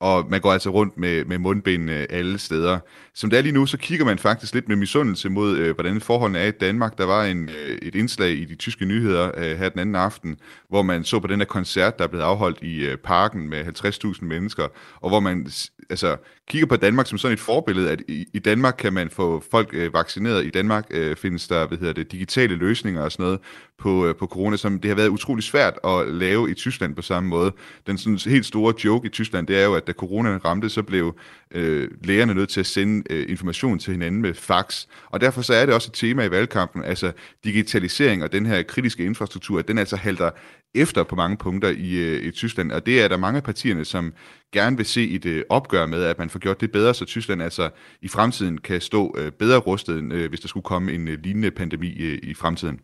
og 0.00 0.26
man 0.30 0.40
går 0.40 0.52
altså 0.52 0.70
rundt 0.70 0.98
med, 0.98 1.24
med 1.24 1.38
mundbind 1.38 1.90
øh, 1.90 2.06
alle 2.10 2.38
steder. 2.38 2.78
Som 3.14 3.30
det 3.30 3.38
er 3.38 3.42
lige 3.42 3.52
nu, 3.52 3.66
så 3.66 3.78
kigger 3.78 4.04
man 4.04 4.18
faktisk 4.18 4.54
lidt 4.54 4.68
med 4.68 4.76
misundelse 4.76 5.28
mod, 5.28 5.56
øh, 5.56 5.74
hvordan 5.74 6.00
forholdene 6.00 6.38
er 6.38 6.46
i 6.46 6.50
Danmark. 6.50 6.98
Der 6.98 7.04
var 7.04 7.24
en, 7.24 7.48
øh, 7.48 7.78
et 7.82 7.94
indslag 7.94 8.30
i 8.30 8.44
de 8.44 8.54
tyske 8.54 8.84
nyheder 8.84 9.30
øh, 9.36 9.58
her 9.58 9.68
den 9.68 9.80
anden 9.80 9.94
aften, 9.94 10.36
hvor 10.68 10.82
man 10.82 11.04
så 11.04 11.20
på 11.20 11.26
den 11.26 11.40
her 11.40 11.46
koncert, 11.46 11.98
der 11.98 12.04
er 12.04 12.08
blevet 12.08 12.24
afholdt 12.24 12.62
i 12.62 12.86
øh, 12.86 12.96
parken 12.96 13.48
med 13.48 13.64
50.000 13.64 14.24
mennesker, 14.24 14.68
og 15.00 15.08
hvor 15.08 15.20
man 15.20 15.46
altså, 15.90 16.16
kigger 16.48 16.66
på 16.66 16.76
Danmark 16.76 17.06
som 17.06 17.18
sådan 17.18 17.32
et 17.32 17.40
forbillede, 17.40 17.90
at 17.90 18.02
i, 18.08 18.26
i 18.32 18.38
Danmark 18.38 18.74
kan 18.78 18.92
man 18.92 19.10
få 19.10 19.44
folk 19.50 19.68
øh, 19.72 19.94
vaccineret. 19.94 20.44
I 20.44 20.50
Danmark 20.50 20.86
øh, 20.90 21.16
findes 21.16 21.48
der 21.48 21.66
hvad 21.66 21.78
hedder 21.78 21.92
det, 21.92 22.12
digitale 22.12 22.54
løsninger 22.54 23.02
og 23.02 23.12
sådan 23.12 23.24
noget 23.24 23.40
på, 23.78 24.06
øh, 24.06 24.16
på 24.16 24.26
corona, 24.26 24.56
som 24.56 24.80
det 24.80 24.88
har 24.88 24.96
været 24.96 25.08
utrolig 25.08 25.44
svært 25.44 25.78
at 25.84 26.08
lave 26.08 26.50
i 26.50 26.54
Tyskland 26.54 26.96
på 26.96 27.02
samme 27.02 27.28
måde. 27.28 27.52
Den 27.86 27.98
sådan 27.98 28.18
helt 28.32 28.46
store 28.46 28.74
joke 28.84 29.06
i 29.06 29.10
Tyskland, 29.10 29.46
det 29.46 29.58
er 29.58 29.64
jo, 29.64 29.74
at 29.74 29.86
da 29.86 29.92
corona 29.92 30.38
ramte, 30.44 30.68
så 30.68 30.82
blev 30.82 31.16
øh, 31.50 31.88
lægerne 32.04 32.34
nødt 32.34 32.50
til 32.50 32.60
at 32.60 32.66
sende 32.66 33.12
øh, 33.12 33.30
information 33.30 33.78
til 33.78 33.92
hinanden 33.92 34.22
med 34.22 34.34
fax. 34.34 34.86
Og 35.10 35.20
derfor 35.20 35.42
så 35.42 35.54
er 35.54 35.66
det 35.66 35.74
også 35.74 35.88
et 35.88 35.94
tema 35.94 36.24
i 36.24 36.30
valgkampen, 36.30 36.84
altså 36.84 37.12
digitalisering 37.44 38.22
og 38.22 38.32
den 38.32 38.46
her 38.46 38.62
kritiske 38.62 39.04
infrastruktur, 39.04 39.62
den 39.62 39.78
altså 39.78 39.96
halter 39.96 40.30
efter 40.74 41.02
på 41.02 41.16
mange 41.16 41.36
punkter 41.36 41.68
i, 41.68 41.94
øh, 41.94 42.22
i 42.22 42.30
Tyskland. 42.30 42.72
Og 42.72 42.86
det 42.86 43.02
er 43.02 43.08
der 43.08 43.16
mange 43.16 43.36
af 43.36 43.42
partierne, 43.42 43.84
som 43.84 44.12
gerne 44.52 44.76
vil 44.76 44.86
se 44.86 45.10
et 45.10 45.26
øh, 45.26 45.44
opgør 45.48 45.86
med, 45.86 46.02
at 46.02 46.18
man 46.18 46.30
får 46.30 46.38
gjort 46.38 46.60
det 46.60 46.72
bedre, 46.72 46.94
så 46.94 47.04
Tyskland 47.04 47.42
altså 47.42 47.70
i 48.02 48.08
fremtiden 48.08 48.58
kan 48.58 48.80
stå 48.80 49.14
øh, 49.18 49.32
bedre 49.32 49.58
rustet, 49.58 50.12
øh, 50.12 50.28
hvis 50.28 50.40
der 50.40 50.48
skulle 50.48 50.64
komme 50.64 50.92
en 50.92 51.08
øh, 51.08 51.18
lignende 51.22 51.50
pandemi 51.50 51.96
øh, 51.98 52.18
i 52.22 52.34
fremtiden. 52.34 52.80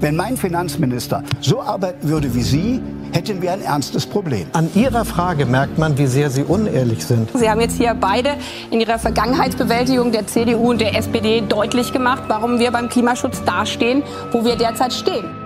Wenn 0.00 0.16
mein 0.16 0.38
Finanzminister 0.38 1.22
so 1.42 1.60
arbeiten 1.60 2.08
würde 2.08 2.34
wie 2.34 2.42
Sie, 2.42 2.80
hätten 3.12 3.42
wir 3.42 3.52
ein 3.52 3.60
ernstes 3.60 4.06
Problem. 4.06 4.46
An 4.54 4.70
Ihrer 4.74 5.04
Frage 5.04 5.44
merkt 5.44 5.76
man, 5.76 5.98
wie 5.98 6.06
sehr 6.06 6.30
Sie 6.30 6.42
unehrlich 6.42 7.04
sind. 7.04 7.28
Sie 7.34 7.50
haben 7.50 7.60
jetzt 7.60 7.76
hier 7.76 7.94
beide 7.94 8.30
in 8.70 8.80
Ihrer 8.80 8.98
Vergangenheitsbewältigung 8.98 10.10
der 10.10 10.26
CDU 10.26 10.70
und 10.70 10.80
der 10.80 10.96
SPD 10.96 11.42
deutlich 11.42 11.92
gemacht, 11.92 12.22
warum 12.28 12.58
wir 12.58 12.70
beim 12.70 12.88
Klimaschutz 12.88 13.44
dastehen, 13.44 14.02
wo 14.32 14.42
wir 14.42 14.56
derzeit 14.56 14.94
stehen. 14.94 15.39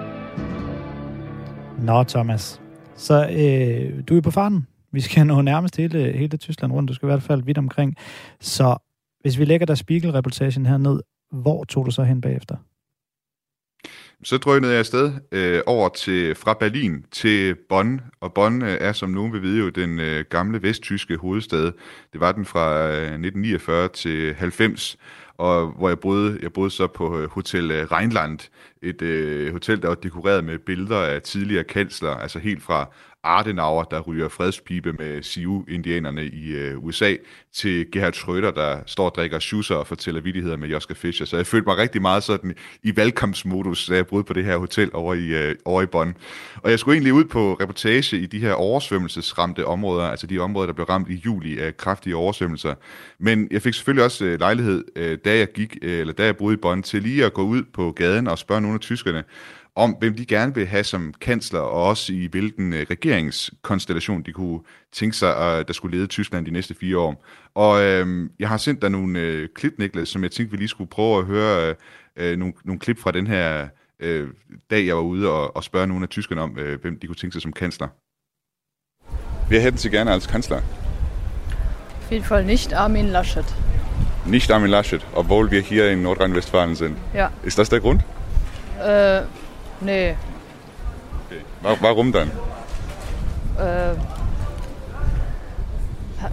Nå, 1.85 2.05
Thomas. 2.05 2.61
Så 2.97 3.15
øh, 3.15 4.03
du 4.09 4.17
er 4.17 4.21
på 4.21 4.31
farten. 4.31 4.67
Vi 4.93 5.01
skal 5.01 5.27
nå 5.33 5.43
nærmest 5.43 5.77
hele, 5.77 6.13
hele 6.13 6.37
Tyskland 6.37 6.73
rundt. 6.73 6.89
Du 6.89 6.95
skal 6.95 7.07
i 7.07 7.11
hvert 7.11 7.23
fald 7.23 7.43
vidt 7.43 7.59
omkring. 7.59 7.97
Så 8.41 8.77
hvis 9.21 9.39
vi 9.39 9.45
lægger 9.45 9.67
der 9.67 9.75
Spiegel-reportagen 9.75 10.67
her 10.67 10.77
ned, 10.79 11.01
hvor 11.33 11.65
tog 11.65 11.87
du 11.87 11.91
så 11.91 12.03
hen 12.03 12.21
bagefter? 12.21 12.57
Så 14.25 14.39
drønede 14.39 14.73
jeg 14.73 14.79
afsted 14.79 15.13
øh, 15.33 15.61
over 15.67 15.89
til, 15.89 16.35
fra 16.35 16.55
Berlin 16.61 17.05
til 17.13 17.57
Bonn, 17.69 18.01
og 18.21 18.35
Bonn 18.35 18.63
øh, 18.63 18.79
er, 18.81 18.93
som 18.93 19.11
nogen 19.11 19.33
vil 19.33 19.43
vide, 19.43 19.59
jo 19.59 19.69
den 19.69 20.01
øh, 20.01 20.25
gamle 20.31 20.63
vesttyske 20.63 21.17
hovedstad. 21.17 21.73
Det 22.13 22.21
var 22.21 22.33
den 22.33 22.45
fra 22.45 22.89
øh, 22.89 23.03
1949 23.03 23.89
til 23.89 24.35
90, 24.35 24.97
og 25.39 25.67
hvor 25.67 25.89
jeg 25.89 26.01
boede, 26.01 26.39
jeg 26.43 26.53
boede 26.53 26.71
så 26.71 26.87
på 26.87 27.19
øh, 27.19 27.31
Hotel 27.31 27.71
øh, 27.71 27.87
Rheinland, 27.93 28.39
et 28.85 29.03
øh, 29.03 29.53
hotel, 29.53 29.83
der 29.83 29.89
var 29.89 29.95
dekoreret 29.95 30.45
med 30.45 30.59
billeder 30.59 30.99
af 30.99 31.23
tidligere 31.23 31.65
kansler, 31.65 32.11
altså 32.11 32.39
helt 32.39 32.63
fra 32.63 32.91
Adenauer, 33.25 33.85
der 33.85 34.01
ryger 34.01 34.29
fredspibe 34.29 34.93
med 34.93 35.23
Sioux-indianerne 35.23 36.25
i 36.25 36.53
øh, 36.53 36.85
USA, 36.85 37.17
til 37.53 37.91
Gerhard 37.93 38.15
Schröder, 38.15 38.51
der 38.51 38.79
står 38.87 39.05
og 39.05 39.15
drikker 39.17 39.39
schusser 39.39 39.75
og 39.75 39.87
fortæller 39.87 40.21
vidigheder 40.21 40.57
med 40.57 40.69
Joska 40.69 40.95
Fischer. 40.95 41.27
Så 41.27 41.37
jeg 41.37 41.47
følte 41.47 41.67
mig 41.67 41.77
rigtig 41.77 42.03
meget 42.03 42.23
sådan 42.23 42.55
i 42.83 42.97
valgkampsmodus, 42.97 43.87
da 43.87 43.95
jeg 43.95 44.07
boede 44.07 44.25
på 44.25 44.33
det 44.33 44.45
her 44.45 44.57
hotel 44.57 44.91
over 44.93 45.15
i, 45.15 45.27
øh, 45.27 45.55
over 45.65 45.83
i 45.83 45.87
Bonn. 45.87 46.17
Og 46.57 46.71
jeg 46.71 46.79
skulle 46.79 46.95
egentlig 46.95 47.13
ud 47.13 47.25
på 47.25 47.55
reportage 47.61 48.19
i 48.19 48.27
de 48.27 48.39
her 48.39 48.53
oversvømmelsesramte 48.53 49.67
områder, 49.67 50.05
altså 50.05 50.27
de 50.27 50.39
områder, 50.39 50.67
der 50.67 50.73
blev 50.73 50.87
ramt 50.87 51.09
i 51.09 51.15
juli 51.15 51.59
af 51.59 51.77
kraftige 51.77 52.17
oversvømmelser. 52.17 52.75
Men 53.19 53.49
jeg 53.51 53.63
fik 53.63 53.75
selvfølgelig 53.75 54.05
også 54.05 54.25
øh, 54.25 54.39
lejlighed, 54.39 54.85
øh, 54.97 55.19
da 55.25 55.39
jeg 55.39 55.53
gik, 55.53 55.77
øh, 55.83 56.01
eller 56.01 56.13
da 56.13 56.25
jeg 56.25 56.37
boede 56.37 56.55
i 56.55 56.57
Bonn, 56.57 56.83
til 56.83 57.03
lige 57.03 57.25
at 57.25 57.35
gå 57.35 57.43
ud 57.43 57.63
på 57.75 57.93
gaden 57.93 58.29
og 58.29 58.39
spørge 58.39 58.61
nogle 58.61 58.74
af 58.75 58.81
tyskerne, 58.81 59.25
om, 59.77 59.97
hvem 59.99 60.17
de 60.17 60.27
gerne 60.27 60.55
vil 60.55 60.67
have 60.67 60.85
som 60.85 61.15
kansler, 61.21 61.61
og 61.61 61.85
også 61.85 62.13
i 62.13 62.27
hvilken 62.27 62.73
øh, 62.73 62.87
regeringskonstellation 62.91 64.23
de 64.23 64.33
kunne 64.33 64.61
tænke 64.93 65.17
sig, 65.17 65.37
at 65.37 65.67
der 65.69 65.73
skulle 65.73 65.97
lede 65.97 66.07
Tyskland 66.07 66.47
de 66.47 66.51
næste 66.51 66.75
fire 66.75 66.99
år. 66.99 67.25
Og 67.55 67.83
øh, 67.83 68.31
jeg 68.39 68.49
har 68.49 68.57
sendt 68.57 68.83
dig 68.83 68.91
nogle 68.91 69.21
øh, 69.21 69.49
klip, 69.55 69.73
Niklas, 69.79 70.09
som 70.09 70.23
jeg 70.23 70.31
tænkte, 70.31 70.51
vi 70.51 70.57
lige 70.57 70.69
skulle 70.69 70.91
prøve 70.91 71.19
at 71.19 71.25
høre 71.25 71.69
øh, 71.69 71.75
øh, 72.17 72.39
nogle, 72.39 72.55
nogle 72.65 72.79
klip 72.79 72.99
fra 72.99 73.11
den 73.11 73.27
her 73.27 73.69
øh, 74.01 74.29
dag, 74.71 74.87
jeg 74.87 74.97
var 74.97 75.03
ude 75.03 75.31
og, 75.31 75.57
og 75.57 75.65
spørge 75.65 75.87
nogle 75.87 76.03
af 76.03 76.09
tyskerne 76.09 76.41
om, 76.41 76.59
øh, 76.59 76.81
hvem 76.81 76.99
de 76.99 77.07
kunne 77.07 77.17
tænke 77.17 77.33
sig 77.33 77.43
som 77.43 77.53
kansler. 77.53 77.89
Wer 79.51 79.61
hätten 79.61 79.79
Sie 79.79 79.91
gerne 79.91 80.11
als 80.11 80.27
Kanzler? 80.27 80.57
Auf 80.57 82.11
jeden 82.11 82.25
Fall 82.25 82.45
nicht 82.47 82.73
Armin 82.73 83.07
Laschet. 83.07 83.55
nicht 84.27 84.51
Armin 84.51 84.71
Laschet, 84.71 85.07
obwohl 85.15 85.51
wir 85.51 85.61
hier 85.61 85.91
in 85.91 86.03
Nordrhein-Westfalen 86.03 86.77
sind. 86.77 86.97
Ja. 87.15 87.29
Ist 87.43 87.59
das 87.59 87.69
der 87.69 87.81
Grund? 87.81 88.01
Äh, 88.81 89.23
nee. 89.81 90.15
Warum 91.81 92.13
dann? 92.13 92.31
Äh, 93.59 93.95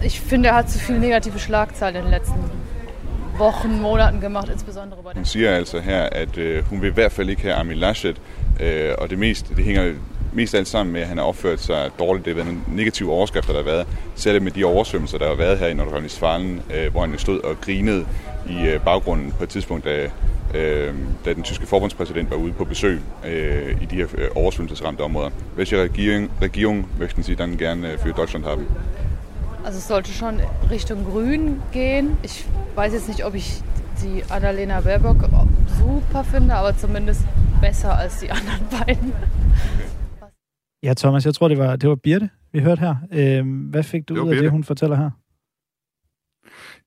ich 0.04 0.20
finde, 0.20 0.48
er 0.48 0.54
hat 0.54 0.70
zu 0.70 0.78
viele 0.78 0.98
negative 0.98 1.38
Schlagzeilen 1.38 1.96
in 1.96 2.02
den 2.02 2.10
letzten 2.10 2.50
Wochen, 3.38 3.80
Monaten 3.80 4.20
gemacht, 4.20 4.48
insbesondere 4.48 5.02
bei 5.02 5.10
den... 5.12 5.18
Hun 5.18 5.24
siger 5.24 5.50
altså 5.50 5.80
her, 5.80 6.08
at 6.12 6.38
øh, 6.38 6.64
hun 6.64 6.82
vil 6.82 6.90
i 6.90 6.92
hvert 6.92 7.12
fald 7.12 7.30
ikke 7.30 7.42
have 7.42 7.54
Armin 7.54 7.76
Laschet, 7.76 8.20
øh, 8.60 8.94
og 8.98 9.10
det 9.10 9.18
mest, 9.18 9.48
det 9.56 9.64
hænger 9.64 9.92
mest 10.32 10.54
alt 10.54 10.68
sammen 10.68 10.92
med, 10.92 11.00
at 11.00 11.08
han 11.08 11.18
har 11.18 11.24
opført 11.24 11.60
sig 11.60 11.90
dårligt. 11.98 12.24
Det 12.24 12.34
har 12.36 12.42
været 12.42 12.54
nogle 12.54 12.76
negative 12.76 13.12
overskrifter, 13.12 13.52
der 13.52 13.60
har 13.60 13.70
været. 13.70 13.86
Særligt 14.14 14.44
med 14.44 14.52
de 14.52 14.64
oversvømmelser, 14.64 15.18
der 15.18 15.28
har 15.28 15.34
været 15.34 15.58
her 15.58 15.66
i 15.66 15.74
Nordrhein-Westfalen, 15.74 16.62
øh, 16.74 16.90
hvor 16.90 17.00
han 17.00 17.18
stod 17.18 17.40
og 17.40 17.60
grinede 17.60 18.06
i 18.48 18.66
øh, 18.66 18.80
baggrunden 18.80 19.32
på 19.38 19.42
et 19.42 19.48
tidspunkt, 19.48 19.84
da, 19.84 20.10
øh, 20.54 20.94
da 21.24 21.34
den 21.34 21.42
tyske 21.42 21.66
forbundspræsident 21.66 22.30
var 22.30 22.36
ude 22.36 22.52
på 22.52 22.64
besøg 22.64 23.00
øh, 23.26 23.82
i 23.82 23.84
de 23.84 23.96
her 23.96 24.06
øh, 24.18 24.28
oversvømmelsesramte 24.34 25.00
områder. 25.00 25.30
Welche 25.56 25.82
Regierung, 25.82 26.30
Regierung 26.42 26.86
möchten 26.98 27.22
Sie 27.22 27.34
dann 27.36 27.56
gerne 27.56 27.98
für 27.98 28.12
Deutschland 28.12 28.44
haben? 28.44 28.66
Also 29.64 29.78
es 29.78 29.88
sollte 29.88 30.10
schon 30.12 30.40
Richtung 30.70 31.04
Grün 31.04 31.62
gehen. 31.72 32.16
Ich 32.24 32.46
weiß 32.76 32.92
jetzt 32.92 33.08
nicht, 33.08 33.24
ob 33.24 33.34
ich 33.34 33.62
die 34.02 34.24
Annalena 34.30 34.80
Baerbock 34.80 35.16
super 35.78 36.24
finde, 36.24 36.54
aber 36.54 36.76
zumindest 36.76 37.20
besser 37.60 37.98
als 37.98 38.18
die 38.20 38.30
anderen 38.38 38.66
beiden. 38.70 39.12
Ja, 40.82 40.94
Thomas, 40.94 41.24
jeg 41.24 41.34
tror, 41.34 41.48
det 41.48 41.58
var, 41.58 41.76
det 41.76 41.88
var 41.88 41.94
Birte, 41.94 42.28
vi 42.52 42.60
hørte 42.60 42.80
her. 42.80 42.96
Øh, 43.12 43.70
hvad 43.70 43.82
fik 43.82 44.08
du 44.08 44.14
ud 44.14 44.18
af 44.18 44.24
Birte. 44.26 44.42
det, 44.42 44.50
hun 44.50 44.64
fortæller 44.64 44.96
her? 44.96 45.10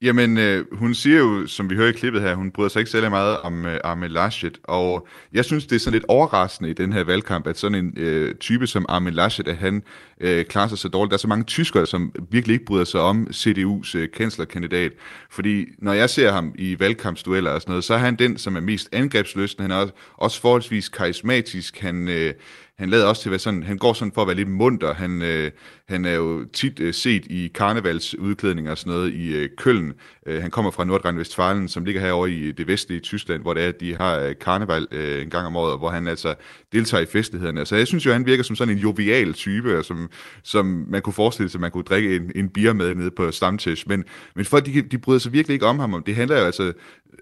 Jamen, 0.01 0.37
øh, 0.37 0.65
hun 0.71 0.93
siger 0.93 1.17
jo, 1.17 1.47
som 1.47 1.69
vi 1.69 1.75
hører 1.75 1.89
i 1.89 1.91
klippet 1.91 2.21
her, 2.21 2.35
hun 2.35 2.51
bryder 2.51 2.69
sig 2.69 2.79
ikke 2.79 2.91
særlig 2.91 3.09
meget 3.09 3.37
om 3.37 3.65
øh, 3.65 3.79
Armin 3.83 4.11
Laschet, 4.11 4.57
og 4.63 5.07
jeg 5.33 5.45
synes, 5.45 5.65
det 5.65 5.75
er 5.75 5.79
sådan 5.79 5.93
lidt 5.93 6.05
overraskende 6.07 6.69
i 6.69 6.73
den 6.73 6.93
her 6.93 7.03
valgkamp, 7.03 7.47
at 7.47 7.57
sådan 7.57 7.77
en 7.85 7.93
øh, 7.97 8.35
type 8.35 8.67
som 8.67 8.85
Armin 8.89 9.13
Laschet, 9.13 9.47
at 9.47 9.57
han 9.57 9.83
øh, 10.21 10.45
klarer 10.45 10.67
sig 10.67 10.77
så 10.77 10.87
dårligt. 10.87 11.11
Der 11.11 11.17
er 11.17 11.19
så 11.19 11.27
mange 11.27 11.43
tyskere, 11.43 11.85
som 11.85 12.11
virkelig 12.31 12.53
ikke 12.53 12.65
bryder 12.65 12.85
sig 12.85 13.01
om 13.01 13.27
CDU's 13.31 13.97
øh, 13.97 14.07
kanslerkandidat, 14.13 14.91
fordi 15.29 15.65
når 15.79 15.93
jeg 15.93 16.09
ser 16.09 16.31
ham 16.31 16.51
i 16.55 16.79
valgkampsdueller 16.79 17.51
og 17.51 17.61
sådan 17.61 17.71
noget, 17.71 17.83
så 17.83 17.93
er 17.93 17.97
han 17.97 18.15
den, 18.15 18.37
som 18.37 18.55
er 18.55 18.61
mest 18.61 18.89
angrebsløsten. 18.91 19.61
Han 19.61 19.71
er 19.71 19.75
også, 19.75 19.93
også 20.17 20.41
forholdsvis 20.41 20.89
karismatisk. 20.89 21.79
Han, 21.79 22.07
øh, 22.07 22.33
han 22.77 22.89
lader 22.89 23.05
også 23.05 23.21
til 23.21 23.29
at 23.29 23.31
være 23.31 23.39
sådan, 23.39 23.63
han 23.63 23.77
går 23.77 23.93
sådan 23.93 24.11
for 24.11 24.21
at 24.21 24.27
være 24.27 24.35
lidt 24.35 24.49
munter. 24.49 24.93
Han, 24.93 25.21
øh, 25.21 25.51
han 25.87 26.05
er 26.05 26.13
jo 26.13 26.45
tit 26.53 26.79
øh, 26.79 26.93
set 26.93 27.25
i 27.25 27.51
karnevalsudklædninger 27.55 28.71
og 28.71 28.77
sådan 28.77 28.93
noget 28.93 29.13
i 29.13 29.35
øh, 29.35 29.49
Køln. 29.57 29.93
Øh, 30.27 30.41
han 30.41 30.51
kommer 30.51 30.71
fra 30.71 30.85
Nordrhein-Westfalen, 30.85 31.67
som 31.67 31.85
ligger 31.85 32.01
herovre 32.01 32.31
i 32.31 32.51
det 32.51 32.67
vestlige 32.67 32.99
Tyskland, 32.99 33.41
hvor 33.41 33.53
det 33.53 33.63
er, 33.63 33.67
at 33.67 33.79
de 33.79 33.95
har 33.95 34.19
øh, 34.19 34.35
karneval 34.41 34.87
øh, 34.91 35.21
en 35.21 35.29
gang 35.29 35.47
om 35.47 35.55
året, 35.55 35.77
hvor 35.77 35.89
han 35.89 36.07
altså 36.07 36.35
deltager 36.73 37.03
i 37.03 37.05
festlighederne. 37.05 37.65
Så 37.65 37.75
jeg 37.75 37.87
synes 37.87 38.05
jo, 38.05 38.11
han 38.11 38.25
virker 38.25 38.43
som 38.43 38.55
sådan 38.55 38.73
en 38.73 38.79
jovial 38.79 39.33
type, 39.33 39.83
som, 39.83 40.09
som 40.43 40.85
man 40.89 41.01
kunne 41.01 41.13
forestille 41.13 41.49
sig, 41.49 41.57
at 41.57 41.61
man 41.61 41.71
kunne 41.71 41.83
drikke 41.83 42.15
en, 42.15 42.31
en 42.35 42.49
bier 42.49 42.73
med 42.73 42.95
nede 42.95 43.11
på 43.11 43.31
stamtisch. 43.31 43.87
Men, 43.87 44.03
men 44.35 44.45
folk, 44.45 44.65
de, 44.65 44.81
de 44.81 44.97
bryder 44.97 45.19
sig 45.19 45.33
virkelig 45.33 45.53
ikke 45.53 45.65
om 45.65 45.79
ham. 45.79 46.03
Det 46.05 46.15
handler 46.15 46.39
jo 46.39 46.45
altså 46.45 46.73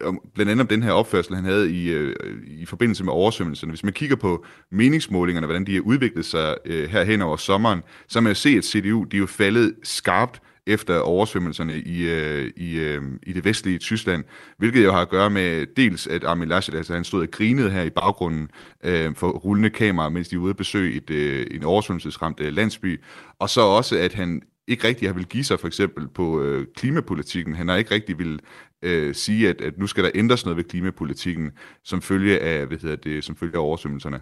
om, 0.02 0.22
blandt 0.34 0.52
andet 0.52 0.64
om 0.64 0.68
den 0.68 0.84
her 0.84 0.92
opførsel, 0.92 1.36
han 1.36 1.46
havde 1.46 1.72
i, 1.72 1.90
øh, 1.92 2.16
i 2.48 2.66
forbindelse 2.66 3.04
med 3.04 3.14
oversvømmelserne. 3.14 3.72
Hvis 3.72 3.84
man 3.84 3.94
kigger 3.94 4.16
på 4.16 4.46
meningsmålingerne, 4.72 5.48
hvordan 5.48 5.66
de 5.66 5.74
har 5.74 5.82
udviklet 5.82 6.26
sig 6.26 6.56
øh, 6.66 6.90
her 6.90 7.04
hen 7.04 7.22
over 7.22 7.38
sommeren, 7.38 7.82
så 8.08 8.14
kan 8.14 8.24
man 8.24 8.32
jo 8.32 8.36
se, 8.62 8.78
at 8.78 8.84
CDU 8.84 9.04
de 9.04 9.18
er 9.18 9.20
jo 9.20 9.26
faldet 9.26 9.76
skarpt 9.84 10.42
efter 10.68 11.00
oversvømmelserne 11.00 11.80
i, 11.80 12.10
øh, 12.10 12.52
i, 12.58 12.80
øh, 12.80 13.02
i 13.24 13.34
det 13.34 13.46
vestlige 13.46 13.78
Tyskland, 13.78 14.24
hvilket 14.58 14.84
jo 14.84 14.92
har 14.92 15.02
at 15.02 15.10
gøre 15.10 15.30
med 15.30 15.66
dels, 15.78 16.08
at 16.08 16.24
Armin 16.24 16.48
Laschet, 16.50 16.76
altså 16.76 16.94
han 16.94 17.04
stod 17.04 17.22
og 17.22 17.32
grinede 17.32 17.70
her 17.70 17.84
i 17.84 17.90
baggrunden 17.90 18.50
øh, 18.84 19.16
for 19.16 19.30
rullende 19.30 19.70
kamera, 19.70 20.10
mens 20.10 20.28
de 20.28 20.38
var 20.38 20.44
ude 20.44 20.50
at 20.50 20.58
besøge 20.58 20.96
et, 20.96 21.10
øh, 21.10 21.48
en 21.52 21.64
oversvømmelsesramt 21.64 22.40
øh, 22.40 22.54
landsby, 22.54 23.02
og 23.40 23.50
så 23.50 23.62
også, 23.62 23.98
at 23.98 24.14
han 24.14 24.42
ikke 24.68 24.88
rigtig 24.88 25.08
har 25.08 25.14
vil 25.14 25.26
give 25.26 25.44
sig 25.44 25.60
for 25.60 25.68
eksempel 25.68 26.08
på 26.08 26.42
øh, 26.42 26.68
klimapolitikken. 26.76 27.56
Han 27.56 27.68
har 27.68 27.76
ikke 27.76 27.94
rigtig 27.94 28.20
vil 28.20 28.40
øh, 28.82 29.16
sige, 29.16 29.50
at, 29.50 29.62
at 29.62 29.78
nu 29.78 29.88
skal 29.88 30.04
der 30.04 30.12
ændres 30.16 30.46
noget 30.46 30.58
ved 30.58 30.64
klimapolitikken, 30.64 31.52
som 31.84 32.02
følge 32.02 32.40
af, 32.40 32.66
hvad 32.66 32.78
hedder 32.78 32.96
det, 32.96 33.24
som 33.24 33.36
følge 33.36 33.56
af 33.56 33.60
oversvømmelserne. 33.60 34.22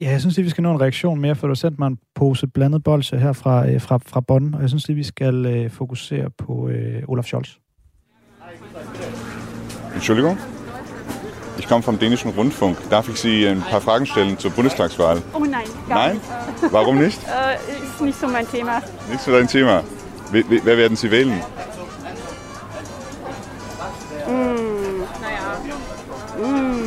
Ja, 0.00 0.10
jeg 0.10 0.20
synes 0.20 0.36
lige, 0.36 0.44
vi 0.44 0.50
skal 0.50 0.62
nå 0.62 0.72
en 0.72 0.80
reaktion 0.80 1.20
mere, 1.20 1.34
for 1.34 1.46
du 1.46 1.50
har 1.50 1.54
sendt 1.54 1.78
mig 1.78 1.86
en 1.86 1.98
pose 2.14 2.46
blandet 2.46 2.82
bolsje 2.82 3.18
her 3.18 3.32
fra, 3.32 3.68
øh, 3.70 3.80
fra, 3.80 3.98
fra 4.06 4.20
Bonn, 4.20 4.54
og 4.54 4.60
jeg 4.60 4.68
synes 4.68 4.88
lige, 4.88 4.96
vi 4.96 5.02
skal 5.02 5.46
øh, 5.46 5.70
fokusere 5.70 6.30
på 6.38 6.68
øh, 6.68 7.02
Olaf 7.08 7.24
Scholz. 7.24 7.48
Entschuldigung? 9.94 10.38
Ich 11.58 11.68
komme 11.68 11.82
vom 11.82 11.98
dänischen 11.98 12.30
Rundfunk. 12.30 12.76
Darf 12.90 13.08
ich 13.08 13.16
Sie 13.20 13.48
ein 13.48 13.62
paar 13.70 13.80
Fragen 13.80 14.06
stellen 14.06 14.38
zur 14.38 14.50
Bundestagswahl? 14.50 15.16
Oh 15.34 15.38
nein, 15.40 15.68
gar 15.88 15.96
Nein? 15.98 16.14
nicht. 16.14 16.72
Warum 16.76 16.96
nicht? 16.98 17.20
äh, 17.26 17.84
ist 17.84 18.00
nicht 18.00 18.20
so 18.20 18.26
mein 18.26 18.46
Thema. 18.48 18.82
Nicht 19.10 19.20
so 19.24 19.30
dein 19.32 19.46
Thema. 19.46 19.82
Wer, 20.32 20.44
wer 20.64 20.76
werden 20.78 20.96
Sie 20.96 21.10
wählen? 21.10 21.40
Hm, 24.26 25.02
naja. 25.24 25.46
Hm. 26.42 26.79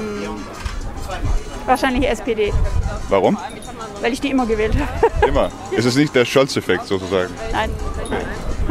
Wahrscheinlich 1.66 2.10
SPD, 2.10 2.52
Warum? 3.10 3.38
weil 4.02 4.14
ich 4.14 4.22
die 4.22 4.30
immer 4.30 4.46
gewählt 4.46 4.76
habe. 4.76 5.28
Immer. 5.28 5.50
Es 5.78 5.86
ist 5.86 5.96
nicht 5.96 6.14
der 6.16 6.26
Scholz-Effekt 6.26 6.86
sozusagen. 6.88 7.34
Nein. 7.52 7.70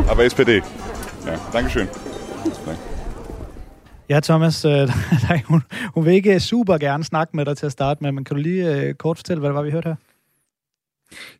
Aber 0.08 0.24
SPD. 0.24 0.62
Ja, 1.26 1.38
Dankeschön. 1.52 1.88
Danke. 2.66 2.80
Ja, 4.08 4.20
Thomas, 4.20 4.64
øh, 4.64 4.88
nej, 5.28 5.42
hun, 5.48 5.62
hun 5.94 6.04
vil 6.04 6.14
ikke 6.14 6.40
super 6.40 6.78
gerne 6.78 7.04
snakke 7.04 7.36
med 7.36 7.44
dig 7.44 7.56
til 7.56 7.66
at 7.66 7.72
starte 7.72 8.02
med, 8.04 8.12
men 8.12 8.24
kan 8.24 8.36
du 8.36 8.42
lige 8.42 8.76
øh, 8.76 8.94
kort 8.94 9.16
fortælle, 9.16 9.40
hvad 9.40 9.48
det 9.48 9.54
var, 9.56 9.62
vi 9.62 9.70
hørte 9.70 9.88
her? 9.88 9.96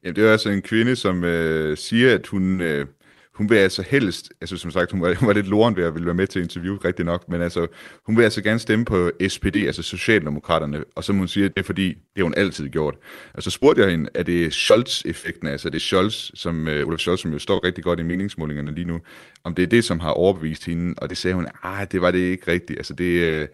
Jamen, 0.05 0.17
det 0.17 0.27
er 0.27 0.33
altså 0.33 0.51
en 0.51 0.63
kvinde, 0.63 0.97
som 0.97 1.25
øh, 1.25 1.77
siger, 1.77 2.15
at 2.15 2.27
hun, 2.27 2.61
øh, 2.61 2.87
hun 3.35 3.51
vil 3.51 3.57
altså 3.57 3.83
helst, 3.83 4.33
altså 4.41 4.57
som 4.57 4.71
sagt, 4.71 4.91
hun 4.91 5.03
var, 5.03 5.15
hun 5.15 5.27
var 5.27 5.35
lidt 5.35 5.49
loren 5.49 5.77
ved 5.77 5.85
at 5.85 5.95
ville 5.95 6.07
være 6.07 6.15
med 6.15 6.27
til 6.27 6.43
interview, 6.43 6.77
rigtig 6.77 7.05
nok, 7.05 7.29
men 7.29 7.43
altså, 7.43 7.67
hun 8.07 8.17
vil 8.17 8.23
altså 8.23 8.43
gerne 8.43 8.59
stemme 8.59 8.85
på 8.85 9.11
SPD, 9.29 9.57
altså 9.57 9.83
Socialdemokraterne, 9.83 10.85
og 10.97 11.05
som 11.05 11.17
hun 11.17 11.29
siger, 11.29 11.49
det 11.49 11.59
er 11.59 11.63
fordi, 11.63 11.89
det 11.89 11.97
har 12.17 12.23
hun 12.23 12.35
altid 12.37 12.69
gjort. 12.69 12.95
Og 13.35 13.43
så 13.43 13.51
spurgte 13.51 13.83
jeg 13.83 13.91
hende, 13.91 14.11
er 14.15 14.23
det 14.23 14.53
Scholz-effekten, 14.53 15.49
altså 15.49 15.71
det 15.71 15.83
Scholz, 15.83 16.31
som, 16.35 16.69
øh, 16.69 16.87
Olaf 16.87 16.99
Scholz, 16.99 17.21
som 17.21 17.33
jo 17.33 17.39
står 17.39 17.65
rigtig 17.65 17.85
godt 17.85 18.01
i 18.01 18.03
meningsmålingerne 18.03 18.75
lige 18.75 18.85
nu, 18.85 19.01
om 19.45 19.55
det 19.55 19.63
er 19.63 19.67
det, 19.67 19.85
som 19.85 20.01
har 20.01 20.11
overbevist 20.11 20.65
hende, 20.65 20.95
og 20.97 21.11
det 21.11 21.19
sagde 21.19 21.35
hun, 21.35 21.47
ah, 21.63 21.87
det 21.93 22.01
var 22.01 22.11
det 22.11 22.19
ikke 22.19 22.51
rigtigt, 22.51 22.79
altså 22.79 22.95
det, 22.95 23.05
øh, 23.05 23.49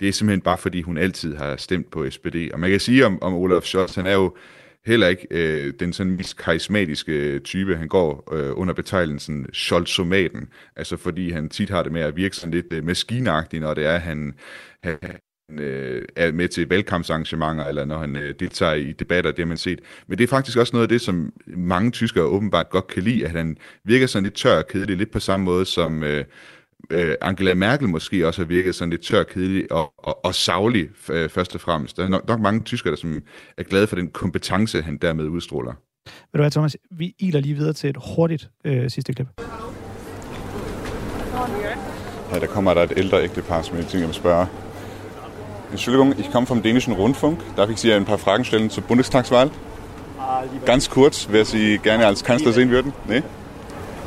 det 0.00 0.08
er 0.08 0.12
simpelthen 0.12 0.40
bare 0.40 0.58
fordi, 0.58 0.82
hun 0.82 0.98
altid 0.98 1.36
har 1.36 1.56
stemt 1.56 1.90
på 1.90 2.10
SPD. 2.10 2.36
Og 2.52 2.60
man 2.60 2.70
kan 2.70 2.80
sige 2.80 3.06
om, 3.06 3.22
om 3.22 3.34
Olaf 3.34 3.62
Scholz, 3.62 3.94
han 3.94 4.06
er 4.06 4.14
jo 4.14 4.36
heller 4.86 5.08
ikke 5.08 5.26
øh, 5.30 5.72
den 5.80 5.92
sådan 5.92 6.16
mest 6.16 6.36
karismatiske 6.36 7.12
øh, 7.12 7.40
type. 7.40 7.76
Han 7.76 7.88
går 7.88 8.34
øh, 8.34 8.58
under 8.58 8.74
betegnelsen 8.74 9.46
Scholzomaten, 9.52 10.48
altså 10.76 10.96
fordi 10.96 11.30
han 11.30 11.48
tit 11.48 11.70
har 11.70 11.82
det 11.82 11.92
med 11.92 12.00
at 12.00 12.16
virke 12.16 12.36
sådan 12.36 12.54
lidt 12.54 12.72
øh, 12.72 12.84
maskinagtig, 12.84 13.60
når 13.60 13.74
det 13.74 13.86
er, 13.86 13.98
han, 13.98 14.34
han 14.82 14.98
øh, 15.50 16.02
er 16.16 16.32
med 16.32 16.48
til 16.48 16.68
valgkampsarrangementer, 16.68 17.64
eller 17.64 17.84
når 17.84 17.98
han 17.98 18.16
øh, 18.16 18.34
deltager 18.40 18.74
i 18.74 18.92
debatter, 18.92 19.30
det 19.30 19.38
har 19.38 19.46
man 19.46 19.56
set. 19.56 19.80
Men 20.06 20.18
det 20.18 20.24
er 20.24 20.28
faktisk 20.28 20.58
også 20.58 20.76
noget 20.76 20.84
af 20.84 20.88
det, 20.88 21.00
som 21.00 21.32
mange 21.46 21.90
tyskere 21.90 22.24
åbenbart 22.24 22.70
godt 22.70 22.86
kan 22.86 23.02
lide, 23.02 23.24
at 23.24 23.30
han 23.30 23.56
virker 23.84 24.06
sådan 24.06 24.24
lidt 24.24 24.34
tør 24.34 24.58
og 24.58 24.66
kedelig, 24.66 24.96
lidt 24.96 25.10
på 25.10 25.20
samme 25.20 25.44
måde 25.44 25.64
som... 25.64 26.02
Øh, 26.02 26.24
øh, 26.90 27.14
Angela 27.20 27.54
Merkel 27.54 27.88
måske 27.88 28.26
også 28.26 28.42
har 28.42 28.46
virket 28.46 28.74
sådan 28.74 28.90
lidt 28.90 29.02
tør, 29.02 29.22
kedelig 29.22 29.72
og, 29.72 29.92
og, 29.98 30.24
og 30.24 30.34
savlig 30.34 30.88
øh, 31.10 31.28
først 31.28 31.54
og 31.54 31.60
fremmest. 31.60 31.96
Der 31.96 32.04
er 32.04 32.08
nok, 32.08 32.28
nok 32.28 32.40
mange 32.40 32.60
tyskere, 32.60 32.90
der 32.90 32.96
som 32.96 33.22
er 33.58 33.62
glade 33.62 33.86
for 33.86 33.96
den 33.96 34.10
kompetence, 34.10 34.82
han 34.82 34.96
dermed 34.96 35.24
udstråler. 35.24 35.72
Ved 36.04 36.38
du 36.38 36.42
hvad, 36.42 36.50
Thomas, 36.50 36.76
vi 36.90 37.14
iler 37.18 37.40
lige 37.40 37.54
videre 37.54 37.72
til 37.72 37.90
et 37.90 37.96
hurtigt 38.16 38.50
øh, 38.64 38.90
sidste 38.90 39.12
klip. 39.12 39.26
Ja, 42.32 42.38
der 42.38 42.46
kommer 42.46 42.74
der 42.74 42.82
et 42.82 42.92
ældre 42.96 43.22
ægtepar, 43.22 43.62
som 43.62 43.76
jeg 43.76 43.84
tænker, 43.84 43.98
jeg 43.98 44.08
vil 44.08 44.14
spørge. 44.14 44.46
Entschuldigung, 45.70 46.18
ich 46.18 46.30
komme 46.32 46.46
vom 46.46 46.62
dänischen 46.62 46.94
Rundfunk. 46.94 47.38
Darf 47.56 47.70
ich 47.70 47.78
Sie 47.78 47.92
ein 47.92 48.04
paar 48.04 48.18
Fragen 48.18 48.44
stellen 48.44 48.70
zur 48.70 48.82
Bundestagswahl? 48.84 49.50
Ganz 50.64 50.88
kurz, 50.90 51.28
wer 51.30 51.44
Sie 51.44 51.78
gerne 51.78 52.06
als 52.06 52.24
Kanzler 52.24 52.52
sehen 52.52 52.70
würden? 52.70 52.92
Nee? 53.06 53.22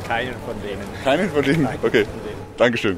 Keinen 0.08 0.34
von 0.46 0.54
denen. 0.62 0.82
Keinen 1.04 1.30
von 1.30 1.42
denen? 1.44 1.68
Okay, 1.82 2.04
Dankeschön. 2.58 2.96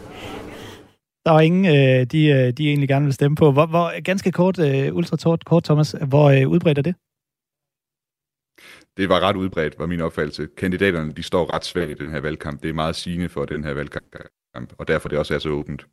Der 1.25 1.31
var 1.31 1.41
ingen, 1.41 1.65
øh, 1.65 2.07
de, 2.07 2.27
øh, 2.27 2.53
de 2.53 2.69
egentlig 2.69 2.89
gerne 2.89 3.05
vil 3.05 3.15
stemme 3.15 3.37
på. 3.37 3.53
Hvor, 3.53 3.67
hvor 3.67 4.01
ganske 4.01 4.33
kort, 4.33 4.59
øh, 4.59 4.95
ultra 4.95 5.37
kort, 5.47 5.65
Thomas, 5.65 5.95
hvor 6.09 6.31
øh, 6.31 6.49
udbredt 6.49 6.79
er 6.79 6.83
det? 6.83 6.95
Det 8.97 9.09
var 9.09 9.21
ret 9.21 9.37
udbredt, 9.37 9.79
var 9.79 9.87
min 9.87 10.01
opfattelse. 10.01 10.49
Kandidaterne, 10.57 11.13
de 11.13 11.23
står 11.23 11.55
ret 11.55 11.65
svagt 11.65 11.91
i 11.91 11.95
den 12.05 12.11
her 12.11 12.21
valgkamp. 12.21 12.63
Det 12.63 12.69
er 12.69 12.75
meget 12.75 12.97
sigende 12.97 13.29
for 13.29 13.45
den 13.45 13.65
her 13.65 13.73
valgkamp, 13.75 14.73
og 14.79 14.89
derfor 14.89 15.09
det 15.09 15.19
også 15.19 15.35
er 15.35 15.39
så 15.39 15.49
åbent. 15.49 15.87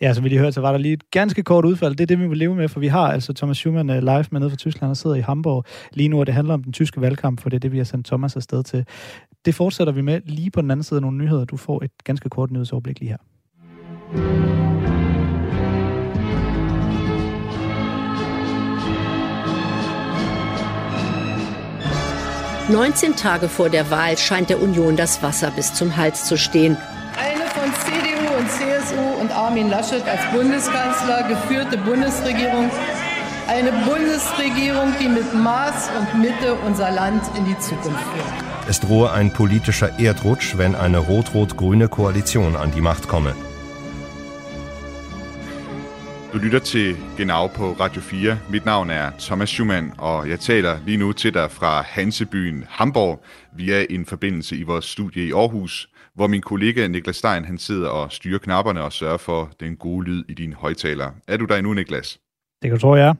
Ja, 0.00 0.14
som 0.14 0.24
vi 0.24 0.28
lige 0.28 0.38
hørte, 0.38 0.52
så 0.52 0.60
var 0.60 0.72
der 0.72 0.78
lige 0.78 0.92
et 0.92 1.10
ganske 1.10 1.42
kort 1.42 1.64
udfald. 1.64 1.94
Det 1.94 2.00
er 2.00 2.06
det, 2.06 2.18
vi 2.18 2.28
vil 2.28 2.38
leve 2.38 2.54
med, 2.54 2.68
for 2.68 2.80
vi 2.80 2.86
har 2.86 3.12
altså 3.12 3.32
Thomas 3.32 3.56
Schumann 3.56 4.00
live 4.00 4.24
med 4.30 4.40
nede 4.40 4.50
fra 4.50 4.56
Tyskland 4.56 4.90
og 4.90 4.96
sidder 4.96 5.16
i 5.16 5.20
Hamburg 5.20 5.64
lige 5.92 6.08
nu, 6.08 6.20
og 6.20 6.26
det 6.26 6.34
handler 6.34 6.54
om 6.54 6.64
den 6.64 6.72
tyske 6.72 7.00
valgkamp, 7.00 7.40
for 7.40 7.48
det 7.48 7.56
er 7.56 7.60
det, 7.60 7.72
vi 7.72 7.76
har 7.76 7.84
sendt 7.84 8.06
Thomas 8.06 8.36
afsted 8.36 8.62
til. 8.62 8.86
Det 9.44 9.54
fortsætter 9.54 9.92
vi 9.92 10.00
med 10.00 10.20
lige 10.24 10.50
på 10.50 10.60
den 10.60 10.70
anden 10.70 10.84
side 10.84 10.98
af 10.98 11.02
nogle 11.02 11.18
nyheder. 11.18 11.44
Du 11.44 11.56
får 11.56 11.84
et 11.84 11.90
ganske 12.04 12.28
kort 12.28 12.50
nyhedsoverblik 12.50 13.00
lige 13.00 13.08
her. 13.08 13.16
19 22.70 23.12
Tage 23.14 23.48
vor 23.48 23.68
der 23.68 23.84
Wahl 23.90 24.16
scheint 24.16 24.48
der 24.48 24.62
Union 24.62 24.96
das 24.96 25.22
Wasser 25.22 25.50
bis 25.56 25.74
zum 25.74 25.96
Hals 25.96 26.24
zu 26.24 26.36
stehen. 26.36 26.76
Eine 27.28 27.46
von 27.56 27.70
CDU 27.82 28.38
und 28.38 28.48
CSU 28.50 29.20
und 29.20 29.30
Armin 29.30 29.68
Laschet 29.68 30.02
als 30.08 30.22
Bundeskanzler 30.34 31.28
geführte 31.28 31.76
Bundesregierung. 31.76 32.70
Eine 33.48 33.72
Bundesregierung, 33.86 34.94
die 34.98 35.08
mit 35.08 35.34
Maß 35.34 35.90
und 35.98 36.20
Mitte 36.22 36.54
unser 36.66 36.90
Land 36.90 37.22
in 37.36 37.44
die 37.44 37.58
Zukunft 37.58 38.04
führt. 38.12 38.53
Es 38.66 38.80
drohe 38.80 39.12
ein 39.12 39.30
politischer 39.30 39.98
Erdrutsch, 39.98 40.56
wenn 40.56 40.74
eine 40.74 40.98
rot-rot-grüne 40.98 41.88
Koalition 41.88 42.56
an 42.56 42.70
die 42.70 42.80
Macht 42.80 43.08
komme. 43.08 43.34
Du 46.32 46.38
lytter 46.38 46.58
til 46.58 46.96
Genau 47.16 47.46
på 47.46 47.72
Radio 47.72 48.00
4. 48.00 48.38
Mit 48.50 48.64
navn 48.64 48.90
er 48.90 49.12
Thomas 49.18 49.50
Schumann, 49.50 49.92
og 49.98 50.28
jeg 50.28 50.40
taler 50.40 50.78
lige 50.86 50.96
nu 50.96 51.12
til 51.12 51.34
dig 51.34 51.50
fra 51.50 51.82
Hansebyen 51.82 52.64
Hamburg 52.68 53.24
via 53.52 53.86
en 53.90 54.06
forbindelse 54.06 54.56
i 54.56 54.62
vores 54.62 54.84
studie 54.84 55.26
i 55.26 55.32
Aarhus, 55.32 55.88
hvor 56.14 56.26
min 56.26 56.42
kollega 56.42 56.86
Niklas 56.86 57.16
Stein 57.16 57.44
han 57.44 57.58
sidder 57.58 57.88
og 57.88 58.12
styrer 58.12 58.38
knapperne 58.38 58.82
og 58.82 58.92
sørger 58.92 59.18
for 59.18 59.50
den 59.60 59.76
gode 59.76 60.06
lyd 60.06 60.24
i 60.28 60.34
dine 60.34 60.54
højtalere. 60.54 61.14
Er 61.28 61.36
du 61.36 61.44
der 61.44 61.56
endnu, 61.56 61.74
Niklas? 61.74 62.18
Det 62.62 62.70
kan 62.70 62.78
du 62.78 62.80
tro, 62.80 62.94
jeg 62.96 63.08
er. 63.08 63.14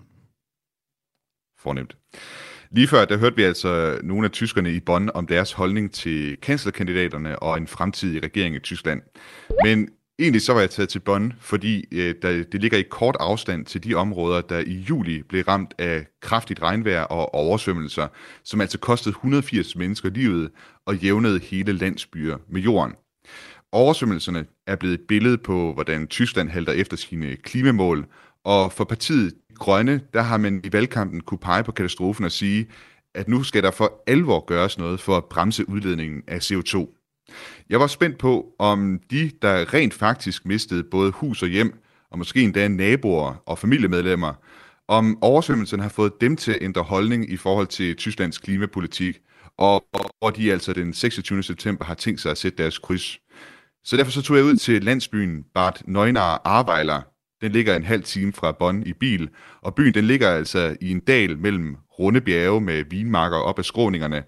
Fornemt. 1.58 1.96
Lige 2.74 2.88
før, 2.88 3.04
der 3.04 3.16
hørte 3.16 3.36
vi 3.36 3.42
altså 3.42 3.98
nogle 4.02 4.24
af 4.24 4.30
tyskerne 4.30 4.72
i 4.72 4.80
Bonn 4.80 5.10
om 5.14 5.26
deres 5.26 5.52
holdning 5.52 5.92
til 5.92 6.36
kanslerkandidaterne 6.42 7.38
og 7.38 7.56
en 7.56 7.66
fremtidig 7.66 8.22
regering 8.22 8.56
i 8.56 8.58
Tyskland. 8.58 9.02
Men 9.64 9.88
egentlig 10.18 10.42
så 10.42 10.52
var 10.52 10.60
jeg 10.60 10.70
taget 10.70 10.88
til 10.88 10.98
Bonn, 10.98 11.32
fordi 11.40 11.84
øh, 11.92 12.14
der, 12.22 12.44
det 12.52 12.60
ligger 12.60 12.78
i 12.78 12.82
kort 12.90 13.16
afstand 13.20 13.66
til 13.66 13.84
de 13.84 13.94
områder, 13.94 14.40
der 14.40 14.58
i 14.58 14.72
juli 14.72 15.22
blev 15.22 15.44
ramt 15.44 15.74
af 15.78 16.06
kraftigt 16.22 16.62
regnvejr 16.62 17.02
og 17.02 17.34
oversvømmelser, 17.34 18.08
som 18.44 18.60
altså 18.60 18.78
kostede 18.78 19.10
180 19.10 19.76
mennesker 19.76 20.10
livet 20.10 20.50
og 20.86 20.96
jævnede 20.96 21.38
hele 21.38 21.72
landsbyer 21.72 22.36
med 22.48 22.60
jorden. 22.60 22.92
Oversvømmelserne 23.72 24.46
er 24.66 24.76
blevet 24.76 24.94
et 24.94 25.06
billede 25.08 25.38
på, 25.38 25.72
hvordan 25.72 26.06
Tyskland 26.06 26.48
halter 26.48 26.72
efter 26.72 26.96
sine 26.96 27.36
klimamål, 27.36 28.06
og 28.44 28.72
for 28.72 28.84
partiet 28.84 29.32
Grønne, 29.58 30.00
der 30.14 30.22
har 30.22 30.36
man 30.36 30.60
i 30.64 30.72
valgkampen 30.72 31.20
kunne 31.20 31.38
pege 31.38 31.64
på 31.64 31.72
katastrofen 31.72 32.24
og 32.24 32.32
sige, 32.32 32.66
at 33.14 33.28
nu 33.28 33.42
skal 33.42 33.62
der 33.62 33.70
for 33.70 34.02
alvor 34.06 34.44
gøres 34.44 34.78
noget 34.78 35.00
for 35.00 35.16
at 35.16 35.24
bremse 35.24 35.68
udledningen 35.68 36.22
af 36.28 36.38
CO2. 36.38 37.00
Jeg 37.70 37.80
var 37.80 37.86
spændt 37.86 38.18
på, 38.18 38.46
om 38.58 39.00
de, 39.10 39.30
der 39.42 39.74
rent 39.74 39.94
faktisk 39.94 40.46
mistede 40.46 40.84
både 40.84 41.10
hus 41.10 41.42
og 41.42 41.48
hjem, 41.48 41.78
og 42.10 42.18
måske 42.18 42.42
endda 42.42 42.68
naboer 42.68 43.42
og 43.46 43.58
familiemedlemmer, 43.58 44.34
om 44.88 45.18
oversvømmelsen 45.22 45.80
har 45.80 45.88
fået 45.88 46.12
dem 46.20 46.36
til 46.36 46.52
at 46.52 46.58
ændre 46.60 46.82
holdning 46.82 47.32
i 47.32 47.36
forhold 47.36 47.66
til 47.66 47.96
Tysklands 47.96 48.38
klimapolitik, 48.38 49.20
og 49.58 49.84
hvor 50.18 50.30
de 50.30 50.52
altså 50.52 50.72
den 50.72 50.94
26. 50.94 51.42
september 51.42 51.84
har 51.84 51.94
tænkt 51.94 52.20
sig 52.20 52.30
at 52.30 52.38
sætte 52.38 52.62
deres 52.62 52.78
kryds. 52.78 53.18
Så 53.84 53.96
derfor 53.96 54.10
så 54.10 54.22
tog 54.22 54.36
jeg 54.36 54.44
ud 54.44 54.56
til 54.56 54.84
landsbyen 54.84 55.44
Bad 55.54 55.72
Neunar 55.86 56.40
Arbejler. 56.44 57.02
Den 57.44 57.52
ligger 57.52 57.76
en 57.76 57.84
halv 57.84 58.02
time 58.02 58.32
fra 58.32 58.52
Bonn 58.52 58.82
i 58.86 58.92
bil, 58.92 59.28
og 59.62 59.74
byen 59.74 59.94
den 59.94 60.04
ligger 60.04 60.30
altså 60.30 60.76
i 60.80 60.90
en 60.90 61.00
dal 61.00 61.38
mellem 61.38 61.76
runde 61.98 62.20
bjerge 62.20 62.60
med 62.60 62.84
vinmarker 62.90 63.36
op 63.36 63.58
ad 63.58 63.64
skråningerne, 63.64 64.22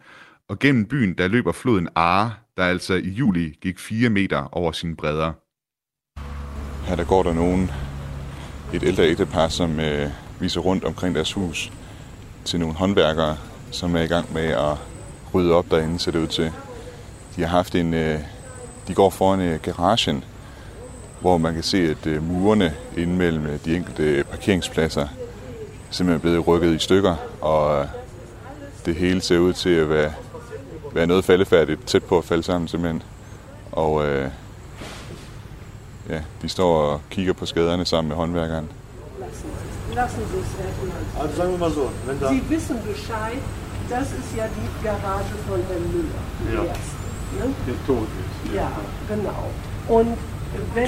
og 0.48 0.58
gennem 0.58 0.84
byen 0.84 1.14
der 1.18 1.28
løber 1.28 1.52
floden 1.52 1.88
Aare, 1.94 2.32
der 2.56 2.64
altså 2.64 2.94
i 2.94 3.08
juli 3.08 3.58
gik 3.62 3.78
4 3.78 4.10
meter 4.10 4.48
over 4.52 4.72
sine 4.72 4.96
bredder. 4.96 5.32
Her 6.88 6.96
der 6.96 7.04
går 7.04 7.22
der 7.22 7.34
nogen, 7.34 7.70
et 8.74 8.82
ældre 8.82 9.02
ægtepar, 9.02 9.48
som 9.48 9.80
øh, 9.80 10.10
viser 10.40 10.60
rundt 10.60 10.84
omkring 10.84 11.14
deres 11.14 11.32
hus 11.32 11.72
til 12.44 12.60
nogle 12.60 12.74
håndværkere, 12.74 13.36
som 13.70 13.96
er 13.96 14.02
i 14.02 14.06
gang 14.06 14.32
med 14.32 14.46
at 14.46 14.76
rydde 15.34 15.54
op 15.54 15.70
derinde, 15.70 15.98
ser 15.98 16.12
det 16.12 16.18
ud 16.18 16.26
til. 16.26 16.52
De 17.36 17.40
har 17.40 17.48
haft 17.48 17.74
en, 17.74 17.94
øh, 17.94 18.20
de 18.88 18.94
går 18.94 19.10
foran 19.10 19.40
øh, 19.40 19.60
garagen, 19.62 20.24
hvor 21.20 21.38
man 21.38 21.54
kan 21.54 21.62
se, 21.62 21.78
at 21.78 22.06
øh, 22.06 22.22
murene 22.22 22.74
inde 22.96 23.14
mellem 23.14 23.46
øh, 23.46 23.58
de 23.64 23.76
enkelte 23.76 24.24
parkeringspladser 24.30 25.08
simpelthen 25.90 26.16
er 26.16 26.20
blevet 26.20 26.46
rykket 26.46 26.74
i 26.74 26.78
stykker, 26.78 27.16
og 27.40 27.80
øh, 27.80 27.86
det 28.86 28.94
hele 28.94 29.20
ser 29.20 29.38
ud 29.38 29.52
til 29.52 29.70
at 29.70 29.88
være, 29.88 30.12
være 30.92 31.06
noget 31.06 31.24
faldefærdigt, 31.24 31.86
tæt 31.86 32.04
på 32.04 32.18
at 32.18 32.24
falde 32.24 32.42
sammen 32.42 32.68
simpelthen. 32.68 33.02
Og 33.72 34.06
øh, 34.06 34.30
ja, 36.08 36.20
de 36.42 36.48
står 36.48 36.76
og 36.76 37.00
kigger 37.10 37.32
på 37.32 37.46
skaderne 37.46 37.84
sammen 37.84 38.08
med 38.08 38.16
håndværkeren. 38.16 38.68
Lassen 39.94 40.22
Sie 40.30 40.40
es, 40.40 40.46
Finanz. 40.80 41.06
Also 41.20 41.36
sagen 41.36 41.52
wir 41.52 41.58
mal 41.58 41.72
so, 41.72 41.90
wenn 42.06 42.18
da... 42.18 42.28
Sie 42.28 42.42
wissen 42.50 42.76
Bescheid, 42.90 43.40
das 43.88 44.06
ist 44.20 44.30
ja 44.36 44.46
die 44.58 44.68
Garage 44.84 45.34
von 45.48 45.60
Herrn 45.68 45.86
Müller. 45.92 46.22
Ja. 46.52 46.64
Erst, 46.64 46.96
ne? 47.38 47.54
Der 47.66 47.76
tot 47.86 48.08
ist. 48.22 48.54
Ja, 48.54 48.68
genau. 49.08 49.42
Und 49.88 50.18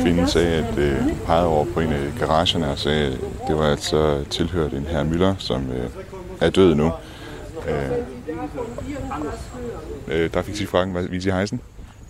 Kvinden 0.02 0.28
sagde, 0.28 0.66
at 0.66 0.78
øh, 0.78 0.96
pegede 1.26 1.46
over 1.46 1.64
på 1.74 1.80
en 1.80 1.92
af 1.92 2.12
garagerne 2.18 2.70
og 2.70 2.78
sagde, 2.78 3.06
at 3.06 3.18
det 3.48 3.56
var 3.56 3.70
altså 3.70 4.24
tilhørt 4.30 4.72
en 4.72 4.84
herr 4.86 5.04
Müller, 5.04 5.34
som 5.38 5.70
øh, 5.70 5.90
er 6.40 6.50
død 6.50 6.74
nu. 6.74 6.92
Øh, 7.68 7.90
øh, 10.08 10.30
darf 10.34 10.48
ich 10.48 10.56
Sie 10.56 10.66
fragen, 10.66 10.94
wie 10.94 11.20
Sie 11.20 11.32
heißen? 11.32 11.60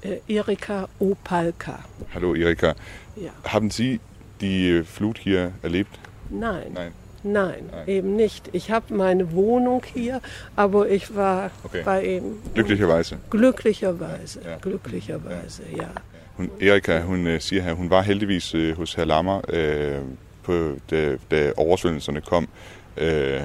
Äh, 0.03 0.37
Erika 0.37 0.85
Opalka. 1.01 1.73
Hallo 2.15 2.35
Erika. 2.35 2.73
Ja. 3.17 3.31
Haben 3.45 3.71
Sie 3.71 4.01
die 4.41 4.69
äh, 4.69 4.85
Flut 4.85 5.19
hier 5.19 5.53
erlebt? 5.63 5.99
Nein. 6.31 6.73
Nein. 6.75 6.93
Nein, 7.25 7.65
eben 7.89 8.15
nicht. 8.15 8.49
Ich 8.53 8.71
habe 8.71 8.95
meine 8.95 9.33
Wohnung 9.33 9.83
hier, 9.95 10.21
aber 10.55 10.89
ich 10.89 11.17
war 11.17 11.51
Okay. 11.65 11.83
bei 11.85 12.05
ihm. 12.05 12.23
Glücklicherweise. 12.55 13.17
Glücklicherweise, 13.31 14.41
glücklicherweise, 14.61 15.63
ja. 15.77 15.91
Hun, 16.39 16.51
Erika, 16.61 17.01
hun 17.01 17.27
øh, 17.27 17.41
siger 17.41 17.63
her, 17.63 17.73
hun 17.73 17.91
var 17.91 18.03
heldigvis 18.03 18.55
øh, 18.55 18.77
hos 18.77 18.95
herr 18.95 19.05
Lammer, 19.05 19.41
øh, 19.49 19.99
på, 20.43 20.73
da, 20.91 21.17
da 21.31 21.53
oversvømmelserne 21.57 22.21
kom. 22.21 22.49
Øh, 22.97 23.43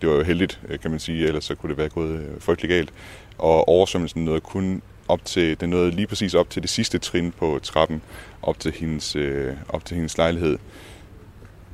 det 0.00 0.08
var 0.08 0.14
jo 0.14 0.22
heldigt, 0.22 0.60
øh, 0.68 0.78
kan 0.78 0.90
man 0.90 1.00
sige, 1.00 1.26
ellers 1.26 1.44
så 1.44 1.54
kunne 1.54 1.70
det 1.70 1.78
være 1.78 1.88
gået 1.88 2.18
øh, 2.20 2.40
frygtelig 2.40 2.68
galt. 2.68 2.92
Og 3.38 3.68
oversvømmelsen 3.68 4.24
nåede 4.24 4.40
kun 4.40 4.82
op 5.08 5.24
til, 5.24 5.60
den 5.60 5.70
nåede 5.70 5.90
lige 5.90 6.06
præcis 6.06 6.34
op 6.34 6.50
til 6.50 6.62
det 6.62 6.70
sidste 6.70 6.98
trin 6.98 7.32
på 7.38 7.60
trappen, 7.62 8.02
op 8.42 8.60
til 8.60 8.72
hendes, 8.72 9.16
øh, 9.16 9.52
op 9.68 9.84
til 9.84 9.94
hendes 9.94 10.18
lejlighed. 10.18 10.58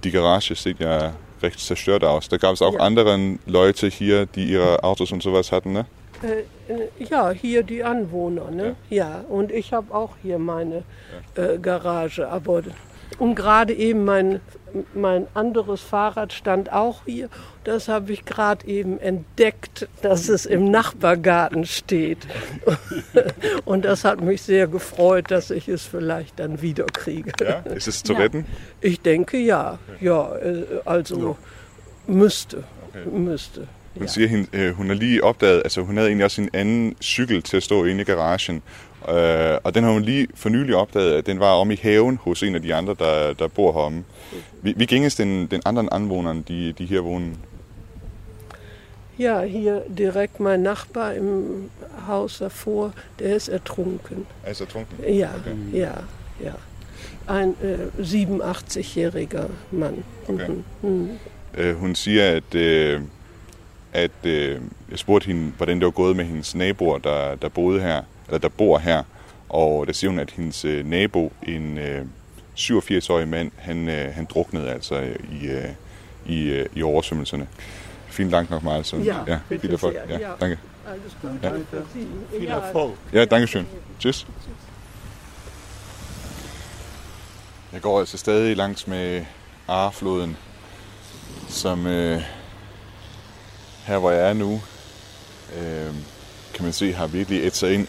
Die 0.04 0.12
Garage 0.12 0.54
sieht 0.54 0.80
ja 0.80 1.10
recht 1.42 1.60
zerstört 1.60 2.04
aus. 2.04 2.28
Da 2.28 2.36
gab 2.36 2.52
es 2.54 2.62
auch 2.62 2.74
Ja. 2.74 2.86
andere 2.86 3.36
Leute 3.46 3.88
hier, 3.88 4.26
die 4.26 4.44
ihre 4.44 4.82
Autos 4.84 5.12
und 5.12 5.22
sowas 5.22 5.52
hatten, 5.52 5.72
ne? 5.72 5.84
Äh, 6.22 6.72
äh, 6.72 6.88
ja, 6.98 7.30
hier 7.30 7.62
die 7.62 7.82
Anwohner, 7.82 8.50
ne? 8.50 8.76
Ja, 8.88 9.24
und 9.28 9.50
ich 9.52 9.72
habe 9.72 9.94
auch 9.94 10.16
hier 10.22 10.38
meine 10.38 10.82
äh, 11.34 11.58
Garage. 11.58 12.28
Aber 12.28 12.62
und 13.18 13.34
gerade 13.34 13.74
eben 13.74 14.04
mein, 14.04 14.40
mein 14.94 15.26
anderes 15.34 15.80
Fahrrad 15.80 16.32
stand 16.32 16.72
auch 16.72 17.02
hier. 17.04 17.28
Das 17.64 17.88
habe 17.88 18.12
ich 18.12 18.24
gerade 18.24 18.66
eben 18.66 18.98
entdeckt, 18.98 19.88
dass 20.02 20.28
es 20.28 20.46
im 20.46 20.70
Nachbargarten 20.70 21.66
steht. 21.66 22.26
und 23.64 23.84
das 23.84 24.04
hat 24.04 24.20
mich 24.20 24.42
sehr 24.42 24.68
gefreut, 24.68 25.30
dass 25.30 25.50
ich 25.50 25.68
es 25.68 25.84
vielleicht 25.84 26.38
dann 26.38 26.62
wieder 26.62 26.86
kriege. 26.86 27.32
Ja, 27.40 27.58
ist 27.74 27.88
es 27.88 28.02
zu 28.02 28.12
Ja. 28.12 28.20
retten? 28.20 28.46
Ich 28.80 29.00
denke 29.00 29.36
ja. 29.38 29.78
Ja, 30.00 30.36
äh, 30.36 30.64
also 30.84 31.36
müsste. 32.06 32.64
Müsste. 33.10 33.68
Hun 33.98 34.08
siger, 34.08 34.28
hun, 34.28 34.46
øh, 34.52 34.72
hun 34.74 34.86
har 34.88 34.94
lige 34.94 35.24
opdaget, 35.24 35.60
altså 35.64 35.80
hun 35.80 35.96
havde 35.96 36.08
egentlig 36.08 36.24
også 36.24 36.42
en 36.42 36.48
anden 36.52 36.96
cykel 37.02 37.42
til 37.42 37.56
at 37.56 37.62
stå 37.62 37.84
inde 37.84 38.00
i 38.00 38.04
garagen, 38.04 38.62
øh, 39.08 39.58
og 39.64 39.74
den 39.74 39.84
har 39.84 39.90
hun 39.92 40.02
lige 40.02 40.26
for 40.34 40.48
nylig 40.48 40.74
opdaget, 40.76 41.12
at 41.12 41.26
den 41.26 41.40
var 41.40 41.52
om 41.52 41.70
i 41.70 41.76
haven 41.82 42.18
hos 42.22 42.42
en 42.42 42.54
af 42.54 42.62
de 42.62 42.74
andre, 42.74 42.94
der, 42.98 43.32
der 43.32 43.48
bor 43.48 43.72
heromme. 43.72 44.04
Wie, 44.64 44.74
wie 44.76 44.86
ging 44.86 45.06
es 45.06 45.14
den, 45.14 45.46
den 45.46 45.62
anderen 45.64 45.88
Anwohnern, 45.92 46.42
die, 46.48 46.72
die 46.72 46.86
hier 46.86 47.04
wohnen? 47.04 47.36
Ja, 49.18 49.42
hier 49.42 49.82
direkt 49.98 50.40
mein 50.40 50.62
Nachbar 50.62 51.12
im 51.12 51.70
Haus 52.06 52.38
davor, 52.38 52.92
der 53.18 53.36
ist 53.36 53.48
ertrunken. 53.48 54.26
Er 54.44 54.50
ist 54.50 54.60
ertrunken? 54.60 55.04
Ja, 55.04 55.28
Okay. 55.40 55.78
ja, 55.78 55.92
ja. 56.44 56.54
Ein 57.26 57.54
äh, 57.62 58.02
87-jähriger 58.02 59.46
Mann. 59.70 60.04
Okay. 60.28 60.48
Mhm. 60.48 60.88
Mhm. 60.90 61.08
Øh, 61.58 61.76
hun 61.76 61.94
siger, 61.94 62.30
at, 62.36 62.54
øh, 62.54 63.00
at 63.92 64.10
øh, 64.24 64.60
jeg 64.90 64.98
spurgte 64.98 65.26
hende, 65.26 65.52
hvordan 65.56 65.76
det 65.78 65.84
var 65.84 65.90
gået 65.90 66.16
med 66.16 66.24
hendes 66.24 66.54
naboer, 66.54 66.98
der, 66.98 67.34
der 67.34 67.48
boede 67.48 67.80
her, 67.80 68.02
eller 68.26 68.38
der 68.38 68.48
bor 68.48 68.78
her, 68.78 69.02
og 69.48 69.86
der 69.86 69.92
siger 69.92 70.10
hun, 70.10 70.18
at 70.18 70.30
hendes 70.30 70.64
øh, 70.64 70.86
nabo, 70.86 71.32
en 71.42 71.78
øh, 71.78 72.04
87-årig 72.56 73.28
mand, 73.28 73.50
han, 73.56 73.88
øh, 73.88 74.14
han 74.14 74.24
druknede 74.24 74.70
altså 74.70 74.94
øh, 75.00 75.16
i, 75.42 75.46
øh, 75.46 75.64
i, 76.26 76.42
øh, 76.42 76.66
i 76.74 76.82
oversvømmelserne. 76.82 77.46
Vielen 78.16 78.30
Dank 78.32 78.50
nochmal. 78.50 78.76
Also, 78.76 78.96
Ja, 78.96 79.16
ja, 79.26 79.38
bitte 79.48 79.62
viel 79.62 79.72
Erfolg. 79.74 79.94
sehr, 80.08 80.18
Ja, 80.18 80.28
ja. 80.28 80.34
danke. 80.40 80.58
Ja. 81.42 81.50
Viel 82.38 82.42
Ja. 82.48 82.56
Erfolg. 82.58 82.92
Ja, 83.12 83.24
danke 83.24 83.46
schön. 83.46 83.64
Tschüss. 84.00 84.26
Jeg 87.72 87.80
går 87.80 88.00
altså 88.00 88.18
stadig 88.18 88.56
langs 88.56 88.86
med 88.86 89.24
Arfloden, 89.68 90.36
som 91.48 91.86
øh, 91.86 92.20
her 93.90 93.98
hvor 93.98 94.10
jeg 94.10 94.28
er 94.28 94.32
nu, 94.32 94.60
øh, 95.58 95.94
kan 96.54 96.64
man 96.64 96.72
se 96.72 96.92
har 96.92 97.06
virkelig 97.06 97.46
et 97.46 97.56
sig 97.56 97.74
ind 97.74 97.88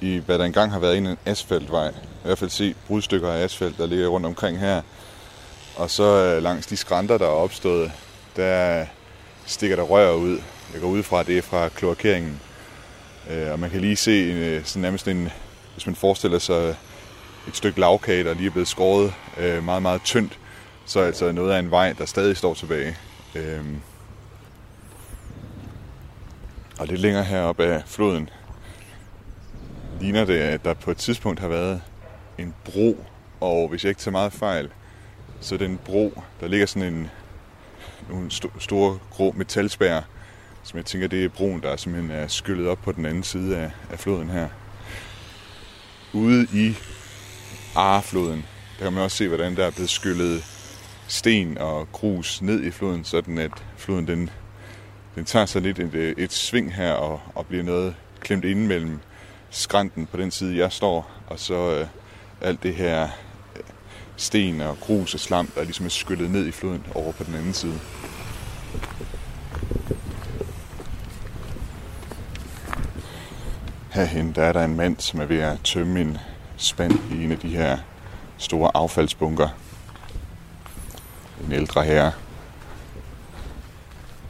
i, 0.00 0.22
hvad 0.26 0.38
der 0.38 0.44
engang 0.44 0.72
har 0.72 0.78
været 0.78 0.98
en 0.98 1.18
asfaltvej. 1.26 1.88
I 1.88 1.92
hvert 2.24 2.38
fald 2.38 2.50
se 2.50 2.74
brudstykker 2.86 3.32
af 3.32 3.42
asfalt, 3.44 3.78
der 3.78 3.86
ligger 3.86 4.08
rundt 4.08 4.26
omkring 4.26 4.58
her. 4.58 4.82
Og 5.76 5.90
så 5.90 6.02
øh, 6.02 6.42
langs 6.42 6.66
de 6.66 6.76
skrænter, 6.76 7.18
der 7.18 7.24
er 7.24 7.30
opstået, 7.30 7.92
der 8.36 8.86
stikker 9.46 9.76
der 9.76 9.82
rør 9.82 10.12
ud. 10.12 10.38
Jeg 10.72 10.80
går 10.80 10.88
ud 10.88 11.02
fra, 11.02 11.20
at 11.20 11.26
det 11.26 11.38
er 11.38 11.42
fra 11.42 11.68
kloakeringen. 11.68 12.40
Øh, 13.30 13.52
og 13.52 13.58
man 13.58 13.70
kan 13.70 13.80
lige 13.80 13.96
se 13.96 14.30
en, 14.30 14.64
sådan 14.64 14.82
nærmest 14.82 15.08
en, 15.08 15.30
hvis 15.72 15.86
man 15.86 15.94
forestiller 15.94 16.38
sig 16.38 16.76
et 17.48 17.56
stykke 17.56 17.80
lavkage, 17.80 18.24
der 18.24 18.34
lige 18.34 18.46
er 18.46 18.50
blevet 18.50 18.68
skåret 18.68 19.12
øh, 19.38 19.64
meget, 19.64 19.82
meget 19.82 20.02
tyndt, 20.02 20.38
så 20.86 21.00
er 21.00 21.06
altså 21.06 21.32
noget 21.32 21.52
af 21.52 21.58
en 21.58 21.70
vej, 21.70 21.92
der 21.92 22.06
stadig 22.06 22.36
står 22.36 22.54
tilbage. 22.54 22.96
Øh, 23.34 23.64
og 26.78 26.86
lidt 26.86 27.00
længere 27.00 27.24
heroppe 27.24 27.64
af 27.64 27.82
floden 27.86 28.30
ligner 30.00 30.24
det, 30.24 30.38
at 30.38 30.64
der 30.64 30.74
på 30.74 30.90
et 30.90 30.96
tidspunkt 30.96 31.40
har 31.40 31.48
været 31.48 31.82
en 32.38 32.54
bro, 32.64 33.04
og 33.40 33.68
hvis 33.68 33.84
jeg 33.84 33.88
ikke 33.88 34.00
tager 34.00 34.12
meget 34.12 34.32
fejl, 34.32 34.70
så 35.40 35.56
den 35.56 35.78
bro, 35.84 36.22
der 36.40 36.48
ligger 36.48 36.66
sådan 36.66 36.94
en 36.94 37.10
nogle 38.08 38.26
st- 38.26 38.58
store 38.60 38.98
grå 39.10 39.32
metalspær, 39.36 40.00
som 40.62 40.76
jeg 40.76 40.84
tænker, 40.84 41.08
det 41.08 41.24
er 41.24 41.28
broen, 41.28 41.62
der 41.62 41.76
simpelthen 41.76 42.10
er 42.10 42.26
skyllet 42.26 42.68
op 42.68 42.78
på 42.82 42.92
den 42.92 43.06
anden 43.06 43.22
side 43.22 43.56
af, 43.56 43.70
af 43.90 43.98
floden 43.98 44.30
her. 44.30 44.48
Ude 46.12 46.46
i 46.52 46.76
Arfloden, 47.76 48.44
der 48.78 48.84
kan 48.84 48.92
man 48.92 49.02
også 49.02 49.16
se, 49.16 49.28
hvordan 49.28 49.56
der 49.56 49.66
er 49.66 49.70
blevet 49.70 49.90
skyllet 49.90 50.44
sten 51.08 51.58
og 51.58 51.92
grus 51.92 52.42
ned 52.42 52.64
i 52.64 52.70
floden, 52.70 53.04
sådan 53.04 53.38
at 53.38 53.50
floden 53.76 54.06
den, 54.06 54.30
den 55.14 55.24
tager 55.24 55.46
sig 55.46 55.62
lidt 55.62 55.78
et, 55.78 55.94
øh, 55.94 56.14
et 56.18 56.32
sving 56.32 56.74
her 56.74 56.92
og, 56.92 57.20
og 57.34 57.46
bliver 57.46 57.62
noget 57.62 57.94
klemt 58.20 58.44
ind 58.44 58.66
mellem 58.66 59.00
skrænten 59.50 60.06
på 60.06 60.16
den 60.16 60.30
side, 60.30 60.56
jeg 60.56 60.72
står, 60.72 61.10
og 61.26 61.38
så 61.38 61.78
øh, 61.78 61.86
alt 62.40 62.62
det 62.62 62.74
her 62.74 63.08
øh, 63.56 63.62
sten 64.16 64.60
og 64.60 64.76
grus 64.80 65.14
og 65.14 65.20
slam, 65.20 65.46
der 65.54 65.64
ligesom 65.64 65.86
er 65.86 65.90
skyllet 65.90 66.30
ned 66.30 66.46
i 66.46 66.50
floden 66.50 66.86
over 66.94 67.12
på 67.12 67.24
den 67.24 67.34
anden 67.34 67.52
side. 67.52 67.80
Herhen 73.94 74.32
der 74.32 74.42
er 74.42 74.52
der 74.52 74.64
en 74.64 74.76
mand, 74.76 74.96
som 74.98 75.20
er 75.20 75.24
ved 75.24 75.38
at 75.38 75.58
tømme 75.64 76.00
en 76.00 76.18
spand 76.56 76.92
i 77.12 77.24
en 77.24 77.32
af 77.32 77.38
de 77.38 77.48
her 77.48 77.78
store 78.38 78.70
affaldsbunker. 78.74 79.48
En 81.46 81.52
ældre 81.52 81.84
herre, 81.84 82.12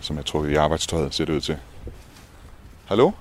som 0.05 0.19
er 0.19 0.23
trukket 0.23 0.51
i 0.51 0.55
arbejdstøjet, 0.55 1.15
ser 1.15 1.25
det 1.25 1.33
ud 1.33 1.41
til. 1.41 1.57
Hallo? 2.87 3.13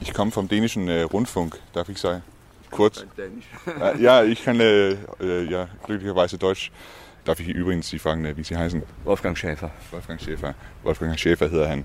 Ich 0.00 0.12
komme 0.12 0.32
vom 0.32 0.48
dänischen 0.48 0.88
äh, 0.88 1.02
Rundfunk. 1.02 1.60
Darf 1.74 1.88
ich 1.88 1.98
sagen? 1.98 2.22
Kurz? 2.70 3.06
Ja, 4.00 4.22
ich 4.22 4.44
kann 4.44 4.60
äh, 4.60 4.96
ja, 5.50 5.68
glücklicherweise 5.86 6.38
Deutsch. 6.38 6.70
Darf 7.26 7.40
ich 7.40 7.48
übrigens 7.48 7.88
Sie 7.88 7.98
fragen, 7.98 8.36
wie 8.36 8.44
Sie 8.44 8.56
heißen? 8.56 8.82
Wolfgang 9.04 9.36
Schäfer. 9.36 9.70
Wolfgang 9.90 10.20
Schäfer. 10.20 10.54
Wolfgang 10.82 11.18
Schäfer 11.18 11.48
hedder 11.50 11.68
han. 11.68 11.84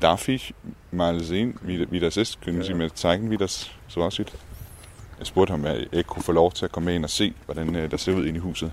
Darf 0.00 0.28
ich 0.28 0.54
mal 0.90 1.22
sehen, 1.22 1.54
wie, 1.62 1.90
wie 1.90 2.00
das 2.00 2.16
ist? 2.16 2.40
Können 2.42 2.62
Sie 2.62 2.74
mir 2.74 2.94
zeigen, 2.94 3.30
wie 3.30 3.36
das 3.36 3.70
så 3.88 4.02
aussieht? 4.02 4.32
Jeg 5.18 5.26
spurgte 5.26 5.52
ham, 5.52 5.60
om 5.60 5.66
jeg 5.66 5.86
ikke 5.92 6.08
kunne 6.08 6.22
få 6.22 6.32
lov 6.32 6.52
til 6.52 6.64
at 6.64 6.72
komme 6.72 6.86
med 6.86 6.94
ind 6.94 7.04
og 7.04 7.10
se, 7.10 7.34
hvordan 7.44 7.76
øh, 7.76 7.90
der 7.90 7.96
ser 7.96 8.12
ud 8.12 8.26
inde 8.26 8.38
i 8.38 8.40
huset. 8.40 8.72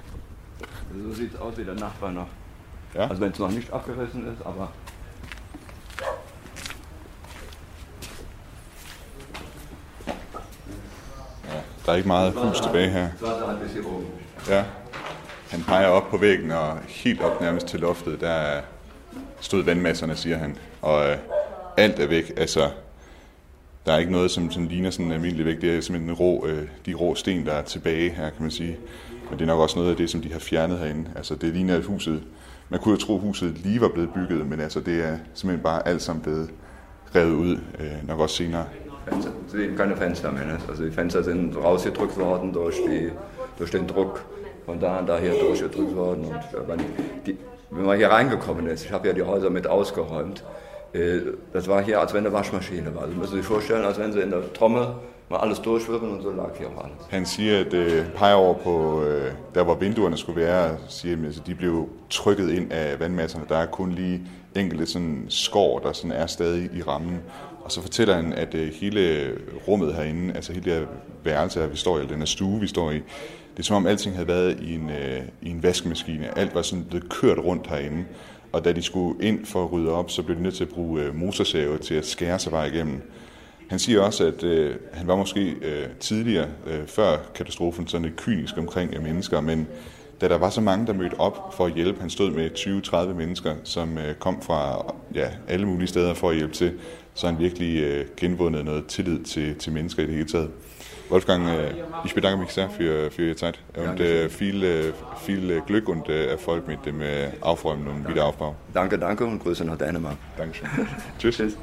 So 0.94 1.14
sieht 1.14 1.34
es 1.34 1.40
aus 1.40 1.58
wie 1.58 1.66
der 1.66 1.74
Nachbar 1.74 2.12
noch. 2.12 2.28
Ja? 2.96 3.08
Also 3.10 3.22
wenn 3.22 3.32
es 3.32 3.40
noch 3.40 3.52
nicht 3.52 3.74
abgerissen 3.74 4.34
ist, 4.34 4.46
aber 4.46 4.72
Der 11.86 11.92
er 11.92 11.96
ikke 11.96 12.08
meget 12.08 12.34
hus 12.34 12.60
tilbage 12.60 12.90
her. 12.90 13.10
er. 14.50 14.56
Ja. 14.56 14.64
Han 15.50 15.64
peger 15.64 15.88
op 15.88 16.10
på 16.10 16.18
væggen 16.18 16.52
og 16.52 16.78
helt 16.88 17.22
op 17.22 17.42
nærmest 17.42 17.68
til 17.68 17.80
loftet, 17.80 18.22
der 18.22 18.62
stod 19.40 19.64
vandmasserne, 19.64 20.16
siger 20.16 20.38
han. 20.38 20.58
Og 20.82 21.10
øh, 21.10 21.18
alt 21.78 22.00
er 22.00 22.08
væk. 22.08 22.32
Altså, 22.38 22.72
der 23.86 23.94
er 23.94 23.98
ikke 23.98 24.12
noget, 24.12 24.32
som, 24.32 24.52
som 24.52 24.68
ligner 24.68 24.90
sådan 24.92 25.06
en 25.06 25.12
almindelig 25.12 25.46
væg. 25.46 25.62
Det 25.62 25.78
er 25.78 25.82
simpelthen 25.82 26.14
rå, 26.14 26.46
øh, 26.48 26.68
de 26.86 26.94
rå 26.94 27.16
sten, 27.16 27.46
der 27.46 27.54
er 27.54 27.62
tilbage 27.62 28.10
her, 28.10 28.30
kan 28.30 28.42
man 28.42 28.52
sige. 28.52 28.78
Men 29.30 29.40
det 29.40 29.42
er 29.42 29.48
nok 29.48 29.60
også 29.60 29.80
noget 29.80 29.92
af 29.92 29.98
det, 29.98 30.10
som 30.10 30.22
de 30.22 30.34
har 30.34 30.40
fjernet 30.40 30.80
herinde. 30.80 31.10
Altså, 31.16 31.36
det 31.36 31.54
ligner 31.54 31.76
et 31.76 31.86
huset. 31.86 32.24
Man 32.74 32.82
kunne 32.82 32.94
jo 32.94 33.00
tro, 33.06 33.16
at 33.16 33.22
huset 33.22 33.58
lige 33.58 33.82
var 33.82 33.88
blevet 33.88 34.10
bygget, 34.14 34.48
men 34.48 34.60
altså, 34.60 34.80
det 34.80 35.04
er 35.06 35.18
simpelthen 35.34 35.64
bare 35.64 35.88
alt 35.88 36.02
sammen 36.02 36.24
blevet 36.24 36.50
revet 37.16 37.34
ud, 37.34 37.58
øh, 37.80 38.08
nok 38.08 38.20
også 38.20 38.36
senere. 38.36 38.66
Det 39.52 39.60
er 39.60 39.64
ikke 39.64 39.78
keine 39.78 39.98
Fenster 39.98 40.32
mehr. 40.32 40.46
Ne? 40.46 40.60
Also 40.70 40.84
die 40.84 40.92
Fenster 40.92 41.22
sind 41.22 41.56
rausgedrückt 41.56 42.20
worden 42.20 42.54
durch, 42.54 42.76
die, 42.76 43.12
durch 43.60 43.72
den 43.72 43.88
Druck 43.88 44.26
von 44.66 44.80
da 44.80 45.00
und 45.00 45.08
daher 45.08 45.34
durchgedrückt 45.34 45.96
worden. 45.96 46.26
Und 46.26 46.68
wenn, 46.68 46.80
die, 47.26 47.38
wenn 47.70 47.86
man 47.86 47.98
hier 47.98 48.10
reingekommen 48.10 48.68
ist, 48.68 48.86
ich 48.86 48.92
habe 48.92 49.08
ja 49.08 49.14
die 49.14 49.24
Häuser 49.24 49.50
mit 49.50 49.68
ausgeräumt, 49.68 50.44
äh, 50.94 51.20
das 51.54 51.68
war 51.68 51.84
hier, 51.84 52.00
als 52.00 52.14
wenn 52.14 52.26
eine 52.26 52.34
Waschmaschine 52.34 52.96
war. 52.96 53.04
Also 53.04 53.16
müssen 53.16 53.32
Sie 53.32 53.38
sich 53.38 53.46
vorstellen, 53.46 53.86
als 53.86 54.00
wenn 54.00 54.14
Sie 54.14 54.20
in 54.20 54.32
der 54.32 54.54
Trommel 54.54 54.88
var 55.34 55.40
alles 55.40 55.60
durchwirbeln 55.60 56.16
og 56.16 56.24
så 56.24 56.32
lag 56.32 56.50
hier 56.58 56.68
auch 56.68 56.84
alle. 56.84 56.96
Han 57.10 57.26
siger, 57.26 57.60
at 57.60 57.74
øh, 57.74 58.06
peger 58.16 58.34
over 58.34 58.54
på, 58.54 59.04
øh, 59.04 59.32
der 59.56 59.64
hvor 59.64 59.76
vinduerne 59.76 60.18
skulle 60.18 60.42
være, 60.42 60.78
siger, 60.88 61.18
at 61.18 61.26
altså, 61.26 61.42
de 61.48 61.56
blev 61.56 61.90
trykket 62.10 62.50
ind 62.50 62.72
af 62.72 63.00
vandmasserne. 63.00 63.46
Der 63.50 63.58
er 63.58 63.66
kun 63.66 63.92
lige 63.92 64.22
enkelte 64.56 64.86
sådan 64.86 65.26
skår, 65.30 65.80
der 65.80 65.94
sådan 65.94 66.12
er 66.12 66.26
stadig 66.26 66.70
i 66.74 66.82
rammen. 66.82 67.20
Og 67.64 67.72
så 67.72 67.82
fortæller 67.82 68.16
han, 68.16 68.34
at 68.34 68.56
øh, 68.56 68.74
hele 68.74 69.32
rummet 69.68 69.96
herinde, 69.96 70.34
altså 70.34 70.54
hele 70.54 70.66
det 70.66 70.74
her 70.74 70.86
værelse, 71.24 71.60
her, 71.60 71.68
vi 71.68 71.78
står 71.78 71.98
i, 71.98 72.00
eller 72.00 72.12
den 72.12 72.20
her 72.20 72.26
stue, 72.26 72.60
vi 72.60 72.68
står 72.68 72.92
i, 72.92 72.96
det 73.54 73.60
er 73.60 73.64
som 73.64 73.76
om 73.76 73.88
alting 73.88 74.16
havde 74.16 74.28
været 74.28 74.60
i 74.60 74.76
en, 74.76 74.90
øh, 74.90 75.22
i 75.42 75.50
en 75.50 75.64
vaskemaskine. 75.64 76.38
Alt 76.38 76.56
var 76.56 76.62
sådan 76.62 76.86
blevet 76.86 77.10
kørt 77.10 77.38
rundt 77.38 77.68
herinde. 77.68 78.06
Og 78.52 78.66
da 78.66 78.72
de 78.72 78.82
skulle 78.82 79.24
ind 79.28 79.46
for 79.46 79.64
at 79.64 79.72
rydde 79.72 79.92
op, 79.92 80.12
så 80.12 80.24
blev 80.24 80.38
de 80.38 80.44
nødt 80.44 80.56
til 80.56 80.64
at 80.64 80.70
bruge 80.70 81.02
øh, 81.02 81.16
motorsave 81.16 81.78
til 81.78 81.96
at 81.96 82.06
skære 82.06 82.40
sig 82.40 82.52
vej 82.52 82.66
igennem. 82.66 83.02
Han 83.70 83.80
siger 83.80 84.02
også, 84.02 84.26
at 84.26 84.44
øh, 84.44 84.76
han 84.94 85.08
var 85.08 85.16
måske 85.16 85.56
øh, 85.62 85.88
tidligere, 86.00 86.48
øh, 86.68 86.88
før 86.88 87.18
katastrofen, 87.36 87.88
sådan 87.88 88.06
lidt 88.06 88.16
kynisk 88.16 88.58
omkring 88.58 88.94
øh, 88.94 89.04
mennesker, 89.04 89.42
men 89.42 89.68
da 90.22 90.28
der 90.28 90.38
var 90.38 90.50
så 90.50 90.62
mange, 90.62 90.88
der 90.88 90.94
mødte 90.94 91.20
op 91.20 91.54
for 91.54 91.66
at 91.66 91.74
hjælpe, 91.74 92.02
han 92.02 92.10
stod 92.10 92.32
med 92.32 92.50
20-30 92.52 93.14
mennesker, 93.14 93.56
som 93.64 93.98
øh, 93.98 94.16
kom 94.16 94.42
fra 94.42 94.94
ja, 95.16 95.28
alle 95.48 95.66
mulige 95.66 95.88
steder 95.88 96.14
for 96.14 96.30
at 96.30 96.36
hjælpe 96.36 96.54
til, 96.54 96.74
så 97.14 97.28
han 97.28 97.40
virkelig 97.40 97.84
øh, 97.84 98.06
genvundet 98.18 98.66
noget 98.66 98.86
tillid 98.86 99.24
til, 99.24 99.56
til 99.56 99.74
mennesker 99.74 100.04
i 100.04 100.06
det 100.06 100.14
hele 100.14 100.28
taget. 100.28 100.50
Wolfgang, 101.10 101.48
äh, 101.48 101.74
ich 102.06 102.16
bedanke 102.16 102.40
mich 102.40 102.52
sehr 102.52 102.70
für, 102.70 103.12
für 103.12 103.24
Ihre 103.24 103.36
Zeit 103.36 103.60
und 103.76 104.00
äh, 104.00 104.30
viel, 104.30 104.64
äh, 104.64 104.94
viel 105.26 105.62
Glück 105.62 105.90
und 105.90 106.10
äh, 106.10 106.28
Erfolg 106.28 106.68
mit 106.68 106.86
dem 106.86 107.02
Aufräumen 107.42 107.88
und 107.88 108.08
Wiederaufbau. 108.08 108.56
Danke, 108.74 108.98
danke 108.98 109.26
und 109.26 109.40
Grüße 109.44 109.66
nach 109.66 109.78
Dänemark. 109.78 110.18
Dankeschön. 110.38 110.68
Tschüss. 111.20 111.38
Tschüss. 111.38 111.58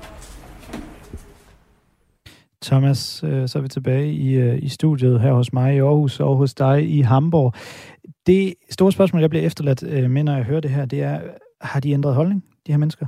Thomas, 2.62 3.24
øh, 3.24 3.48
så 3.48 3.58
er 3.58 3.62
vi 3.62 3.68
tilbage 3.68 4.12
i, 4.12 4.34
øh, 4.34 4.62
i 4.62 4.68
studiet 4.68 5.20
her 5.20 5.32
hos 5.32 5.52
mig 5.52 5.76
i 5.76 5.78
Aarhus 5.78 6.20
og 6.20 6.36
hos 6.36 6.54
dig 6.54 6.90
i 6.90 7.00
Hamburg. 7.00 7.54
Det 8.26 8.54
store 8.70 8.92
spørgsmål, 8.92 9.20
jeg 9.20 9.30
bliver 9.30 9.46
efterladt 9.46 9.82
øh, 9.82 10.10
med, 10.10 10.22
når 10.24 10.36
jeg 10.36 10.44
hører 10.44 10.60
det 10.60 10.70
her, 10.70 10.84
det 10.84 11.02
er, 11.02 11.20
har 11.60 11.80
de 11.80 11.90
ændret 11.90 12.14
holdning, 12.14 12.44
de 12.66 12.72
her 12.72 12.78
mennesker? 12.78 13.06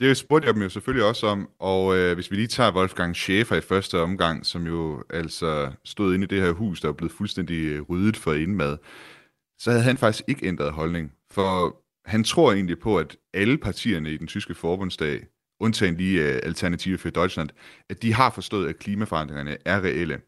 Det 0.00 0.16
spurgte 0.16 0.46
jeg 0.46 0.54
dem 0.54 0.62
jo 0.62 0.68
selvfølgelig 0.68 1.08
også 1.08 1.26
om, 1.26 1.48
og 1.58 1.96
øh, 1.96 2.14
hvis 2.14 2.30
vi 2.30 2.36
lige 2.36 2.48
tager 2.48 2.76
Wolfgang 2.76 3.16
Schäfer 3.16 3.54
i 3.54 3.60
første 3.60 4.00
omgang, 4.00 4.46
som 4.46 4.66
jo 4.66 5.02
altså 5.10 5.72
stod 5.84 6.14
inde 6.14 6.24
i 6.24 6.26
det 6.26 6.42
her 6.42 6.52
hus, 6.52 6.80
der 6.80 6.88
er 6.88 6.92
blevet 6.92 7.12
fuldstændig 7.12 7.64
øh, 7.64 7.82
ryddet 7.82 8.16
for 8.16 8.32
indmad, 8.32 8.76
så 9.58 9.70
havde 9.70 9.82
han 9.82 9.96
faktisk 9.96 10.24
ikke 10.28 10.46
ændret 10.46 10.72
holdning. 10.72 11.12
For 11.30 11.76
han 12.04 12.24
tror 12.24 12.52
egentlig 12.52 12.78
på, 12.78 12.98
at 12.98 13.16
alle 13.34 13.58
partierne 13.58 14.12
i 14.12 14.16
den 14.16 14.26
tyske 14.26 14.54
forbundsdag, 14.54 15.26
undtagen 15.60 15.96
lige 15.96 16.20
uh, 16.20 16.38
Alternative 16.42 16.98
for 16.98 17.10
Deutschland, 17.10 17.48
at 17.90 18.02
de 18.02 18.14
har 18.14 18.30
forstået, 18.30 18.68
at 18.68 18.78
klimaforandringerne 18.78 19.56
er 19.64 19.80
reelle. 19.80 20.18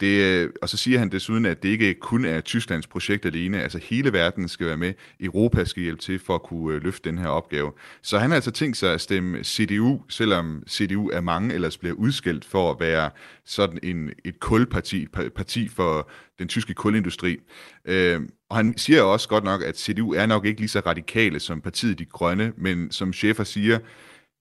Det, 0.00 0.22
øh, 0.22 0.50
og 0.62 0.68
så 0.68 0.76
siger 0.76 0.98
han 0.98 1.08
desuden, 1.08 1.46
at 1.46 1.62
det 1.62 1.68
ikke 1.68 1.94
kun 1.94 2.24
er 2.24 2.40
Tysklands 2.40 2.86
projekt 2.86 3.26
alene, 3.26 3.62
altså 3.62 3.78
hele 3.82 4.12
verden 4.12 4.48
skal 4.48 4.66
være 4.66 4.76
med, 4.76 4.92
Europa 5.20 5.64
skal 5.64 5.82
hjælpe 5.82 6.02
til 6.02 6.18
for 6.18 6.34
at 6.34 6.42
kunne 6.42 6.74
øh, 6.74 6.82
løfte 6.82 7.10
den 7.10 7.18
her 7.18 7.26
opgave. 7.26 7.72
Så 8.02 8.18
han 8.18 8.30
har 8.30 8.34
altså 8.34 8.50
tænkt 8.50 8.76
sig 8.76 8.94
at 8.94 9.00
stemme 9.00 9.44
CDU, 9.44 10.00
selvom 10.08 10.62
CDU 10.68 11.08
er 11.08 11.20
mange 11.20 11.54
ellers 11.54 11.78
bliver 11.78 11.94
udskilt 11.94 12.44
for 12.44 12.70
at 12.70 12.80
være 12.80 13.10
sådan 13.44 13.78
en, 13.82 14.10
et 14.24 14.40
kulparti, 14.40 15.06
parti 15.36 15.68
for 15.68 16.10
den 16.38 16.48
tyske 16.48 16.74
kulindustri. 16.74 17.36
Øh, 17.84 18.20
og 18.48 18.56
han 18.56 18.78
siger 18.78 19.02
også 19.02 19.28
godt 19.28 19.44
nok, 19.44 19.62
at 19.62 19.78
CDU 19.78 20.12
er 20.12 20.26
nok 20.26 20.46
ikke 20.46 20.60
lige 20.60 20.68
så 20.68 20.80
radikale 20.86 21.40
som 21.40 21.60
partiet 21.60 21.98
De 21.98 22.04
Grønne, 22.04 22.52
men 22.56 22.90
som 22.90 23.12
chefer 23.12 23.44
siger, 23.44 23.78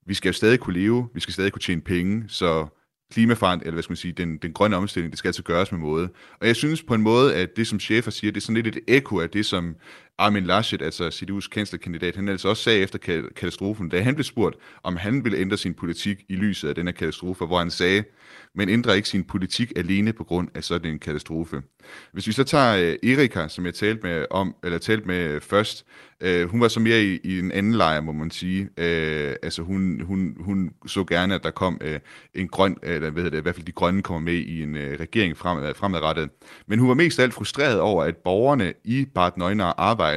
vi 0.06 0.14
skal 0.14 0.30
jo 0.30 0.34
stadig 0.34 0.60
kunne 0.60 0.80
leve, 0.80 1.10
vi 1.14 1.20
skal 1.20 1.34
stadig 1.34 1.52
kunne 1.52 1.62
tjene 1.62 1.82
penge, 1.82 2.24
så 2.28 2.68
klimaforandring, 3.12 3.68
eller 3.68 3.76
hvad 3.76 3.84
skal 3.84 3.92
man 3.92 3.98
sige, 3.98 4.12
den, 4.12 4.38
den 4.38 4.54
grønne 4.54 4.78
omstilling, 4.78 5.12
det 5.12 5.18
skal 5.20 5.30
altså 5.30 5.44
gøres 5.44 5.72
med 5.72 5.80
måde. 5.80 6.10
Og 6.42 6.48
jeg 6.48 6.56
synes 6.56 6.84
på 6.84 6.94
en 6.94 7.02
måde, 7.02 7.36
at 7.36 7.50
det 7.56 7.68
som 7.68 7.80
chefer 7.80 8.12
siger, 8.12 8.32
det 8.32 8.38
er 8.38 8.42
sådan 8.42 8.64
lidt 8.64 8.78
et 8.78 8.84
ekko 8.88 9.20
af 9.20 9.30
det, 9.30 9.46
som 9.46 9.76
Armin 10.22 10.44
Laschet, 10.44 10.82
altså 10.82 11.08
CDU's 11.08 11.50
kanslerkandidat, 11.50 12.16
han 12.16 12.30
altså 12.30 12.50
også 12.50 12.64
sagde 12.64 12.80
efter 12.80 13.22
katastrofen, 13.36 13.90
da 13.90 14.02
han 14.02 14.16
blev 14.16 14.24
spurgt, 14.24 14.56
om 14.84 14.96
han 14.96 15.24
ville 15.24 15.38
ændre 15.38 15.58
sin 15.58 15.74
politik 15.74 16.18
i 16.30 16.36
lyset 16.36 16.70
af 16.70 16.76
den 16.76 16.88
her 16.88 16.94
katastrofe, 16.94 17.46
hvor 17.46 17.60
han 17.60 17.72
sagde, 17.72 18.04
men 18.56 18.70
ændrer 18.70 18.94
ikke 18.94 19.10
sin 19.10 19.24
politik 19.24 19.72
alene 19.76 20.14
på 20.14 20.24
grund 20.24 20.48
af 20.56 20.64
sådan 20.64 20.92
en 20.92 21.00
katastrofe. 21.00 21.62
Hvis 22.14 22.28
vi 22.28 22.32
så 22.32 22.44
tager 22.44 22.98
øh, 23.04 23.12
Erika, 23.12 23.48
som 23.48 23.66
jeg 23.66 23.74
talte 23.74 24.08
med 24.08 24.26
om, 24.30 24.56
eller 24.64 24.78
talte 24.78 25.08
med 25.08 25.42
først, 25.42 25.86
øh, 26.22 26.50
hun 26.50 26.62
var 26.62 26.68
så 26.68 26.80
mere 26.80 27.04
i, 27.04 27.20
i 27.24 27.40
en 27.40 27.52
anden 27.52 27.74
lejr, 27.74 28.02
må 28.02 28.12
man 28.12 28.32
sige. 28.32 28.70
Øh, 28.78 29.36
altså 29.44 29.62
hun, 29.62 30.02
hun, 30.02 30.36
hun 30.40 30.72
så 30.88 31.04
gerne, 31.04 31.36
at 31.36 31.44
der 31.44 31.52
kom 31.52 31.78
øh, 31.82 32.00
en 32.36 32.48
grøn, 32.48 32.78
eller 32.84 33.10
hvad 33.10 33.24
hedder 33.24 33.30
det, 33.30 33.38
i 33.38 33.42
hvert 33.42 33.56
fald 33.56 33.66
de 33.66 33.72
grønne 33.72 34.02
kommer 34.02 34.20
med 34.32 34.34
i 34.34 34.64
en 34.64 34.78
øh, 34.78 35.00
regering 35.00 35.38
fremad, 35.38 35.74
fremadrettet. 35.76 36.30
Men 36.68 36.80
hun 36.80 36.90
var 36.90 36.96
mest 36.96 37.20
af 37.20 37.24
alt 37.24 37.34
frustreret 37.34 37.80
over, 37.80 38.04
at 38.04 38.18
borgerne 38.18 38.74
i 38.84 39.06
Bart 39.16 39.38
Neuenahr 39.38 39.74
arbejder 39.78 40.11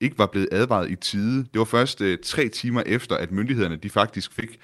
ikke 0.00 0.18
var 0.18 0.26
blevet 0.26 0.48
advaret 0.52 0.90
i 0.90 0.96
tide. 0.96 1.38
Det 1.38 1.58
var 1.58 1.64
først 1.64 2.00
øh, 2.00 2.18
tre 2.24 2.48
timer 2.48 2.82
efter, 2.86 3.16
at 3.16 3.32
myndighederne 3.32 3.76
de 3.76 3.90
faktisk 3.90 4.32
fik 4.32 4.58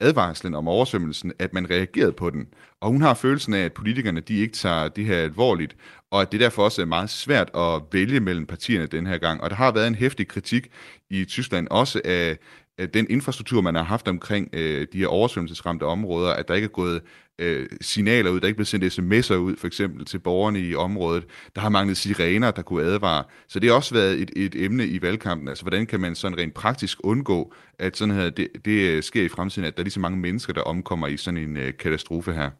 advarslen 0.00 0.54
om 0.54 0.68
oversvømmelsen, 0.68 1.32
at 1.38 1.52
man 1.52 1.70
reagerede 1.70 2.12
på 2.12 2.30
den. 2.30 2.46
Og 2.80 2.90
hun 2.90 3.02
har 3.02 3.14
følelsen 3.14 3.54
af, 3.54 3.64
at 3.64 3.72
politikerne 3.72 4.20
de 4.20 4.36
ikke 4.38 4.54
tager 4.54 4.88
det 4.88 5.04
her 5.04 5.18
alvorligt, 5.18 5.76
og 6.10 6.22
at 6.22 6.32
det 6.32 6.40
derfor 6.40 6.64
også 6.64 6.82
er 6.82 6.86
meget 6.86 7.10
svært 7.10 7.50
at 7.54 7.82
vælge 7.92 8.20
mellem 8.20 8.46
partierne 8.46 8.86
den 8.86 9.06
her 9.06 9.18
gang. 9.18 9.40
Og 9.40 9.50
der 9.50 9.56
har 9.56 9.72
været 9.72 9.86
en 9.86 9.94
hæftig 9.94 10.28
kritik 10.28 10.70
i 11.10 11.24
Tyskland 11.24 11.68
også 11.70 12.00
af 12.04 12.38
Øh, 12.80 12.88
den 12.94 13.06
infrastruktur, 13.10 13.60
man 13.60 13.74
har 13.74 13.82
haft 13.82 14.08
omkring 14.08 14.48
øh, 14.52 14.86
de 14.92 14.98
her 14.98 15.06
oversvømmelsesramte 15.06 15.84
områder, 15.84 16.30
at 16.30 16.48
der 16.48 16.54
ikke 16.54 16.64
er 16.64 16.68
gået 16.68 17.02
øh, 17.38 17.66
signaler 17.80 18.30
ud, 18.30 18.40
der 18.40 18.44
er 18.44 18.48
ikke 18.48 18.56
blevet 18.56 18.68
sendt 18.68 18.98
sms'er 18.98 19.34
ud, 19.34 19.56
for 19.56 19.66
eksempel 19.66 20.04
til 20.04 20.18
borgerne 20.18 20.60
i 20.60 20.74
området. 20.74 21.24
Der 21.54 21.60
har 21.60 21.68
manglet 21.68 21.96
sirener, 21.96 22.50
der 22.50 22.62
kunne 22.62 22.82
advare. 22.82 23.24
Så 23.48 23.60
det 23.60 23.68
har 23.68 23.76
også 23.76 23.94
været 23.94 24.20
et, 24.20 24.30
et 24.36 24.64
emne 24.64 24.86
i 24.86 25.02
valgkampen. 25.02 25.48
Altså, 25.48 25.64
hvordan 25.64 25.86
kan 25.86 26.00
man 26.00 26.14
sådan 26.14 26.38
rent 26.38 26.54
praktisk 26.54 26.98
undgå, 27.04 27.54
at 27.78 27.96
sådan 27.96 28.14
her, 28.14 28.30
det, 28.30 28.48
det 28.64 28.90
øh, 28.90 29.02
sker 29.02 29.22
i 29.22 29.28
fremtiden, 29.28 29.68
at 29.68 29.76
der 29.76 29.82
er 29.82 29.84
lige 29.84 29.92
så 29.92 30.00
mange 30.00 30.18
mennesker, 30.18 30.52
der 30.52 30.62
omkommer 30.62 31.06
i 31.06 31.16
sådan 31.16 31.38
en 31.38 31.56
øh, 31.56 31.72
katastrofe 31.78 32.32
her? 32.32 32.50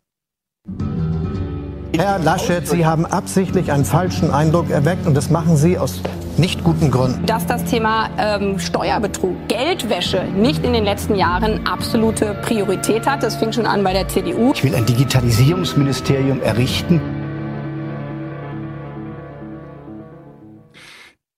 Herr 1.96 2.18
Laschet, 2.18 2.66
Sie 2.66 2.84
haben 2.84 3.06
absichtlich 3.06 3.70
einen 3.70 3.84
falschen 3.84 4.32
Eindruck 4.32 4.68
erweckt 4.68 5.06
und 5.06 5.14
das 5.14 5.30
machen 5.30 5.56
Sie 5.56 5.78
aus 5.78 6.00
nicht 6.36 6.64
guten 6.64 6.90
Gründen. 6.90 7.24
Dass 7.26 7.46
das 7.46 7.64
Thema 7.64 8.08
ähm, 8.18 8.58
Steuerbetrug, 8.58 9.36
Geldwäsche 9.46 10.24
nicht 10.24 10.64
in 10.64 10.72
den 10.72 10.84
letzten 10.84 11.14
Jahren 11.14 11.64
absolute 11.66 12.34
Priorität 12.42 13.06
hat, 13.06 13.22
das 13.22 13.36
fing 13.36 13.52
schon 13.52 13.66
an 13.66 13.84
bei 13.84 13.92
der 13.92 14.08
CDU. 14.08 14.50
Ich 14.54 14.64
will 14.64 14.74
ein 14.74 14.86
Digitalisierungsministerium 14.86 16.42
errichten. 16.42 17.23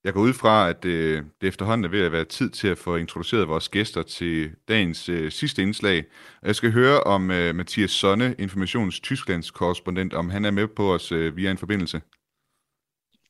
Jeg 0.07 0.15
går 0.15 0.21
ud 0.21 0.33
fra, 0.33 0.69
at 0.69 0.85
øh, 0.85 1.23
det 1.41 1.49
efterhånden 1.49 1.85
er 1.85 1.89
ved 1.89 2.01
at 2.01 2.13
være 2.13 2.25
tid 2.25 2.51
til 2.51 2.69
at 2.69 2.79
få 2.79 2.97
introduceret 2.97 3.49
vores 3.49 3.69
gæster 3.69 4.03
til 4.03 4.51
dagens 4.69 5.09
øh, 5.09 5.33
sidste 5.33 5.63
indslag. 5.63 6.05
Jeg 6.43 6.57
skal 6.57 6.73
høre 6.73 7.01
om 7.01 7.31
øh, 7.31 7.55
Mathias 7.55 7.91
Sonne, 7.91 8.35
Informations 8.39 9.01
Tysklands 9.01 9.51
korrespondent, 9.51 10.15
om 10.15 10.31
han 10.31 10.45
er 10.45 10.51
med 10.51 10.67
på 10.69 10.95
os 10.95 11.13
øh, 11.13 11.37
via 11.37 11.51
en 11.51 11.59
forbindelse. 11.59 12.01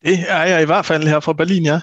Det 0.05 0.19
er 0.29 0.45
jeg 0.45 0.63
i 0.63 0.67
hvert 0.67 0.87
fald 0.87 1.03
her 1.09 1.21
fra 1.21 1.33
Berlin, 1.33 1.65
ja. 1.65 1.81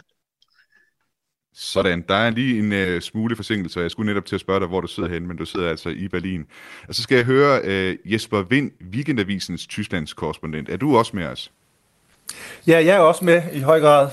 Sådan, 1.53 2.05
der 2.07 2.15
er 2.15 2.29
lige 2.29 2.59
en 2.59 2.71
øh, 2.71 3.01
smule 3.01 3.35
forsinkelse, 3.35 3.79
og 3.79 3.83
jeg 3.83 3.91
skulle 3.91 4.07
netop 4.07 4.25
til 4.25 4.35
at 4.35 4.41
spørge 4.41 4.59
dig, 4.59 4.67
hvor 4.67 4.81
du 4.81 4.87
sidder 4.87 5.09
henne, 5.09 5.27
men 5.27 5.37
du 5.37 5.45
sidder 5.45 5.69
altså 5.69 5.89
i 5.89 6.07
Berlin. 6.07 6.45
Og 6.87 6.95
så 6.95 7.03
skal 7.03 7.15
jeg 7.15 7.25
høre 7.25 7.61
øh, 7.63 7.97
Jesper 8.05 8.41
Vind, 8.41 8.71
Weekendavisens 8.93 9.67
Tysklands 9.67 10.13
korrespondent. 10.13 10.69
Er 10.69 10.77
du 10.77 10.97
også 10.97 11.15
med 11.15 11.25
os? 11.25 11.51
Ja, 12.67 12.85
jeg 12.85 12.95
er 12.95 12.99
også 12.99 13.25
med 13.25 13.41
i 13.53 13.59
høj 13.59 13.79
grad. 13.79 14.09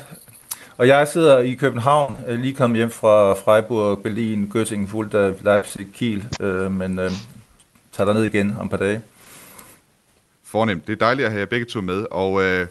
Og 0.80 0.88
jeg 0.88 1.08
sidder 1.08 1.38
i 1.38 1.54
København, 1.54 2.18
øh, 2.28 2.40
lige 2.40 2.54
kommet 2.54 2.76
hjem 2.76 2.90
fra 2.90 3.32
Freiburg, 3.32 4.02
Berlin, 4.02 4.52
Göttingen, 4.54 4.88
Fulda, 4.88 5.32
Leipzig, 5.40 5.86
Kiel, 5.94 6.24
øh, 6.40 6.72
men 6.72 6.98
øh, 6.98 7.10
tager 7.92 8.12
ned 8.12 8.24
igen 8.24 8.56
om 8.58 8.66
et 8.66 8.70
par 8.70 8.76
dage. 8.76 9.00
Fornemt. 10.44 10.86
Det 10.86 10.92
er 10.92 10.96
dejligt 10.96 11.26
at 11.26 11.32
have 11.32 11.40
jer 11.40 11.46
begge 11.46 11.66
to 11.66 11.80
med, 11.80 12.06
og 12.10 12.42
øh, 12.42 12.66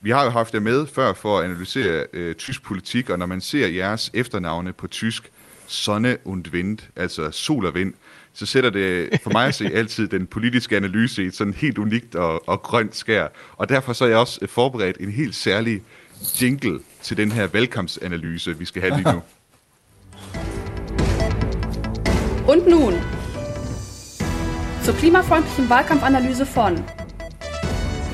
vi 0.00 0.10
har 0.10 0.24
jo 0.24 0.30
haft 0.30 0.54
jer 0.54 0.60
med 0.60 0.86
før 0.86 1.12
for 1.12 1.38
at 1.38 1.44
analysere 1.44 2.06
øh, 2.12 2.34
tysk 2.34 2.62
politik, 2.62 3.10
og 3.10 3.18
når 3.18 3.26
man 3.26 3.40
ser 3.40 3.66
jeres 3.66 4.10
efternavne 4.14 4.72
på 4.72 4.86
tysk, 4.86 5.30
Sonne 5.66 6.16
und 6.24 6.44
Wind, 6.52 6.78
altså 6.96 7.30
sol 7.30 7.66
og 7.66 7.74
vind, 7.74 7.94
så 8.34 8.46
sætter 8.46 8.70
det 8.70 9.20
for 9.22 9.30
mig 9.30 9.46
at 9.46 9.54
se 9.54 9.70
altid 9.80 10.08
den 10.08 10.26
politiske 10.26 10.76
analyse 10.76 11.24
i 11.24 11.26
et 11.26 11.36
sådan 11.36 11.54
helt 11.54 11.78
unikt 11.78 12.14
og, 12.14 12.48
og 12.48 12.62
grønt 12.62 12.96
skær. 12.96 13.28
Og 13.56 13.68
derfor 13.68 13.92
så 13.92 14.04
er 14.04 14.08
jeg 14.08 14.18
også 14.18 14.46
forberedt 14.46 14.96
en 15.00 15.10
helt 15.10 15.34
særlig 15.34 15.82
jingle 16.40 16.80
til 17.02 17.16
den 17.16 17.32
her 17.32 17.46
valgkampsanalyse, 17.46 18.58
vi 18.58 18.64
skal 18.64 18.82
have 18.82 18.96
lige 18.96 19.12
nu. 19.12 19.22
Und 22.52 22.66
nun 22.66 22.94
zur 24.84 24.94
klimafreundlichen 24.94 25.70
Wahlkampfanalyse 25.70 26.44
von 26.46 26.84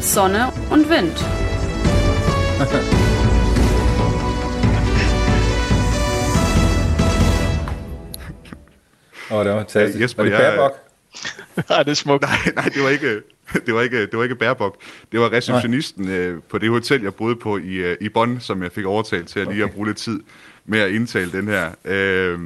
Sonne 0.01 0.53
und 0.71 0.89
Wind. 0.89 1.13
Åh, 9.31 9.37
oh, 9.37 9.45
det 9.45 9.53
var 9.53 9.59
fantastisk. 9.59 9.99
Ja, 9.99 10.03
Jesper, 10.03 10.23
var 10.23 10.31
det 10.31 10.39
jeg- 10.39 10.55
Baerbock? 10.57 10.79
Nej, 11.71 11.83
det 11.83 11.91
er 11.91 11.95
smukt. 11.95 12.23
Nej, 12.23 12.53
nej, 12.55 12.65
det 12.65 12.83
var 12.83 12.89
ikke, 12.89 13.23
det 13.67 13.75
var 13.75 13.81
ikke, 13.81 14.01
det 14.07 14.17
var 14.17 14.23
ikke 14.23 14.35
Bærbok. 14.35 14.77
Det 15.13 15.21
var 15.21 15.33
receptionisten 15.33 16.09
øh, 16.09 16.43
på 16.49 16.59
det 16.59 16.71
hotel, 16.71 17.03
jeg 17.03 17.15
boede 17.15 17.37
på 17.37 17.59
i, 17.59 17.75
øh, 17.75 17.97
i 18.01 18.09
Bonn, 18.09 18.41
som 18.41 18.63
jeg 18.63 18.73
fik 18.73 18.85
overtalt 18.85 19.29
til 19.29 19.41
at 19.41 19.49
lige 19.49 19.65
at 19.65 19.71
bruge 19.71 19.87
lidt 19.87 19.99
tid 19.99 20.21
med 20.65 20.79
at 20.79 20.91
indtale 20.91 21.33
den 21.33 21.49
her. 21.49 21.71
Øh, 21.85 22.41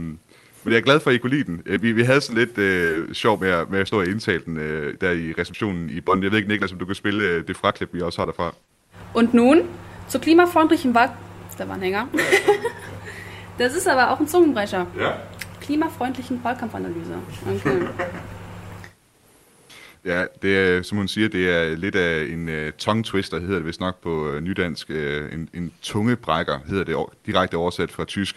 men 0.64 0.72
jeg 0.72 0.76
er 0.76 0.82
glad 0.82 1.00
for, 1.00 1.10
at 1.10 1.14
I 1.14 1.18
kunne 1.18 1.30
lide 1.30 1.44
den. 1.44 1.62
Øh, 1.66 1.82
Vi, 1.82 1.92
vi 1.92 2.02
havde 2.02 2.20
sådan 2.20 2.38
lidt 2.38 2.58
øh, 2.58 3.14
sjov 3.14 3.40
med 3.40 3.48
at, 3.48 3.70
med 3.70 3.80
at 3.80 3.88
stå 3.88 4.00
og 4.00 4.06
indtale 4.06 4.42
den 4.46 4.56
øh, 4.56 4.94
der 5.00 5.10
i 5.10 5.34
receptionen 5.38 5.90
i 5.90 6.00
Bonn. 6.00 6.22
Jeg 6.22 6.30
ved 6.30 6.38
ikke, 6.38 6.48
Niklas, 6.48 6.72
om 6.72 6.78
du 6.78 6.84
kan 6.84 6.94
spille 6.94 7.24
øh, 7.24 7.46
det 7.48 7.56
fraklip, 7.56 7.88
vi 7.92 8.00
også 8.00 8.20
har 8.20 8.26
derfra. 8.26 8.54
Und 9.14 9.28
nun 9.32 9.58
zur 10.10 10.20
klimafreundlichen 10.20 10.94
Wahl... 10.94 11.08
Ist 11.50 11.58
der 11.58 11.70
Anhänger? 11.70 12.06
das 13.58 13.76
ist 13.76 13.86
aber 13.86 14.10
auch 14.10 14.20
ein 14.20 14.26
Zungenbrecher. 14.26 14.86
Ja. 14.98 15.10
Klimafreundlichen 15.60 16.40
Wahlkampfanalyse. 16.44 17.14
Okay. 17.56 17.80
Ja, 20.04 20.24
det 20.42 20.58
er, 20.58 20.82
som 20.82 20.98
hun 20.98 21.08
siger, 21.08 21.28
det 21.28 21.50
er 21.50 21.76
lidt 21.76 21.94
af 21.94 22.24
en 22.24 22.48
uh, 22.48 22.70
tongue 22.78 23.04
twister, 23.04 23.40
hedder 23.40 23.54
det 23.54 23.66
vist 23.66 23.80
nok 23.80 24.02
på 24.02 24.28
uh, 24.28 24.40
nydansk. 24.40 24.90
Uh, 24.90 24.96
en, 25.32 25.48
en 25.54 25.72
tungebrækker, 25.82 26.58
hedder 26.68 26.84
det 26.84 26.96
direkte 27.26 27.54
oversat 27.54 27.90
fra 27.90 28.04
tysk. 28.04 28.36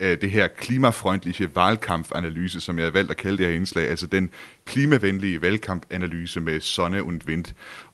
Uh, 0.00 0.06
det 0.06 0.30
her 0.30 0.48
klimafreundliche 0.48 1.50
valgkampfanalyse, 1.54 2.60
som 2.60 2.78
jeg 2.78 2.86
har 2.86 2.90
valgt 2.90 3.10
at 3.10 3.16
kalde 3.16 3.38
det 3.38 3.46
her 3.46 3.52
indslag, 3.52 3.88
altså 3.88 4.06
den 4.06 4.30
klimavenlige 4.64 5.42
valgkampanalyse 5.42 6.40
med 6.40 6.60
sonne 6.60 7.02
und 7.04 7.20
vind. 7.26 7.44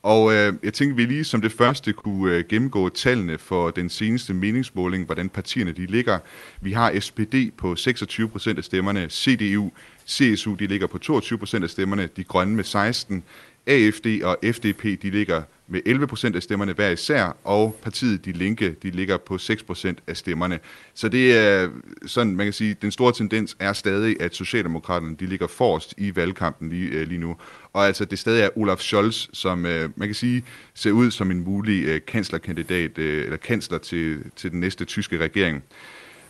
Og 0.03 0.25
uh, 0.25 0.33
jeg 0.33 0.75
tænkte, 0.75 0.97
vi 0.97 1.05
lige 1.05 1.25
som 1.25 1.41
det 1.41 1.53
første 1.53 1.93
kunne 1.93 2.37
uh, 2.37 2.45
gennemgå 2.49 2.89
tallene 2.89 3.39
for 3.39 3.71
den 3.71 3.89
seneste 3.89 4.35
meningsmåling, 4.35 5.05
hvordan 5.05 5.29
partierne 5.29 5.73
de 5.73 5.87
ligger. 5.87 6.19
Vi 6.61 6.73
har 6.73 7.01
SPD 7.01 7.35
på 7.57 7.77
26 7.77 8.29
procent 8.29 8.59
af 8.59 8.65
stemmerne, 8.65 9.07
CDU 9.11 9.71
CSU 10.09 10.55
de 10.55 10.67
ligger 10.67 10.87
på 10.87 10.99
22 10.99 11.39
procent 11.39 11.65
af 11.65 11.71
stemmerne, 11.71 12.09
de 12.17 12.25
grønne 12.25 12.57
med 12.57 12.65
16, 12.65 13.25
AFD 13.67 14.07
og 14.25 14.39
FDP 14.45 15.03
de 15.03 15.11
ligger 15.11 15.43
med 15.67 15.81
11 15.87 16.07
procent 16.07 16.37
af 16.37 16.43
stemmerne 16.43 16.73
hver 16.73 16.91
især, 16.91 17.37
og 17.45 17.79
partiet 17.83 18.25
De 18.25 18.33
Linke 18.33 18.75
de 18.83 18.91
ligger 18.91 19.17
på 19.17 19.39
6 19.39 19.63
procent 19.63 19.99
af 20.07 20.17
stemmerne. 20.17 20.59
Så 20.95 21.09
det 21.09 21.37
er 21.37 21.69
sådan, 22.07 22.37
man 22.37 22.47
kan 22.47 22.53
sige, 22.53 22.77
den 22.83 22.91
store 22.91 23.13
tendens 23.13 23.57
er 23.59 23.73
stadig, 23.73 24.17
at 24.21 24.35
Socialdemokraterne 24.35 25.17
de 25.17 25.27
ligger 25.27 25.47
forrest 25.47 25.95
i 25.97 26.17
valgkampen 26.17 26.69
lige, 26.69 26.91
øh, 26.91 27.09
lige 27.09 27.19
nu. 27.19 27.37
Og 27.73 27.87
altså 27.87 28.05
det 28.05 28.19
stadig 28.19 28.43
er 28.43 28.59
Olaf 28.59 28.79
Scholz, 28.79 29.29
som 29.33 29.67
øh, 29.67 29.91
man 29.97 30.09
kan 30.09 30.15
sige 30.15 30.45
ser 30.75 30.91
ud 30.91 31.11
som 31.11 31.31
en 31.31 31.45
mulig 31.45 31.85
øh, 31.85 32.01
kanslerkandidat, 32.07 32.99
øh, 32.99 33.25
eller 33.25 33.37
kansler 33.37 33.79
til, 33.79 34.19
til 34.37 34.51
den 34.51 34.61
næste 34.61 34.85
tyske 34.85 35.19
regering. 35.19 35.63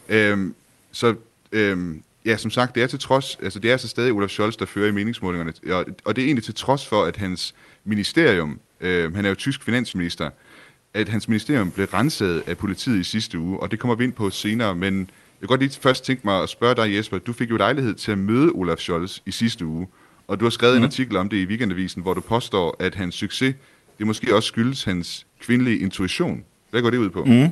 Øhm, 0.08 0.54
så 0.92 1.14
øhm, 1.52 2.02
ja, 2.28 2.36
som 2.36 2.50
sagt, 2.50 2.74
det 2.74 2.82
er 2.82 2.86
til 2.86 2.98
trods, 2.98 3.38
altså 3.42 3.58
det 3.58 3.70
er 3.70 3.76
så 3.76 3.88
stadig 3.88 4.12
Olaf 4.12 4.30
Scholz, 4.30 4.56
der 4.56 4.66
fører 4.66 4.88
i 4.88 4.92
meningsmålingerne, 4.92 5.52
og, 5.72 5.86
og 6.04 6.16
det 6.16 6.22
er 6.22 6.26
egentlig 6.26 6.44
til 6.44 6.54
trods 6.54 6.86
for, 6.86 7.04
at 7.04 7.16
hans 7.16 7.54
ministerium, 7.84 8.60
øh, 8.80 9.14
han 9.14 9.24
er 9.24 9.28
jo 9.28 9.34
tysk 9.34 9.62
finansminister, 9.62 10.30
at 10.94 11.08
hans 11.08 11.28
ministerium 11.28 11.70
blev 11.70 11.86
renset 11.86 12.42
af 12.46 12.58
politiet 12.58 13.00
i 13.00 13.04
sidste 13.04 13.38
uge, 13.38 13.60
og 13.60 13.70
det 13.70 13.78
kommer 13.78 13.94
vi 13.94 14.04
ind 14.04 14.12
på 14.12 14.30
senere, 14.30 14.74
men 14.74 14.98
jeg 14.98 15.08
kan 15.40 15.48
godt 15.48 15.60
lige 15.60 15.80
først 15.80 16.04
tænke 16.04 16.22
mig 16.24 16.42
at 16.42 16.48
spørge 16.48 16.74
dig, 16.74 16.96
Jesper, 16.96 17.18
du 17.18 17.32
fik 17.32 17.50
jo 17.50 17.56
lejlighed 17.56 17.94
til 17.94 18.12
at 18.12 18.18
møde 18.18 18.50
Olaf 18.50 18.78
Scholz 18.78 19.18
i 19.26 19.30
sidste 19.30 19.66
uge, 19.66 19.86
og 20.26 20.40
du 20.40 20.44
har 20.44 20.50
skrevet 20.50 20.74
mm. 20.74 20.78
en 20.78 20.84
artikel 20.84 21.16
om 21.16 21.28
det 21.28 21.36
i 21.36 21.46
Weekendavisen, 21.46 22.02
hvor 22.02 22.14
du 22.14 22.20
påstår, 22.20 22.76
at 22.78 22.94
hans 22.94 23.14
succes, 23.14 23.54
det 23.98 24.06
måske 24.06 24.36
også 24.36 24.46
skyldes 24.46 24.84
hans 24.84 25.26
kvindelige 25.40 25.78
intuition. 25.78 26.44
Hvad 26.70 26.82
går 26.82 26.90
det 26.90 26.98
ud 26.98 27.10
på? 27.10 27.24
Mm. 27.24 27.48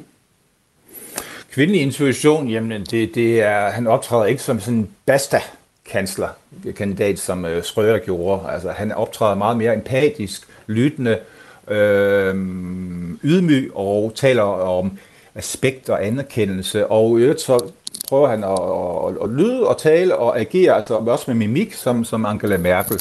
Kvindelig 1.57 1.83
intuition, 1.83 2.49
jamen 2.49 2.87
det, 2.91 3.15
det 3.15 3.43
er, 3.43 3.71
han 3.71 3.87
optræder 3.87 4.25
ikke 4.25 4.43
som 4.43 4.61
sådan 4.61 4.79
en 4.79 4.89
basta 5.07 5.41
kansler, 5.91 6.29
kandidat, 6.77 7.19
som 7.19 7.45
øh, 7.45 7.63
Schröder 7.63 8.05
gjorde. 8.05 8.51
Altså, 8.51 8.71
han 8.71 8.93
optræder 8.93 9.35
meget 9.35 9.57
mere 9.57 9.75
empatisk, 9.75 10.49
lyttende, 10.67 11.19
øh, 11.69 12.35
ydmyg 13.25 13.71
og 13.75 14.13
taler 14.15 14.43
om 14.43 14.99
aspekt 15.35 15.89
og 15.89 16.07
anerkendelse. 16.07 16.87
Og 16.87 17.19
i 17.19 17.23
øvrigt 17.23 17.41
så 17.41 17.65
prøver 18.09 18.29
han 18.29 18.45
at, 18.45 18.51
at, 18.51 19.31
at 19.31 19.37
lyde 19.37 19.67
og 19.67 19.79
tale 19.79 20.17
og 20.17 20.41
agere, 20.41 20.75
altså 20.75 20.95
også 20.95 21.25
med 21.27 21.35
mimik, 21.35 21.75
som, 21.75 22.05
som 22.05 22.27
Angela 22.27 22.57
Merkel. 22.57 22.99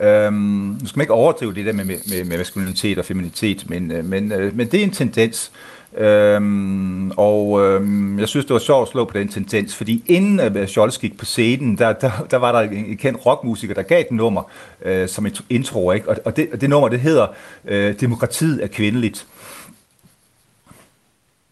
Øhm, 0.00 0.34
nu 0.80 0.86
skal 0.86 0.98
man 0.98 1.04
ikke 1.04 1.14
overdrive 1.14 1.54
det 1.54 1.66
der 1.66 1.72
med, 1.72 1.84
med, 1.84 2.24
med 2.24 2.38
maskulinitet 2.38 2.98
og 2.98 3.04
feminitet, 3.04 3.70
men, 3.70 3.90
øh, 3.90 4.04
men, 4.04 4.32
øh, 4.32 4.56
men 4.56 4.66
det 4.66 4.80
er 4.80 4.84
en 4.84 4.90
tendens. 4.90 5.50
Øhm, 5.96 7.10
og 7.10 7.60
øhm, 7.62 8.18
jeg 8.18 8.28
synes, 8.28 8.46
det 8.46 8.52
var 8.52 8.60
sjovt 8.60 8.88
at 8.88 8.92
slå 8.92 9.04
på 9.04 9.18
den 9.18 9.28
tendens, 9.28 9.76
fordi 9.76 10.02
inden 10.06 10.56
uh, 10.56 10.66
Scholz 10.66 10.98
gik 10.98 11.18
på 11.18 11.24
scenen, 11.24 11.78
der, 11.78 11.92
der, 11.92 12.10
der 12.30 12.36
var 12.36 12.52
der 12.52 12.70
en, 12.70 12.86
en 12.86 12.96
kendt 12.96 13.26
rockmusiker, 13.26 13.74
der 13.74 13.82
gav 13.82 14.00
et 14.00 14.10
nummer 14.10 14.42
øh, 14.82 15.08
som 15.08 15.26
et 15.26 15.44
intro, 15.50 15.92
ikke? 15.92 16.08
og, 16.08 16.16
og, 16.24 16.36
det, 16.36 16.48
og 16.52 16.60
det 16.60 16.70
nummer, 16.70 16.88
det 16.88 17.00
hedder 17.00 17.26
øh, 17.64 18.00
Demokratiet 18.00 18.64
er 18.64 18.66
kvindeligt. 18.66 19.26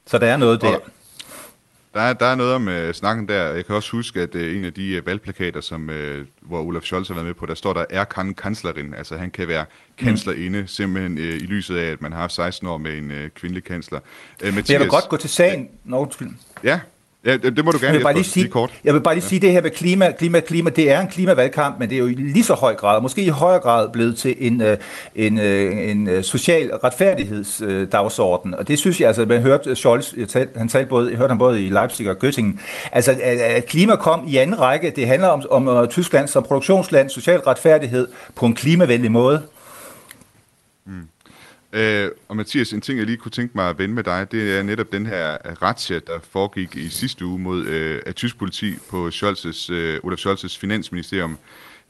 Så 0.07 0.19
der 0.19 0.27
er 0.27 0.37
noget 0.37 0.61
der. 0.61 0.69
Okay 0.69 0.91
der 1.95 2.01
er, 2.01 2.13
der 2.13 2.27
er 2.27 2.35
noget 2.35 2.55
om 2.55 2.69
uh, 2.69 2.93
snakken 2.93 3.29
der. 3.29 3.43
Jeg 3.55 3.67
kan 3.67 3.75
også 3.75 3.93
huske, 3.93 4.21
at 4.21 4.35
uh, 4.35 4.41
en 4.41 4.65
af 4.65 4.73
de 4.73 4.99
uh, 4.99 5.07
valgplakater, 5.07 5.61
som, 5.61 5.89
uh, 5.89 6.27
hvor 6.49 6.63
Olaf 6.63 6.83
Scholz 6.83 7.09
har 7.09 7.15
været 7.15 7.27
med 7.27 7.35
på, 7.35 7.47
der 7.47 7.55
står 7.55 7.73
der, 7.73 7.85
er 7.91 8.05
kan 8.05 8.35
kanslerin. 8.35 8.95
Altså 8.95 9.17
han 9.17 9.31
kan 9.31 9.49
være 9.49 9.65
kanslerinde, 9.99 10.61
mm. 10.61 10.67
simpelthen 10.67 11.19
uh, 11.19 11.25
i 11.25 11.47
lyset 11.47 11.77
af, 11.77 11.91
at 11.91 12.03
man 12.03 12.13
har 12.13 12.21
haft 12.21 12.33
16 12.33 12.69
år 12.69 12.79
med 12.79 12.99
en 12.99 13.11
uh, 13.11 13.29
kvindelig 13.35 13.65
kansler. 13.65 13.99
Uh, 13.99 14.47
Mathias, 14.47 14.71
jeg 14.71 14.81
vil 14.81 14.89
godt 14.89 15.09
gå 15.09 15.17
til 15.17 15.31
sagen. 15.31 15.69
Nå, 15.85 16.13
Ja, 16.65 16.81
Ja, 17.25 17.37
det, 17.37 17.65
må 17.65 17.71
du 17.71 17.79
gerne 17.79 17.87
jeg 17.87 17.95
vil 17.95 18.03
bare 18.03 18.15
lige 18.15 18.25
sige, 18.25 18.43
sige 18.43 18.49
kort. 18.49 18.71
Jeg 18.85 18.95
vil 18.95 19.01
bare 19.01 19.15
lige 19.15 19.25
ja. 19.25 19.29
sige, 19.29 19.41
det 19.41 19.53
her 19.53 19.63
med 19.63 19.71
klima, 19.71 20.11
klima, 20.11 20.41
klima, 20.41 20.71
det 20.71 20.91
er 20.91 21.01
en 21.01 21.09
klimavalgkamp, 21.09 21.79
men 21.79 21.89
det 21.89 21.95
er 21.95 21.99
jo 21.99 22.07
i 22.07 22.15
lige 22.15 22.45
så 22.45 22.55
høj 22.55 22.75
grad, 22.75 23.03
måske 23.03 23.23
i 23.23 23.29
højere 23.29 23.61
grad 23.61 23.89
blevet 23.93 24.17
til 24.17 24.35
en, 24.39 24.61
øh, 24.61 24.77
en, 25.15 25.39
øh, 25.39 25.91
en, 25.91 26.09
en 26.09 26.23
social 26.23 26.71
retfærdighedsdagsorden. 26.75 28.55
Og 28.55 28.69
det 28.69 28.79
synes 28.79 29.01
jeg, 29.01 29.09
altså, 29.09 29.25
man 29.25 29.43
hørte 29.43 29.77
Scholz, 29.77 30.15
han 30.57 30.69
talte 30.69 30.89
både, 30.89 31.11
jeg 31.11 31.19
hørte 31.19 31.31
ham 31.31 31.39
både 31.39 31.67
i 31.67 31.71
Leipzig 31.71 32.11
og 32.11 32.17
Göttingen, 32.25 32.61
altså 32.93 33.19
at 33.23 33.67
klima 33.67 33.97
kom 33.97 34.25
i 34.29 34.37
anden 34.37 34.61
række, 34.61 34.93
det 34.97 35.07
handler 35.07 35.29
om, 35.29 35.69
om 35.69 35.89
Tyskland 35.89 36.29
som 36.29 36.43
produktionsland, 36.43 37.11
social 37.11 37.39
retfærdighed 37.39 38.09
på 38.35 38.47
en 38.47 38.55
klimavenlig 38.55 39.13
måde. 39.13 39.43
Mm. 40.87 40.93
Øh, 41.73 42.11
og 42.29 42.37
Mathias, 42.37 42.73
en 42.73 42.81
ting, 42.81 42.99
jeg 42.99 43.07
lige 43.07 43.17
kunne 43.17 43.31
tænke 43.31 43.53
mig 43.55 43.69
at 43.69 43.79
vende 43.79 43.95
med 43.95 44.05
dig, 44.05 44.33
det 44.33 44.59
er 44.59 44.63
netop 44.63 44.93
den 44.93 45.07
her 45.07 45.37
razzia, 45.63 45.99
der 46.07 46.19
foregik 46.31 46.77
i 46.77 46.89
sidste 46.89 47.27
uge 47.27 47.39
mod 47.39 47.67
øh, 47.67 48.03
af 48.07 48.15
tysk 48.15 48.39
politi 48.39 48.75
på 48.91 49.09
Scholz's, 49.09 49.73
øh, 49.73 50.01
Olaf 50.03 50.19
Scholz's 50.19 50.59
finansministerium. 50.59 51.39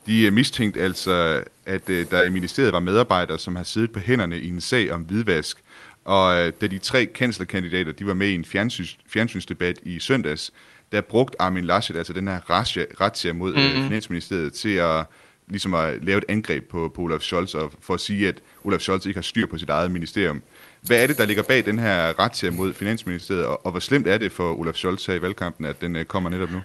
De 0.06 0.26
er 0.26 0.30
mistænkt 0.30 0.76
altså, 0.76 1.42
at 1.66 1.90
øh, 1.90 2.06
der 2.10 2.22
i 2.22 2.30
ministeriet 2.30 2.72
var 2.72 2.80
medarbejdere, 2.80 3.38
som 3.38 3.56
har 3.56 3.62
siddet 3.62 3.92
på 3.92 3.98
hænderne 3.98 4.40
i 4.40 4.48
en 4.48 4.60
sag 4.60 4.92
om 4.92 5.00
hvidvask. 5.00 5.58
Og 6.04 6.40
øh, 6.40 6.52
da 6.60 6.66
de 6.66 6.78
tre 6.78 7.06
kanslerkandidater 7.06 7.92
de 7.92 8.06
var 8.06 8.14
med 8.14 8.28
i 8.28 8.34
en 8.34 8.44
fjernsyns, 8.44 8.98
fjernsynsdebat 9.08 9.78
i 9.82 9.98
søndags, 9.98 10.52
der 10.92 11.00
brugte 11.00 11.42
Armin 11.42 11.64
Laschet, 11.64 11.96
altså 11.96 12.12
den 12.12 12.28
her 12.28 12.50
razzia, 12.50 12.84
razzia 13.00 13.32
mod 13.32 13.54
øh, 13.54 13.74
mhm. 13.74 13.82
Finansministeriet, 13.82 14.52
til 14.52 14.74
at 14.74 15.04
ligesom 15.50 15.74
at 15.74 16.04
lave 16.04 16.18
et 16.18 16.24
angreb 16.28 16.70
på, 16.70 16.92
på 16.94 17.02
Olaf 17.02 17.20
Scholz, 17.20 17.54
og 17.54 17.72
for 17.80 17.94
at 17.94 18.00
sige, 18.00 18.28
at 18.28 18.40
Olaf 18.64 18.80
Scholz 18.80 19.06
ikke 19.06 19.16
har 19.16 19.22
styr 19.22 19.46
på 19.46 19.58
sit 19.58 19.70
eget 19.70 19.90
ministerium. 19.90 20.42
Hvad 20.82 21.02
er 21.02 21.06
det, 21.06 21.18
der 21.18 21.26
ligger 21.26 21.42
bag 21.42 21.64
den 21.66 21.78
her 21.78 22.18
ret 22.18 22.54
mod 22.54 22.72
Finansministeriet, 22.72 23.46
og, 23.46 23.66
og 23.66 23.70
hvor 23.70 23.80
slemt 23.80 24.06
er 24.06 24.18
det 24.18 24.32
for 24.32 24.58
Olaf 24.60 24.74
Scholz 24.74 25.06
her 25.06 25.14
i 25.14 25.22
valgkampen, 25.22 25.64
at 25.64 25.80
den 25.80 25.96
øh, 25.96 26.04
kommer 26.04 26.30
netop 26.30 26.50
nu? 26.50 26.60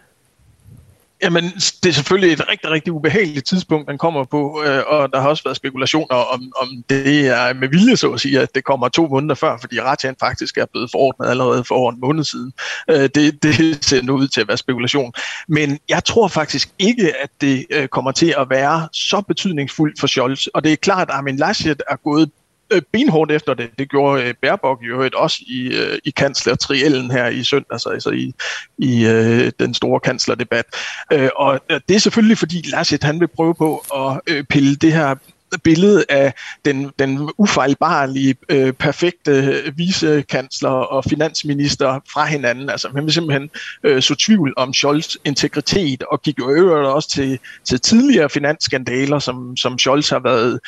Jamen, 1.21 1.43
det 1.83 1.85
er 1.85 1.91
selvfølgelig 1.91 2.33
et 2.33 2.49
rigtig, 2.49 2.69
rigtig 2.69 2.93
ubehageligt 2.93 3.47
tidspunkt, 3.47 3.89
den 3.89 3.97
kommer 3.97 4.23
på, 4.23 4.63
øh, 4.65 4.83
og 4.87 5.13
der 5.13 5.21
har 5.21 5.29
også 5.29 5.43
været 5.43 5.57
spekulationer 5.57 6.15
om, 6.15 6.51
om 6.61 6.83
det 6.89 7.27
er 7.27 7.53
med 7.53 7.67
vilje, 7.67 7.97
så 7.97 8.11
at 8.11 8.21
sige, 8.21 8.39
at 8.39 8.55
det 8.55 8.63
kommer 8.63 8.89
to 8.89 9.07
måneder 9.07 9.35
før, 9.35 9.57
fordi 9.57 9.81
Ratian 9.81 10.15
faktisk 10.19 10.57
er 10.57 10.65
blevet 10.71 10.91
forordnet 10.91 11.29
allerede 11.29 11.63
for 11.63 11.75
over 11.75 11.91
en 11.91 11.99
måned 11.99 12.23
siden. 12.23 12.53
Øh, 12.89 13.09
det, 13.15 13.43
det 13.43 13.85
ser 13.85 14.01
nu 14.01 14.13
ud 14.13 14.27
til 14.27 14.41
at 14.41 14.47
være 14.47 14.57
spekulation. 14.57 15.13
Men 15.47 15.79
jeg 15.89 16.03
tror 16.03 16.27
faktisk 16.27 16.69
ikke, 16.79 17.13
at 17.23 17.29
det 17.41 17.65
øh, 17.69 17.87
kommer 17.87 18.11
til 18.11 18.35
at 18.37 18.49
være 18.49 18.87
så 18.93 19.21
betydningsfuldt 19.21 19.99
for 19.99 20.07
Scholz, 20.07 20.45
og 20.47 20.63
det 20.63 20.71
er 20.71 20.75
klart, 20.75 21.09
at 21.09 21.15
Armin 21.15 21.37
Laschet 21.37 21.81
er 21.89 21.95
gået 21.95 22.29
øh, 22.71 22.81
benhårdt 22.91 23.31
efter 23.31 23.53
det. 23.53 23.69
Det 23.79 23.89
gjorde 23.89 24.23
øh, 24.23 24.33
Baerbock 24.41 24.81
jo 24.81 25.01
et 25.01 25.15
også 25.15 25.37
i, 25.47 25.67
øh, 25.67 25.99
i 26.05 26.09
kanslertriellen 26.09 27.11
her 27.11 27.27
i 27.27 27.43
søndag, 27.43 27.71
altså, 27.71 27.89
altså 27.89 28.09
i, 28.09 28.33
i 28.77 29.05
øh, 29.05 29.51
den 29.59 29.73
store 29.73 29.99
kanslerdebat. 29.99 30.65
Øh, 31.13 31.29
og 31.35 31.59
det 31.89 31.95
er 31.95 31.99
selvfølgelig, 31.99 32.37
fordi 32.37 32.69
Laschet 32.71 33.03
han 33.03 33.19
vil 33.19 33.27
prøve 33.27 33.55
på 33.55 33.77
at 33.95 34.19
øh, 34.27 34.43
pille 34.43 34.75
det 34.75 34.93
her 34.93 35.15
billede 35.63 36.05
af 36.09 36.33
den, 36.65 36.91
den 36.99 37.29
ufejlbarlige, 37.37 38.35
øh, 38.49 38.73
perfekte 38.73 39.31
øh, 39.31 39.77
vicekansler 39.77 40.69
og 40.69 41.03
finansminister 41.03 41.99
fra 42.13 42.25
hinanden. 42.25 42.69
Altså, 42.69 42.89
man 42.93 43.05
vil 43.05 43.13
simpelthen 43.13 43.49
øh, 43.83 44.01
så 44.01 44.15
tvivl 44.15 44.53
om 44.57 44.73
Scholz 44.73 45.15
integritet, 45.25 46.03
og 46.03 46.21
gik 46.21 46.39
jo 46.39 46.49
øvrigt 46.49 46.87
også 46.87 47.09
til, 47.09 47.39
til 47.63 47.79
tidligere 47.79 48.29
finansskandaler, 48.29 49.19
som, 49.19 49.57
som 49.57 49.77
Scholz 49.77 50.09
har 50.09 50.19
været 50.19 50.59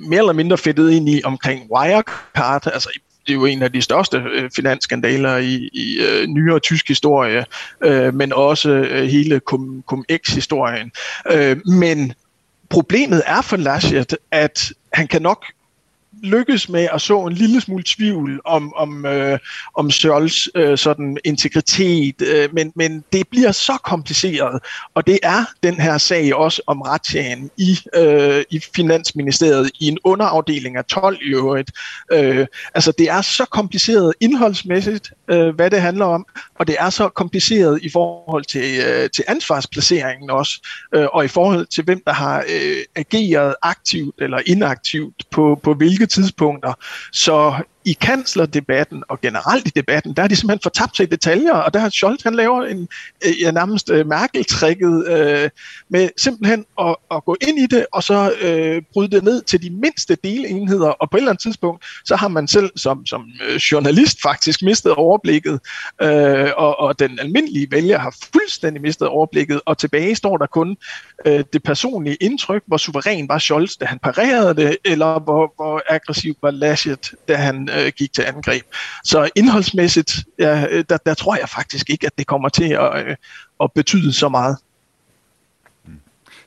mere 0.00 0.18
eller 0.18 0.32
mindre 0.32 0.58
fedtet 0.58 0.90
ind 0.90 1.08
i 1.08 1.20
omkring 1.24 1.72
Wirecard, 1.72 2.66
altså 2.66 2.90
det 3.26 3.32
er 3.32 3.34
jo 3.34 3.44
en 3.44 3.62
af 3.62 3.72
de 3.72 3.82
største 3.82 4.16
øh, 4.16 4.50
finansskandaler 4.56 5.36
i, 5.36 5.70
i 5.72 5.98
øh, 6.00 6.26
nyere 6.26 6.58
tysk 6.58 6.88
historie, 6.88 7.44
øh, 7.84 8.14
men 8.14 8.32
også 8.32 8.70
øh, 8.70 9.08
hele 9.08 9.40
Cum-Ex-historien. 9.90 10.90
Øh, 11.30 11.66
men 11.66 12.12
problemet 12.68 13.22
er 13.26 13.42
for 13.42 13.56
Laschet, 13.56 14.16
at 14.30 14.72
han 14.92 15.08
kan 15.08 15.22
nok 15.22 15.44
lykkes 16.22 16.68
med 16.68 16.88
at 16.92 17.00
så 17.00 17.20
en 17.20 17.32
lille 17.32 17.60
smule 17.60 17.84
tvivl 17.86 18.40
om, 18.44 18.74
om, 18.74 19.06
øh, 19.06 19.38
om 19.74 19.90
Scholz 19.90 20.46
øh, 20.54 20.78
sådan 20.78 21.18
integritet, 21.24 22.22
øh, 22.22 22.48
men, 22.54 22.72
men 22.76 23.04
det 23.12 23.28
bliver 23.28 23.52
så 23.52 23.78
kompliceret, 23.84 24.62
og 24.94 25.06
det 25.06 25.18
er 25.22 25.44
den 25.62 25.74
her 25.74 25.98
sag 25.98 26.34
også 26.34 26.62
om 26.66 26.80
retssagen 26.80 27.50
i, 27.56 27.78
øh, 27.94 28.44
i 28.50 28.60
Finansministeriet 28.74 29.70
i 29.80 29.88
en 29.88 29.98
underafdeling 30.04 30.76
af 30.76 30.84
12 30.84 31.18
i 31.22 31.28
øvrigt. 31.28 31.70
Øh, 32.12 32.46
altså 32.74 32.92
det 32.98 33.10
er 33.10 33.22
så 33.22 33.44
kompliceret 33.44 34.12
indholdsmæssigt, 34.20 35.12
øh, 35.30 35.54
hvad 35.54 35.70
det 35.70 35.80
handler 35.80 36.04
om, 36.04 36.26
og 36.54 36.66
det 36.66 36.76
er 36.78 36.90
så 36.90 37.08
kompliceret 37.08 37.82
i 37.82 37.90
forhold 37.90 38.44
til, 38.44 38.80
øh, 38.86 39.10
til 39.10 39.24
ansvarsplaceringen 39.28 40.30
også, 40.30 40.60
øh, 40.94 41.06
og 41.12 41.24
i 41.24 41.28
forhold 41.28 41.66
til 41.66 41.84
hvem 41.84 42.02
der 42.06 42.12
har 42.12 42.44
øh, 42.48 42.76
ageret 42.96 43.54
aktivt 43.62 44.14
eller 44.18 44.40
inaktivt 44.46 45.24
på, 45.30 45.60
på 45.62 45.74
hvilke 45.74 46.06
tidspunkter. 46.10 46.74
Så 47.12 47.54
i 47.84 47.92
kanslerdebatten 47.92 49.04
og 49.08 49.20
generelt 49.20 49.66
i 49.66 49.70
debatten, 49.70 50.14
der 50.16 50.22
er 50.22 50.28
de 50.28 50.36
simpelthen 50.36 50.62
fortabt 50.62 50.96
sig 50.96 51.04
i 51.04 51.06
detaljer, 51.06 51.52
og 51.52 51.74
der 51.74 51.80
har 51.80 51.88
Scholz, 51.88 52.22
han 52.22 52.34
laver 52.34 52.64
en 52.64 52.88
øh, 53.26 53.40
ja, 53.42 53.50
nærmest 53.50 53.90
øh, 53.90 54.06
mærkeltrækket 54.06 55.08
øh, 55.08 55.50
med 55.88 56.08
simpelthen 56.16 56.64
at, 56.80 56.96
at 57.10 57.24
gå 57.24 57.36
ind 57.48 57.58
i 57.58 57.66
det, 57.66 57.86
og 57.92 58.02
så 58.02 58.32
øh, 58.40 58.82
bryde 58.92 59.10
det 59.10 59.24
ned 59.24 59.42
til 59.42 59.62
de 59.62 59.70
mindste 59.70 60.16
delenheder, 60.24 60.88
og 60.88 61.10
på 61.10 61.16
et 61.16 61.20
eller 61.20 61.30
andet 61.30 61.42
tidspunkt, 61.42 61.84
så 62.04 62.16
har 62.16 62.28
man 62.28 62.48
selv 62.48 62.70
som, 62.76 63.06
som 63.06 63.24
øh, 63.48 63.56
journalist 63.56 64.22
faktisk 64.22 64.62
mistet 64.62 64.92
overblikket, 64.92 65.60
øh, 66.02 66.50
og, 66.56 66.78
og 66.78 66.98
den 66.98 67.18
almindelige 67.18 67.70
vælger 67.70 67.98
har 67.98 68.16
fuldstændig 68.32 68.82
mistet 68.82 69.08
overblikket, 69.08 69.60
og 69.66 69.78
tilbage 69.78 70.14
står 70.14 70.36
der 70.36 70.46
kun 70.46 70.76
øh, 71.26 71.44
det 71.52 71.62
personlige 71.62 72.16
indtryk, 72.20 72.62
hvor 72.66 72.76
suveræn 72.76 73.28
var 73.28 73.38
Scholz, 73.38 73.76
da 73.76 73.84
han 73.84 73.98
parerede 73.98 74.54
det, 74.54 74.76
eller 74.84 75.18
hvor, 75.18 75.52
hvor 75.56 75.82
aggressiv 75.88 76.36
var 76.42 76.50
Laschet, 76.50 77.10
da 77.28 77.34
han 77.34 77.69
øh, 77.78 77.92
gik 77.96 78.12
til 78.12 78.22
angreb. 78.22 78.62
Så 79.04 79.30
indholdsmæssigt, 79.36 80.16
ja, 80.38 80.66
øh, 80.70 80.84
der, 80.88 80.96
der 80.96 81.14
tror 81.14 81.36
jeg 81.36 81.48
faktisk 81.48 81.90
ikke, 81.90 82.06
at 82.06 82.18
det 82.18 82.26
kommer 82.26 82.48
til 82.48 82.72
at, 82.72 83.06
øh, 83.06 83.16
at 83.60 83.72
betyde 83.72 84.12
så 84.12 84.28
meget. 84.28 84.56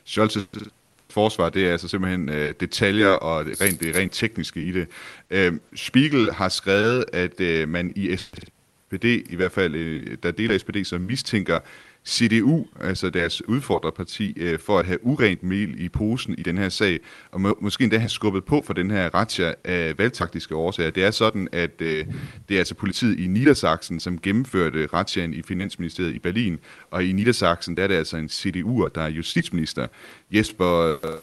Scholz' 0.08 0.70
forsvar, 1.10 1.50
det 1.50 1.68
er 1.68 1.72
altså 1.72 1.88
simpelthen 1.88 2.30
øh, 2.30 2.54
detaljer 2.60 3.08
og 3.08 3.46
det 3.46 3.62
rent, 3.62 3.80
det 3.80 3.96
rent 3.96 4.12
tekniske 4.12 4.64
i 4.64 4.72
det. 4.72 4.88
Øh, 5.30 5.54
Spiegel 5.76 6.34
har 6.34 6.50
skrevet, 6.50 7.06
at 7.14 7.40
øh, 7.40 7.70
man 7.70 7.94
i 7.96 8.18
SPD, 8.18 9.06
i 9.06 9.36
hvert 9.36 9.52
fald 9.52 9.76
øh, 9.76 10.18
der 10.24 10.32
deler 10.32 10.58
SPD, 10.58 10.86
som 10.86 11.02
mistænker 11.02 11.60
CDU, 12.06 12.66
altså 12.80 13.10
deres 13.10 13.48
udfordrerparti, 13.48 14.34
øh, 14.38 14.60
for 14.60 14.80
at 14.80 14.86
have 14.86 15.06
urent 15.06 15.44
mel 15.44 15.82
i 15.82 15.90
posen 15.90 16.36
i 16.38 16.42
den 16.44 16.58
her 16.58 16.70
sag, 16.70 17.00
og 17.32 17.42
må, 17.42 17.58
måske 17.62 17.84
endda 17.84 17.98
have 17.98 18.10
skubbet 18.10 18.46
på 18.46 18.64
for 18.66 18.74
den 18.74 18.92
her 18.92 19.10
ratcha 19.14 19.54
af 19.64 19.98
valgtaktiske 19.98 20.56
årsager. 20.56 20.90
Det 20.90 21.04
er 21.04 21.12
sådan, 21.12 21.48
at 21.52 21.82
øh, 21.82 22.06
det 22.50 22.56
er 22.56 22.60
altså 22.60 22.76
politiet 22.76 23.20
i 23.20 23.28
Niedersachsen, 23.28 24.00
som 24.00 24.20
gennemførte 24.20 24.88
ratchaen 24.94 25.34
i 25.34 25.42
Finansministeriet 25.42 26.16
i 26.16 26.20
Berlin, 26.20 26.60
og 26.92 27.04
i 27.04 27.12
Niedersachsen 27.12 27.78
der 27.78 27.84
er 27.84 27.88
det 27.88 27.96
altså 27.96 28.18
en 28.18 28.28
CDU'er, 28.28 28.90
der 28.96 29.02
er 29.02 29.10
justitsminister. 29.10 29.88
Jesper, 30.32 30.98
øh, 31.04 31.18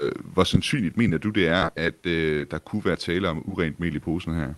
øh, 0.00 0.12
hvor 0.24 0.44
sandsynligt 0.44 0.96
mener 0.96 1.18
du 1.18 1.30
det 1.30 1.48
er, 1.48 1.68
at 1.76 2.06
øh, 2.06 2.46
der 2.50 2.58
kunne 2.58 2.84
være 2.84 2.96
tale 2.96 3.28
om 3.28 3.48
urent 3.48 3.80
mel 3.80 3.94
i 3.94 3.98
posen 3.98 4.34
her? 4.34 4.54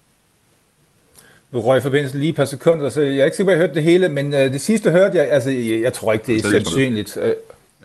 Nu 1.54 1.60
røg 1.60 1.82
forbindelsen 1.82 2.20
lige 2.20 2.30
et 2.30 2.36
par 2.36 2.44
sekunder, 2.44 2.88
så 2.88 3.00
jeg 3.00 3.16
er 3.16 3.24
ikke 3.24 3.36
sikker 3.36 3.50
på, 3.50 3.50
at 3.50 3.58
jeg 3.58 3.66
hørte 3.66 3.74
det 3.74 3.82
hele, 3.82 4.08
men 4.08 4.34
øh, 4.34 4.52
det 4.52 4.60
sidste 4.60 4.90
hørte 4.90 5.18
jeg, 5.18 5.30
altså 5.30 5.50
jeg, 5.50 5.82
jeg 5.82 5.92
tror 5.92 6.12
ikke, 6.12 6.26
det 6.26 6.36
er 6.36 6.50
sandsynligt. 6.50 7.16
Øh, 7.16 7.32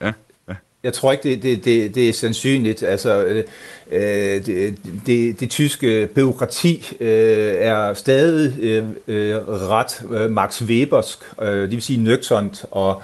ja, 0.01 0.11
ja. 0.49 0.53
Jeg 0.83 0.93
tror 0.93 1.11
ikke, 1.11 1.23
det, 1.23 1.43
det, 1.43 1.65
det, 1.65 1.95
det 1.95 2.09
er 2.09 2.13
sandsynligt. 2.13 2.83
Altså, 2.83 3.23
øh, 3.23 3.43
øh 3.91 4.45
det, 4.45 4.77
det, 5.05 5.39
det 5.39 5.49
tyske 5.49 6.09
byråkrati 6.15 6.97
øh, 6.99 7.55
er 7.57 7.93
stadig 7.93 8.59
øh, 8.61 8.83
øh, 9.07 9.47
ret 9.47 10.01
øh, 10.11 10.31
Max 10.31 10.61
Webersk, 10.61 11.19
øh, 11.41 11.61
det 11.61 11.71
vil 11.71 11.81
sige 11.81 12.03
nøgternt 12.03 12.65
og 12.71 13.01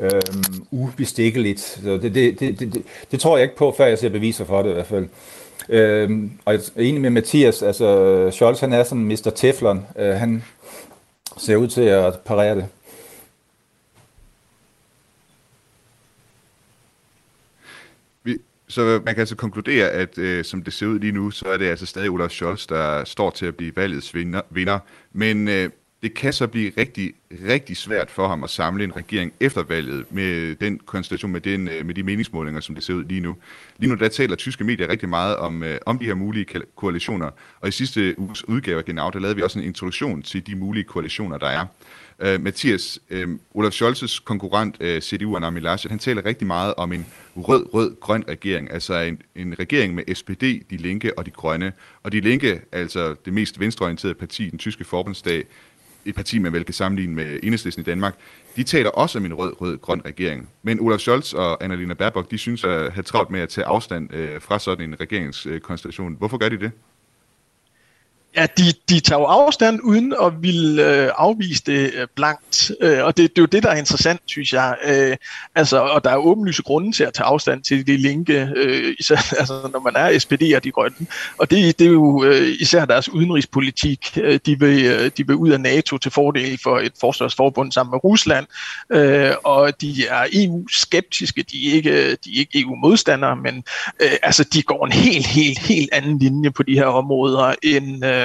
øh, 0.00 0.10
ubestikkeligt. 0.70 1.60
Så 1.60 1.98
det, 2.02 2.14
det, 2.14 2.40
det, 2.40 2.60
det, 2.60 2.82
det 3.10 3.20
tror 3.20 3.36
jeg 3.36 3.44
ikke 3.44 3.56
på, 3.56 3.74
før 3.76 3.86
jeg 3.86 3.98
ser 3.98 4.08
beviser 4.08 4.44
for 4.44 4.62
det 4.62 4.70
i 4.70 4.74
hvert 4.74 4.86
fald. 4.86 5.08
Øhm, 5.70 6.30
og 6.44 6.52
jeg 6.52 6.60
er 6.76 6.82
enig 6.82 7.00
med 7.00 7.10
Mathias, 7.10 7.62
altså 7.62 8.30
Scholz 8.30 8.60
han 8.60 8.72
er 8.72 8.84
sådan 8.84 9.04
Mr. 9.04 9.30
Teflon, 9.36 9.86
øh, 9.98 10.14
han 10.14 10.44
ser 11.36 11.56
ud 11.56 11.68
til 11.68 11.82
at 11.82 12.20
parere 12.24 12.56
det. 12.56 12.68
Så 18.68 19.00
man 19.04 19.14
kan 19.14 19.20
altså 19.20 19.36
konkludere, 19.36 19.90
at 19.90 20.18
øh, 20.18 20.44
som 20.44 20.62
det 20.62 20.72
ser 20.72 20.86
ud 20.86 20.98
lige 20.98 21.12
nu, 21.12 21.30
så 21.30 21.48
er 21.48 21.56
det 21.56 21.66
altså 21.66 21.86
stadig 21.86 22.10
Olaf 22.10 22.30
Scholz, 22.30 22.66
der 22.66 23.04
står 23.04 23.30
til 23.30 23.46
at 23.46 23.56
blive 23.56 23.76
valgets 23.76 24.14
vinder. 24.14 24.40
vinder. 24.50 24.78
Men 25.12 25.48
øh, 25.48 25.70
det 26.02 26.14
kan 26.14 26.32
så 26.32 26.46
blive 26.46 26.72
rigtig, 26.78 27.12
rigtig 27.48 27.76
svært 27.76 28.10
for 28.10 28.28
ham 28.28 28.44
at 28.44 28.50
samle 28.50 28.84
en 28.84 28.96
regering 28.96 29.32
efter 29.40 29.62
valget 29.62 30.04
med 30.10 30.54
den 30.54 30.78
konstellation, 30.78 31.32
med, 31.32 31.40
den, 31.40 31.68
øh, 31.68 31.86
med 31.86 31.94
de 31.94 32.02
meningsmålinger, 32.02 32.60
som 32.60 32.74
det 32.74 32.84
ser 32.84 32.94
ud 32.94 33.04
lige 33.04 33.20
nu. 33.20 33.36
Lige 33.78 33.90
nu 33.90 33.98
der 33.98 34.08
taler 34.08 34.36
tyske 34.36 34.64
medier 34.64 34.88
rigtig 34.88 35.08
meget 35.08 35.36
om, 35.36 35.62
øh, 35.62 35.78
om 35.86 35.98
de 35.98 36.04
her 36.04 36.14
mulige 36.14 36.46
koalitioner, 36.76 37.30
og 37.60 37.68
i 37.68 37.70
sidste 37.70 38.18
uges 38.18 38.48
udgave 38.48 38.78
af 38.78 38.84
Genau, 38.84 39.10
der 39.10 39.18
lavede 39.18 39.36
vi 39.36 39.42
også 39.42 39.58
en 39.58 39.64
introduktion 39.64 40.22
til 40.22 40.46
de 40.46 40.54
mulige 40.54 40.84
koalitioner, 40.84 41.38
der 41.38 41.46
er. 41.46 41.66
Uh, 42.24 42.42
Mathias, 42.42 42.98
uh, 43.10 43.30
Olaf 43.54 43.72
Scholz's 43.72 44.24
konkurrent, 44.24 44.76
uh, 44.80 44.98
CDU 45.00 45.36
Armin 45.36 45.62
Laschet, 45.62 45.90
han 45.90 45.98
taler 45.98 46.24
rigtig 46.24 46.46
meget 46.46 46.74
om 46.74 46.92
en 46.92 47.06
rød-rød-grøn 47.36 48.24
regering, 48.28 48.70
altså 48.70 48.94
en, 48.94 49.22
en 49.34 49.58
regering 49.58 49.94
med 49.94 50.14
SPD, 50.14 50.42
De 50.70 50.76
Linke 50.76 51.18
og 51.18 51.26
De 51.26 51.30
Grønne. 51.30 51.72
Og 52.02 52.12
De 52.12 52.20
Linke, 52.20 52.60
altså 52.72 53.14
det 53.24 53.32
mest 53.32 53.60
venstreorienterede 53.60 54.14
parti 54.14 54.46
i 54.46 54.50
den 54.50 54.58
tyske 54.58 54.84
forbundsdag, 54.84 55.44
et 56.04 56.14
parti, 56.14 56.38
man 56.38 56.52
vel 56.52 56.64
kan 56.64 56.74
sammenligne 56.74 57.14
med 57.14 57.40
Enhedslisten 57.42 57.80
i 57.80 57.84
Danmark, 57.84 58.14
de 58.56 58.62
taler 58.62 58.90
også 58.90 59.18
om 59.18 59.24
en 59.24 59.34
rød-rød-grøn 59.34 60.02
regering. 60.04 60.48
Men 60.62 60.80
Olaf 60.80 60.98
Scholz 60.98 61.32
og 61.32 61.64
Annalena 61.64 61.94
Baerbock, 61.94 62.30
de 62.30 62.38
synes 62.38 62.64
at 62.64 62.92
have 62.92 63.02
travlt 63.02 63.30
med 63.30 63.40
at 63.40 63.48
tage 63.48 63.64
afstand 63.64 64.14
øh, 64.14 64.40
fra 64.40 64.58
sådan 64.58 64.88
en 64.88 65.00
regeringskonstellation. 65.00 66.16
Hvorfor 66.18 66.38
gør 66.38 66.48
de 66.48 66.58
det? 66.58 66.72
Ja, 68.36 68.46
de, 68.58 68.62
de 68.88 69.00
tager 69.00 69.20
jo 69.20 69.24
afstand 69.24 69.80
uden 69.82 70.14
at 70.22 70.42
ville 70.42 70.86
øh, 70.86 71.10
afvise 71.16 71.62
det 71.66 71.92
øh, 71.94 72.06
blankt, 72.16 72.70
øh, 72.80 73.04
og 73.04 73.16
det, 73.16 73.30
det 73.30 73.38
er 73.38 73.42
jo 73.42 73.46
det, 73.46 73.62
der 73.62 73.70
er 73.70 73.76
interessant, 73.76 74.20
synes 74.26 74.52
jeg. 74.52 74.76
Øh, 74.84 75.16
altså, 75.54 75.78
og 75.80 76.04
der 76.04 76.10
er 76.10 76.16
åbenlyse 76.16 76.62
grunde 76.62 76.92
til 76.92 77.04
at 77.04 77.14
tage 77.14 77.26
afstand 77.26 77.62
til 77.62 77.86
de 77.86 77.96
linke, 77.96 78.48
øh, 78.56 78.94
især 78.98 79.16
altså, 79.40 79.68
når 79.72 79.80
man 79.80 79.92
er 79.96 80.18
SPD 80.18 80.42
og 80.56 80.64
de 80.64 80.70
grønne. 80.70 81.06
Og 81.38 81.50
det, 81.50 81.78
det 81.78 81.86
er 81.86 81.90
jo 81.90 82.24
øh, 82.24 82.56
især 82.60 82.84
deres 82.84 83.08
udenrigspolitik. 83.08 84.18
Øh, 84.20 84.40
de, 84.46 84.58
vil, 84.60 84.84
øh, 84.84 85.10
de 85.16 85.26
vil 85.26 85.36
ud 85.36 85.50
af 85.50 85.60
NATO 85.60 85.98
til 85.98 86.10
fordel 86.10 86.58
for 86.62 86.78
et 86.78 86.92
forsvarsforbund 87.00 87.72
sammen 87.72 87.90
med 87.90 88.04
Rusland, 88.04 88.46
øh, 88.92 89.32
og 89.44 89.80
de 89.80 90.06
er 90.06 90.26
EU-skeptiske, 90.32 91.42
de 91.42 91.70
er 91.70 91.74
ikke, 91.74 92.10
de 92.10 92.30
er 92.34 92.38
ikke 92.38 92.60
EU-modstandere, 92.60 93.36
men 93.36 93.64
øh, 94.00 94.12
altså, 94.22 94.44
de 94.44 94.62
går 94.62 94.86
en 94.86 94.92
helt, 94.92 95.26
helt, 95.26 95.58
helt 95.58 95.88
anden 95.92 96.18
linje 96.18 96.50
på 96.50 96.62
de 96.62 96.74
her 96.74 96.86
områder 96.86 97.54
end 97.62 98.04
øh, 98.04 98.19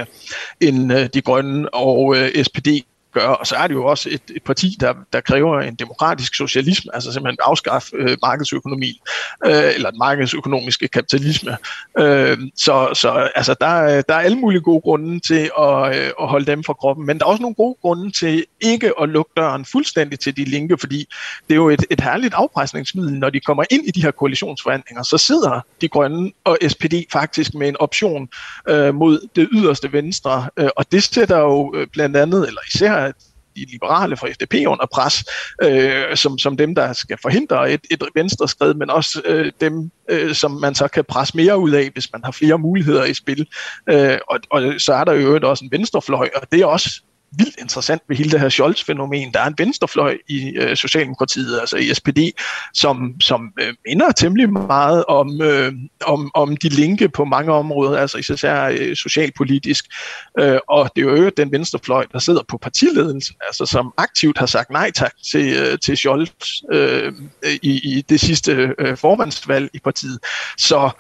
end 0.61 0.93
øh, 0.93 1.09
de 1.13 1.21
grønne 1.21 1.73
og 1.73 2.15
øh, 2.17 2.43
SPD 2.43 2.67
gøre, 3.15 3.37
Og 3.37 3.47
så 3.47 3.55
er 3.55 3.67
det 3.67 3.73
jo 3.73 3.85
også 3.85 4.09
et, 4.11 4.21
et 4.35 4.43
parti, 4.43 4.77
der, 4.79 4.93
der 5.13 5.21
kræver 5.21 5.61
en 5.61 5.75
demokratisk 5.75 6.35
socialisme, 6.35 6.95
altså 6.95 7.13
simpelthen 7.13 7.37
afskaffe 7.43 7.95
øh, 7.95 8.17
markedsøkonomi, 8.21 9.01
øh, 9.45 9.73
eller 9.75 9.89
den 9.89 9.99
markedsøkonomiske 9.99 10.87
kapitalisme. 10.87 11.57
Øh, 11.99 12.37
så 12.55 12.89
så 12.93 13.29
altså, 13.35 13.55
der, 13.61 14.01
der 14.01 14.15
er 14.15 14.19
alle 14.19 14.37
mulige 14.37 14.61
gode 14.61 14.81
grunde 14.81 15.19
til 15.19 15.51
at, 15.59 15.95
øh, 15.97 16.11
at 16.21 16.27
holde 16.27 16.45
dem 16.45 16.63
fra 16.63 16.73
kroppen, 16.73 17.05
men 17.05 17.19
der 17.19 17.25
er 17.25 17.29
også 17.29 17.41
nogle 17.41 17.55
gode 17.55 17.75
grunde 17.81 18.11
til 18.11 18.45
ikke 18.61 18.91
at 19.01 19.09
lukke 19.09 19.31
døren 19.37 19.65
fuldstændig 19.65 20.19
til 20.19 20.37
de 20.37 20.43
linke, 20.43 20.77
fordi 20.77 21.05
det 21.47 21.53
er 21.53 21.55
jo 21.55 21.69
et, 21.69 21.85
et 21.89 22.01
herligt 22.01 22.33
afpresningsmiddel, 22.33 23.19
når 23.19 23.29
de 23.29 23.39
kommer 23.39 23.63
ind 23.69 23.87
i 23.87 23.91
de 23.91 24.01
her 24.01 24.11
koalitionsforhandlinger, 24.11 25.03
så 25.03 25.17
sidder 25.17 25.65
de 25.81 25.87
grønne 25.87 26.31
og 26.43 26.57
SPD 26.67 26.93
faktisk 27.11 27.53
med 27.53 27.67
en 27.67 27.77
option 27.79 28.29
øh, 28.69 28.95
mod 28.95 29.27
det 29.35 29.49
yderste 29.51 29.93
venstre, 29.93 30.49
øh, 30.57 30.69
og 30.75 30.91
det 30.91 31.03
sætter 31.03 31.39
jo 31.39 31.73
øh, 31.75 31.87
blandt 31.87 32.17
andet, 32.17 32.47
eller 32.47 32.61
især 32.75 33.04
de 33.55 33.65
liberale 33.71 34.17
fra 34.17 34.27
FDP 34.31 34.53
under 34.67 34.85
pres, 34.93 35.25
øh, 35.63 36.17
som, 36.17 36.37
som 36.37 36.57
dem, 36.57 36.75
der 36.75 36.93
skal 36.93 37.17
forhindre 37.21 37.71
et, 37.71 37.81
et 37.91 38.03
venstreskred, 38.15 38.73
men 38.73 38.89
også 38.89 39.21
øh, 39.25 39.51
dem, 39.61 39.91
øh, 40.09 40.35
som 40.35 40.51
man 40.51 40.75
så 40.75 40.87
kan 40.87 41.05
presse 41.05 41.37
mere 41.37 41.57
ud 41.57 41.71
af, 41.71 41.89
hvis 41.93 42.11
man 42.13 42.21
har 42.23 42.31
flere 42.31 42.57
muligheder 42.57 43.05
i 43.05 43.13
spil. 43.13 43.47
Øh, 43.89 44.17
og, 44.29 44.39
og 44.51 44.73
så 44.77 44.93
er 44.93 45.03
der 45.03 45.13
jo 45.13 45.39
også 45.43 45.65
en 45.65 45.71
venstrefløj, 45.71 46.29
og 46.35 46.51
det 46.51 46.61
er 46.61 46.65
også 46.65 47.01
vildt 47.37 47.59
interessant 47.59 48.01
ved 48.07 48.15
hele 48.15 48.31
det 48.31 48.39
her 48.39 48.49
Scholz-fænomen. 48.49 49.33
Der 49.33 49.39
er 49.39 49.47
en 49.47 49.55
venstrefløj 49.57 50.17
i 50.27 50.49
øh, 50.57 50.77
Socialdemokratiet, 50.77 51.59
altså 51.59 51.77
i 51.77 51.93
SPD, 51.93 52.19
som, 52.73 53.21
som 53.21 53.53
øh, 53.61 53.73
minder 53.87 54.11
temmelig 54.11 54.53
meget 54.53 55.05
om, 55.05 55.41
øh, 55.41 55.73
om, 56.05 56.31
om 56.33 56.57
de 56.57 56.69
linke 56.69 57.09
på 57.09 57.25
mange 57.25 57.51
områder, 57.51 57.99
altså 57.99 58.17
især 58.17 58.65
øh, 58.65 58.95
socialpolitisk. 58.95 59.85
Øh, 60.39 60.59
og 60.67 60.89
det 60.95 61.01
er 61.01 61.11
jo 61.11 61.31
den 61.37 61.51
venstrefløj, 61.51 62.05
der 62.11 62.19
sidder 62.19 62.41
på 62.47 62.57
partiledelsen, 62.57 63.35
altså 63.41 63.65
som 63.65 63.93
aktivt 63.97 64.37
har 64.37 64.45
sagt 64.45 64.69
nej 64.69 64.91
tak 64.91 65.13
til, 65.31 65.57
øh, 65.57 65.79
til 65.79 65.97
Scholz 65.97 66.29
øh, 66.71 67.13
i, 67.61 67.97
i 67.97 68.01
det 68.09 68.19
sidste 68.19 68.75
øh, 68.79 68.97
formandsvalg 68.97 69.69
i 69.73 69.79
partiet. 69.79 70.19
Så 70.57 70.91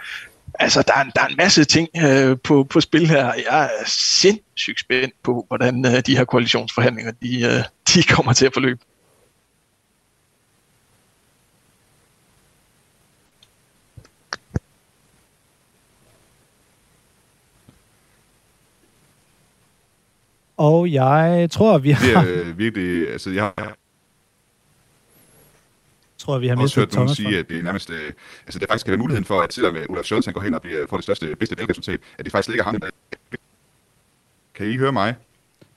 altså, 0.59 0.81
der 0.81 0.93
er, 0.93 1.03
der 1.03 1.21
er 1.21 1.27
en 1.27 1.37
masse 1.37 1.63
ting 1.63 1.89
øh, 2.03 2.37
på, 2.43 2.63
på 2.63 2.81
spil 2.81 3.07
her. 3.07 3.25
Jeg 3.25 3.63
er 3.63 3.69
sindssygt 3.87 4.79
spændt 4.79 5.13
på, 5.23 5.45
hvordan 5.47 5.85
øh, 5.85 6.01
de 6.05 6.17
her 6.17 6.25
koalitionsforhandlinger 6.25 7.11
de, 7.11 7.41
øh, 7.43 7.63
de 7.93 8.03
kommer 8.03 8.33
til 8.33 8.45
at 8.45 8.53
forløbe. 8.53 8.79
Og 20.57 20.91
jeg 20.91 21.47
tror, 21.51 21.77
vi 21.77 21.91
har... 21.91 22.23
Det 22.23 22.35
er 22.35 22.43
øh, 22.45 22.57
virkelig... 22.57 23.11
Altså, 23.11 23.29
jeg 23.29 23.43
har 23.43 23.75
tror, 26.25 26.37
vi 26.37 26.47
har 26.47 26.55
også 26.55 26.79
hørt 26.79 26.93
nogen 26.95 27.15
sige, 27.15 27.39
at 27.39 27.49
det 27.49 27.59
er 27.59 27.63
nærmest, 27.63 27.89
øh, 27.89 28.11
altså 28.45 28.59
det 28.59 28.67
faktisk 28.69 28.85
kan 28.85 28.91
være 28.91 28.99
muligheden 28.99 29.25
for, 29.25 29.41
at 29.41 29.53
selvom 29.53 29.75
øh, 29.75 29.85
Olaf 29.89 30.03
Scholz 30.03 30.27
går 30.33 30.41
hen 30.41 30.53
og 30.53 30.61
bliver, 30.61 30.87
får 30.89 30.97
det 30.97 31.03
største, 31.03 31.35
bedste 31.35 31.57
valgresultat, 31.57 31.99
at 32.17 32.25
det 32.25 32.31
faktisk 32.31 32.49
ligger 32.49 32.63
ham. 32.63 32.81
Kan 34.55 34.67
I 34.67 34.77
høre 34.77 34.91
mig? 34.91 35.15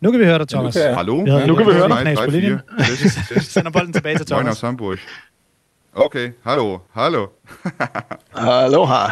Nu 0.01 0.11
kan 0.11 0.21
vi 0.21 0.25
høre 0.25 0.39
dig, 0.39 0.49
Thomas. 0.49 0.77
Ja, 0.77 0.95
Hallo? 0.95 1.25
Ja, 1.27 1.47
nu 1.47 1.55
kan 1.55 1.67
vi 1.67 1.73
høre 1.73 1.89
dig. 1.89 2.01
Knas 2.03 2.19
på 2.25 2.31
linjen. 2.31 2.59
Sender 3.41 3.71
bolden 3.71 3.93
tilbage 3.93 4.19
til 4.19 4.27
Thomas. 4.27 4.63
Moin 4.63 4.99
Okay, 5.93 6.33
hallo, 6.45 6.79
hallo. 6.93 7.27
hallo 8.35 8.87
her. 8.87 9.11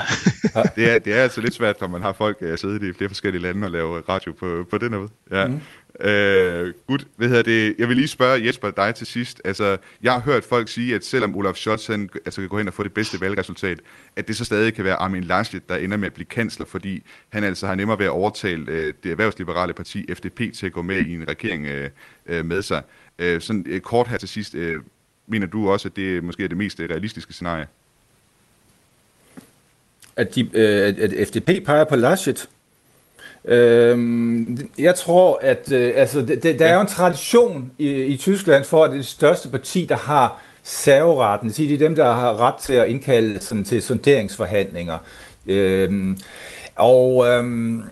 det, 0.77 0.95
er, 0.95 0.99
det 0.99 1.19
er 1.19 1.23
altså 1.23 1.41
lidt 1.41 1.55
svært, 1.55 1.81
når 1.81 1.89
man 1.89 2.03
har 2.03 2.13
folk 2.13 2.37
uh, 2.41 2.57
siddet 2.57 2.83
i 2.83 2.93
flere 2.93 3.11
forskellige 3.11 3.43
lande 3.43 3.67
og 3.67 3.71
lave 3.71 4.01
radio 4.09 4.33
på, 4.33 4.65
på 4.71 4.79
den 4.79 4.93
måde. 4.93 5.09
Ja. 5.31 5.47
Mm. 5.47 5.61
Øh, 6.01 6.75
gut, 6.87 7.07
hvad 7.17 7.29
hedder 7.29 7.43
det? 7.43 7.75
Jeg 7.79 7.89
vil 7.89 7.97
lige 7.97 8.09
spørge 8.09 8.47
Jesper 8.47 8.71
dig 8.71 8.95
til 8.95 9.07
sidst. 9.07 9.41
Altså, 9.45 9.77
jeg 10.03 10.13
har 10.13 10.21
hørt 10.21 10.45
folk 10.45 10.69
sige, 10.69 10.95
at 10.95 11.05
selvom 11.05 11.37
Olaf 11.37 11.55
Scholz 11.55 11.87
han, 11.87 12.11
altså, 12.25 12.41
kan 12.41 12.49
gå 12.49 12.59
hen 12.59 12.69
og 12.69 12.75
få 12.75 12.83
det 12.83 12.95
bedste 12.95 13.21
valgresultat, 13.21 13.81
at 14.17 14.29
det 14.29 14.37
så 14.37 14.45
stadig 14.45 14.75
kan 14.75 14.85
være 14.85 14.95
Armin 14.97 15.25
Laschet, 15.25 15.69
der 15.69 15.77
ender 15.77 15.97
med 15.97 16.07
at 16.07 16.13
blive 16.13 16.27
kansler, 16.27 16.67
fordi 16.67 17.03
han 17.29 17.45
altså 17.45 17.67
har 17.67 17.75
nemmere 17.75 17.99
ved 17.99 18.07
at 18.07 18.11
overtale 18.11 18.65
øh, 18.69 18.95
det 19.03 19.11
erhvervsliberale 19.11 19.73
parti 19.73 20.15
FDP 20.15 20.41
til 20.55 20.67
at 20.67 20.73
gå 20.73 20.83
med 20.83 20.97
i 20.97 21.15
en 21.15 21.29
regering 21.29 21.67
øh, 21.67 21.91
øh, 22.27 22.45
med 22.45 22.63
sig. 22.63 22.83
Øh, 23.19 23.41
sådan 23.41 23.65
øh, 23.69 23.81
kort 23.81 24.09
her 24.09 24.19
til 24.19 24.29
sidst, 24.29 24.55
øh, 24.55 24.81
mener 25.27 25.47
du 25.47 25.71
også, 25.71 25.89
at 25.89 25.97
det 25.97 26.25
måske 26.25 26.45
er 26.45 26.49
det 26.49 26.57
mest 26.57 26.81
øh, 26.81 26.91
realistiske 26.91 27.33
scenarie? 27.33 27.67
At, 30.17 30.35
de, 30.35 30.41
øh, 30.55 30.95
at 30.99 31.29
FDP 31.29 31.65
peger 31.67 31.85
på 31.85 31.97
Laschet? 31.97 32.49
Øhm, 33.47 34.71
jeg 34.79 34.95
tror, 34.95 35.39
at 35.43 35.73
øh, 35.73 35.93
altså, 35.97 36.21
det, 36.21 36.43
det, 36.43 36.59
der 36.59 36.67
er 36.67 36.75
jo 36.75 36.81
en 36.81 36.87
tradition 36.87 37.73
i, 37.79 37.91
i 37.91 38.17
Tyskland 38.17 38.65
for, 38.65 38.85
at 38.85 38.91
det 38.91 38.97
er 38.97 39.01
det 39.01 39.07
største 39.07 39.49
parti, 39.49 39.87
der 39.89 39.97
har 39.97 40.43
serveretten. 40.63 41.51
Det 41.51 41.75
er 41.75 41.79
dem, 41.79 41.95
der 41.95 42.13
har 42.13 42.41
ret 42.41 42.55
til 42.55 42.73
at 42.73 42.89
indkalde 42.89 43.41
sådan, 43.41 43.65
til 43.65 43.83
sonderingsforhandlinger. 43.83 44.99
Øhm, 45.47 46.19
og 46.77 47.27
øhm, 47.27 47.83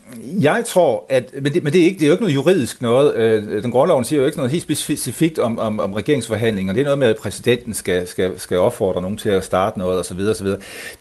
jeg 0.41 0.65
tror, 0.67 1.05
at, 1.09 1.31
men 1.43 1.55
det, 1.55 1.63
men 1.63 1.73
det 1.73 1.81
er, 1.81 1.85
ikke, 1.85 1.99
det 1.99 2.03
er 2.03 2.07
jo 2.07 2.13
ikke 2.13 2.23
noget 2.23 2.35
juridisk 2.35 2.83
noget. 2.83 3.15
Øh, 3.15 3.63
den 3.63 3.71
grundloven 3.71 4.05
siger 4.05 4.21
jo 4.21 4.27
ikke 4.27 4.39
noget 4.39 4.53
helt 4.53 4.79
specifikt 4.79 5.39
om, 5.39 5.59
om, 5.59 5.81
om 5.81 5.93
regeringsforhandlinger. 5.93 6.73
Det 6.73 6.81
er 6.81 6.85
noget 6.85 6.99
med, 6.99 7.09
at 7.09 7.17
præsidenten 7.17 7.75
skal, 7.75 8.09
skal, 8.09 8.41
skal 8.41 8.59
opfordre 8.59 9.03
nogen 9.03 9.17
til 9.17 9.29
at 9.29 9.45
starte 9.45 9.79
noget 9.79 10.01
osv. 10.01 10.21
osv. 10.21 10.47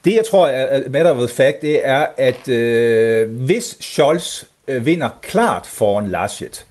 Det 0.06 0.14
jeg 0.14 0.24
tror 0.32 0.48
er 0.48 0.90
matter 0.90 1.12
of 1.12 1.30
fact, 1.30 1.62
det 1.62 1.88
er, 1.88 2.06
at 2.18 2.50
øh, 2.50 3.30
hvis 3.30 3.78
Scholz 3.80 4.44
øh, 4.68 4.86
vinder 4.86 5.10
klart 5.22 5.66
foran 5.66 6.08
Laschet, 6.08 6.66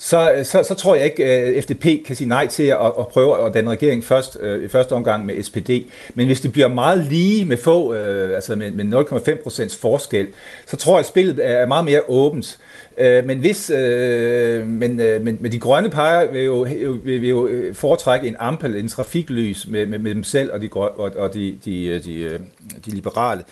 så, 0.00 0.40
så, 0.44 0.62
så 0.62 0.74
tror 0.74 0.94
jeg 0.94 1.04
ikke, 1.04 1.24
at 1.24 1.64
FDP 1.64 2.06
kan 2.06 2.16
sige 2.16 2.28
nej 2.28 2.46
til 2.46 2.62
at, 2.62 2.92
at 2.98 3.08
prøve 3.08 3.46
at 3.46 3.54
danne 3.54 3.70
regering 3.70 4.04
først, 4.04 4.38
øh, 4.40 4.64
i 4.64 4.68
første 4.68 4.92
omgang 4.92 5.26
med 5.26 5.42
SPD. 5.42 5.70
Men 6.14 6.26
hvis 6.26 6.40
det 6.40 6.52
bliver 6.52 6.68
meget 6.68 7.06
lige 7.06 7.44
med 7.44 7.56
få, 7.56 7.94
øh, 7.94 8.34
altså 8.34 8.56
med, 8.56 8.70
med 8.70 8.98
0,5 9.38 9.42
procents 9.42 9.76
forskel, 9.76 10.26
så 10.66 10.76
tror 10.76 10.92
jeg, 10.92 11.00
at 11.00 11.06
spillet 11.06 11.38
er 11.42 11.66
meget 11.66 11.84
mere 11.84 12.00
åbent. 12.08 12.58
Øh, 12.98 13.26
men 13.26 13.38
hvis, 13.38 13.70
øh, 13.70 14.66
men, 14.66 15.00
øh, 15.00 15.22
men, 15.22 15.38
men 15.40 15.52
de 15.52 15.58
grønne 15.58 15.90
peger 15.90 16.32
vil 16.32 16.44
jo, 16.44 16.66
vil, 17.04 17.22
vil 17.22 17.28
jo 17.28 17.50
foretrække 17.72 18.28
en 18.28 18.36
ampel, 18.38 18.76
en 18.76 18.88
trafiklys 18.88 19.66
med, 19.68 19.86
med, 19.86 19.98
med 19.98 20.14
dem 20.14 20.24
selv 20.24 20.52
og 20.52 20.60
de, 20.60 20.68
og, 20.72 21.16
og 21.16 21.34
de, 21.34 21.58
de, 21.64 21.98
de, 21.98 22.38
de 22.86 22.90
liberale. 22.90 23.44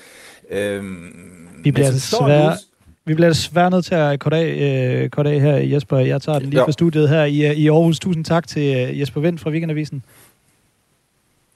Øh, 0.51 0.85
vi 1.65 1.71
bliver 1.71 1.91
desværre... 1.91 2.57
Vi 3.07 3.15
bliver 3.15 3.29
desværre 3.29 3.71
nødt 3.71 3.85
til 3.85 3.95
at 3.95 4.21
korte 4.21 4.37
af, 4.37 5.03
øh, 5.03 5.11
korte 5.11 5.31
af 5.31 5.41
her, 5.41 5.57
Jesper. 5.57 5.99
Jeg 5.99 6.23
tager 6.23 6.39
den 6.39 6.51
lige 6.51 6.63
fra 6.65 6.73
studiet 6.73 7.09
her 7.09 7.25
i, 7.25 7.55
i 7.55 7.69
Aarhus. 7.69 7.99
Tusind 7.99 8.25
tak 8.25 8.49
til 8.49 8.63
Jesper 8.99 9.21
Vendt 9.21 9.41
fra 9.41 9.51
Weekendavisen. 9.51 10.03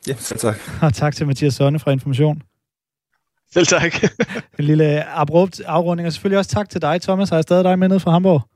Ja, 0.09 0.14
selv 0.18 0.38
tak. 0.38 0.57
Og 0.82 0.94
tak 0.94 1.14
til 1.14 1.26
Mathias 1.26 1.55
Sonne 1.55 1.78
fra 1.78 1.90
Information. 1.90 2.42
Selv 3.53 3.66
tak. 3.66 3.94
en 4.59 4.64
lille 4.64 5.05
abrupt 5.05 5.61
afrunding, 5.61 6.07
og 6.07 6.12
selvfølgelig 6.12 6.38
også 6.38 6.51
tak 6.51 6.68
til 6.70 6.82
dig, 6.82 7.03
Thomas. 7.03 7.28
Har 7.28 7.36
jeg 7.36 7.42
stadig 7.42 7.64
dig 7.64 7.78
med 7.78 7.88
ned 7.88 8.01
fra 8.01 8.11
Hamburg? 8.11 8.49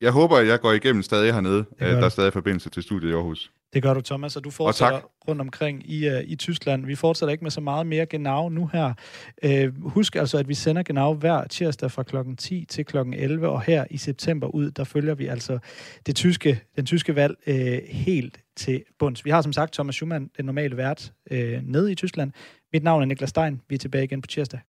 Jeg 0.00 0.12
håber, 0.12 0.36
at 0.36 0.46
jeg 0.46 0.60
går 0.60 0.72
igennem 0.72 1.02
stadig 1.02 1.34
hernede. 1.34 1.64
Der 1.80 2.04
er 2.04 2.08
stadig 2.08 2.32
forbindelse 2.32 2.70
til 2.70 2.82
studiet 2.82 3.10
i 3.10 3.12
Aarhus. 3.12 3.50
Det 3.72 3.82
gør 3.82 3.94
du, 3.94 4.00
Thomas, 4.00 4.36
og 4.36 4.44
du 4.44 4.50
fortsætter 4.50 4.96
og 4.96 5.10
rundt 5.28 5.40
omkring 5.40 5.90
i, 5.90 6.08
uh, 6.08 6.20
i 6.24 6.36
Tyskland. 6.36 6.86
Vi 6.86 6.94
fortsætter 6.94 7.30
ikke 7.32 7.44
med 7.44 7.50
så 7.50 7.60
meget 7.60 7.86
mere 7.86 8.06
genau 8.06 8.48
nu 8.48 8.70
her. 8.72 8.92
Uh, 9.46 9.90
husk 9.90 10.16
altså, 10.16 10.38
at 10.38 10.48
vi 10.48 10.54
sender 10.54 10.82
genau 10.82 11.14
hver 11.14 11.46
tirsdag 11.46 11.90
fra 11.90 12.02
klokken 12.02 12.36
10 12.36 12.64
til 12.64 12.84
klokken 12.84 13.14
11, 13.14 13.48
og 13.48 13.62
her 13.62 13.84
i 13.90 13.96
september 13.96 14.46
ud, 14.46 14.70
der 14.70 14.84
følger 14.84 15.14
vi 15.14 15.26
altså 15.26 15.58
det 16.06 16.16
tyske, 16.16 16.60
den 16.76 16.86
tyske 16.86 17.14
valg 17.14 17.34
uh, 17.46 17.54
helt 17.88 18.40
til 18.56 18.82
bunds. 18.98 19.24
Vi 19.24 19.30
har 19.30 19.42
som 19.42 19.52
sagt 19.52 19.72
Thomas 19.72 19.94
Schumann, 19.94 20.30
den 20.36 20.44
normale 20.44 20.76
vært, 20.76 21.12
uh, 21.30 21.38
nede 21.62 21.92
i 21.92 21.94
Tyskland. 21.94 22.32
Mit 22.72 22.82
navn 22.82 23.02
er 23.02 23.06
Niklas 23.06 23.30
Stein. 23.30 23.60
Vi 23.68 23.74
er 23.74 23.78
tilbage 23.78 24.04
igen 24.04 24.20
på 24.20 24.26
tirsdag. 24.26 24.60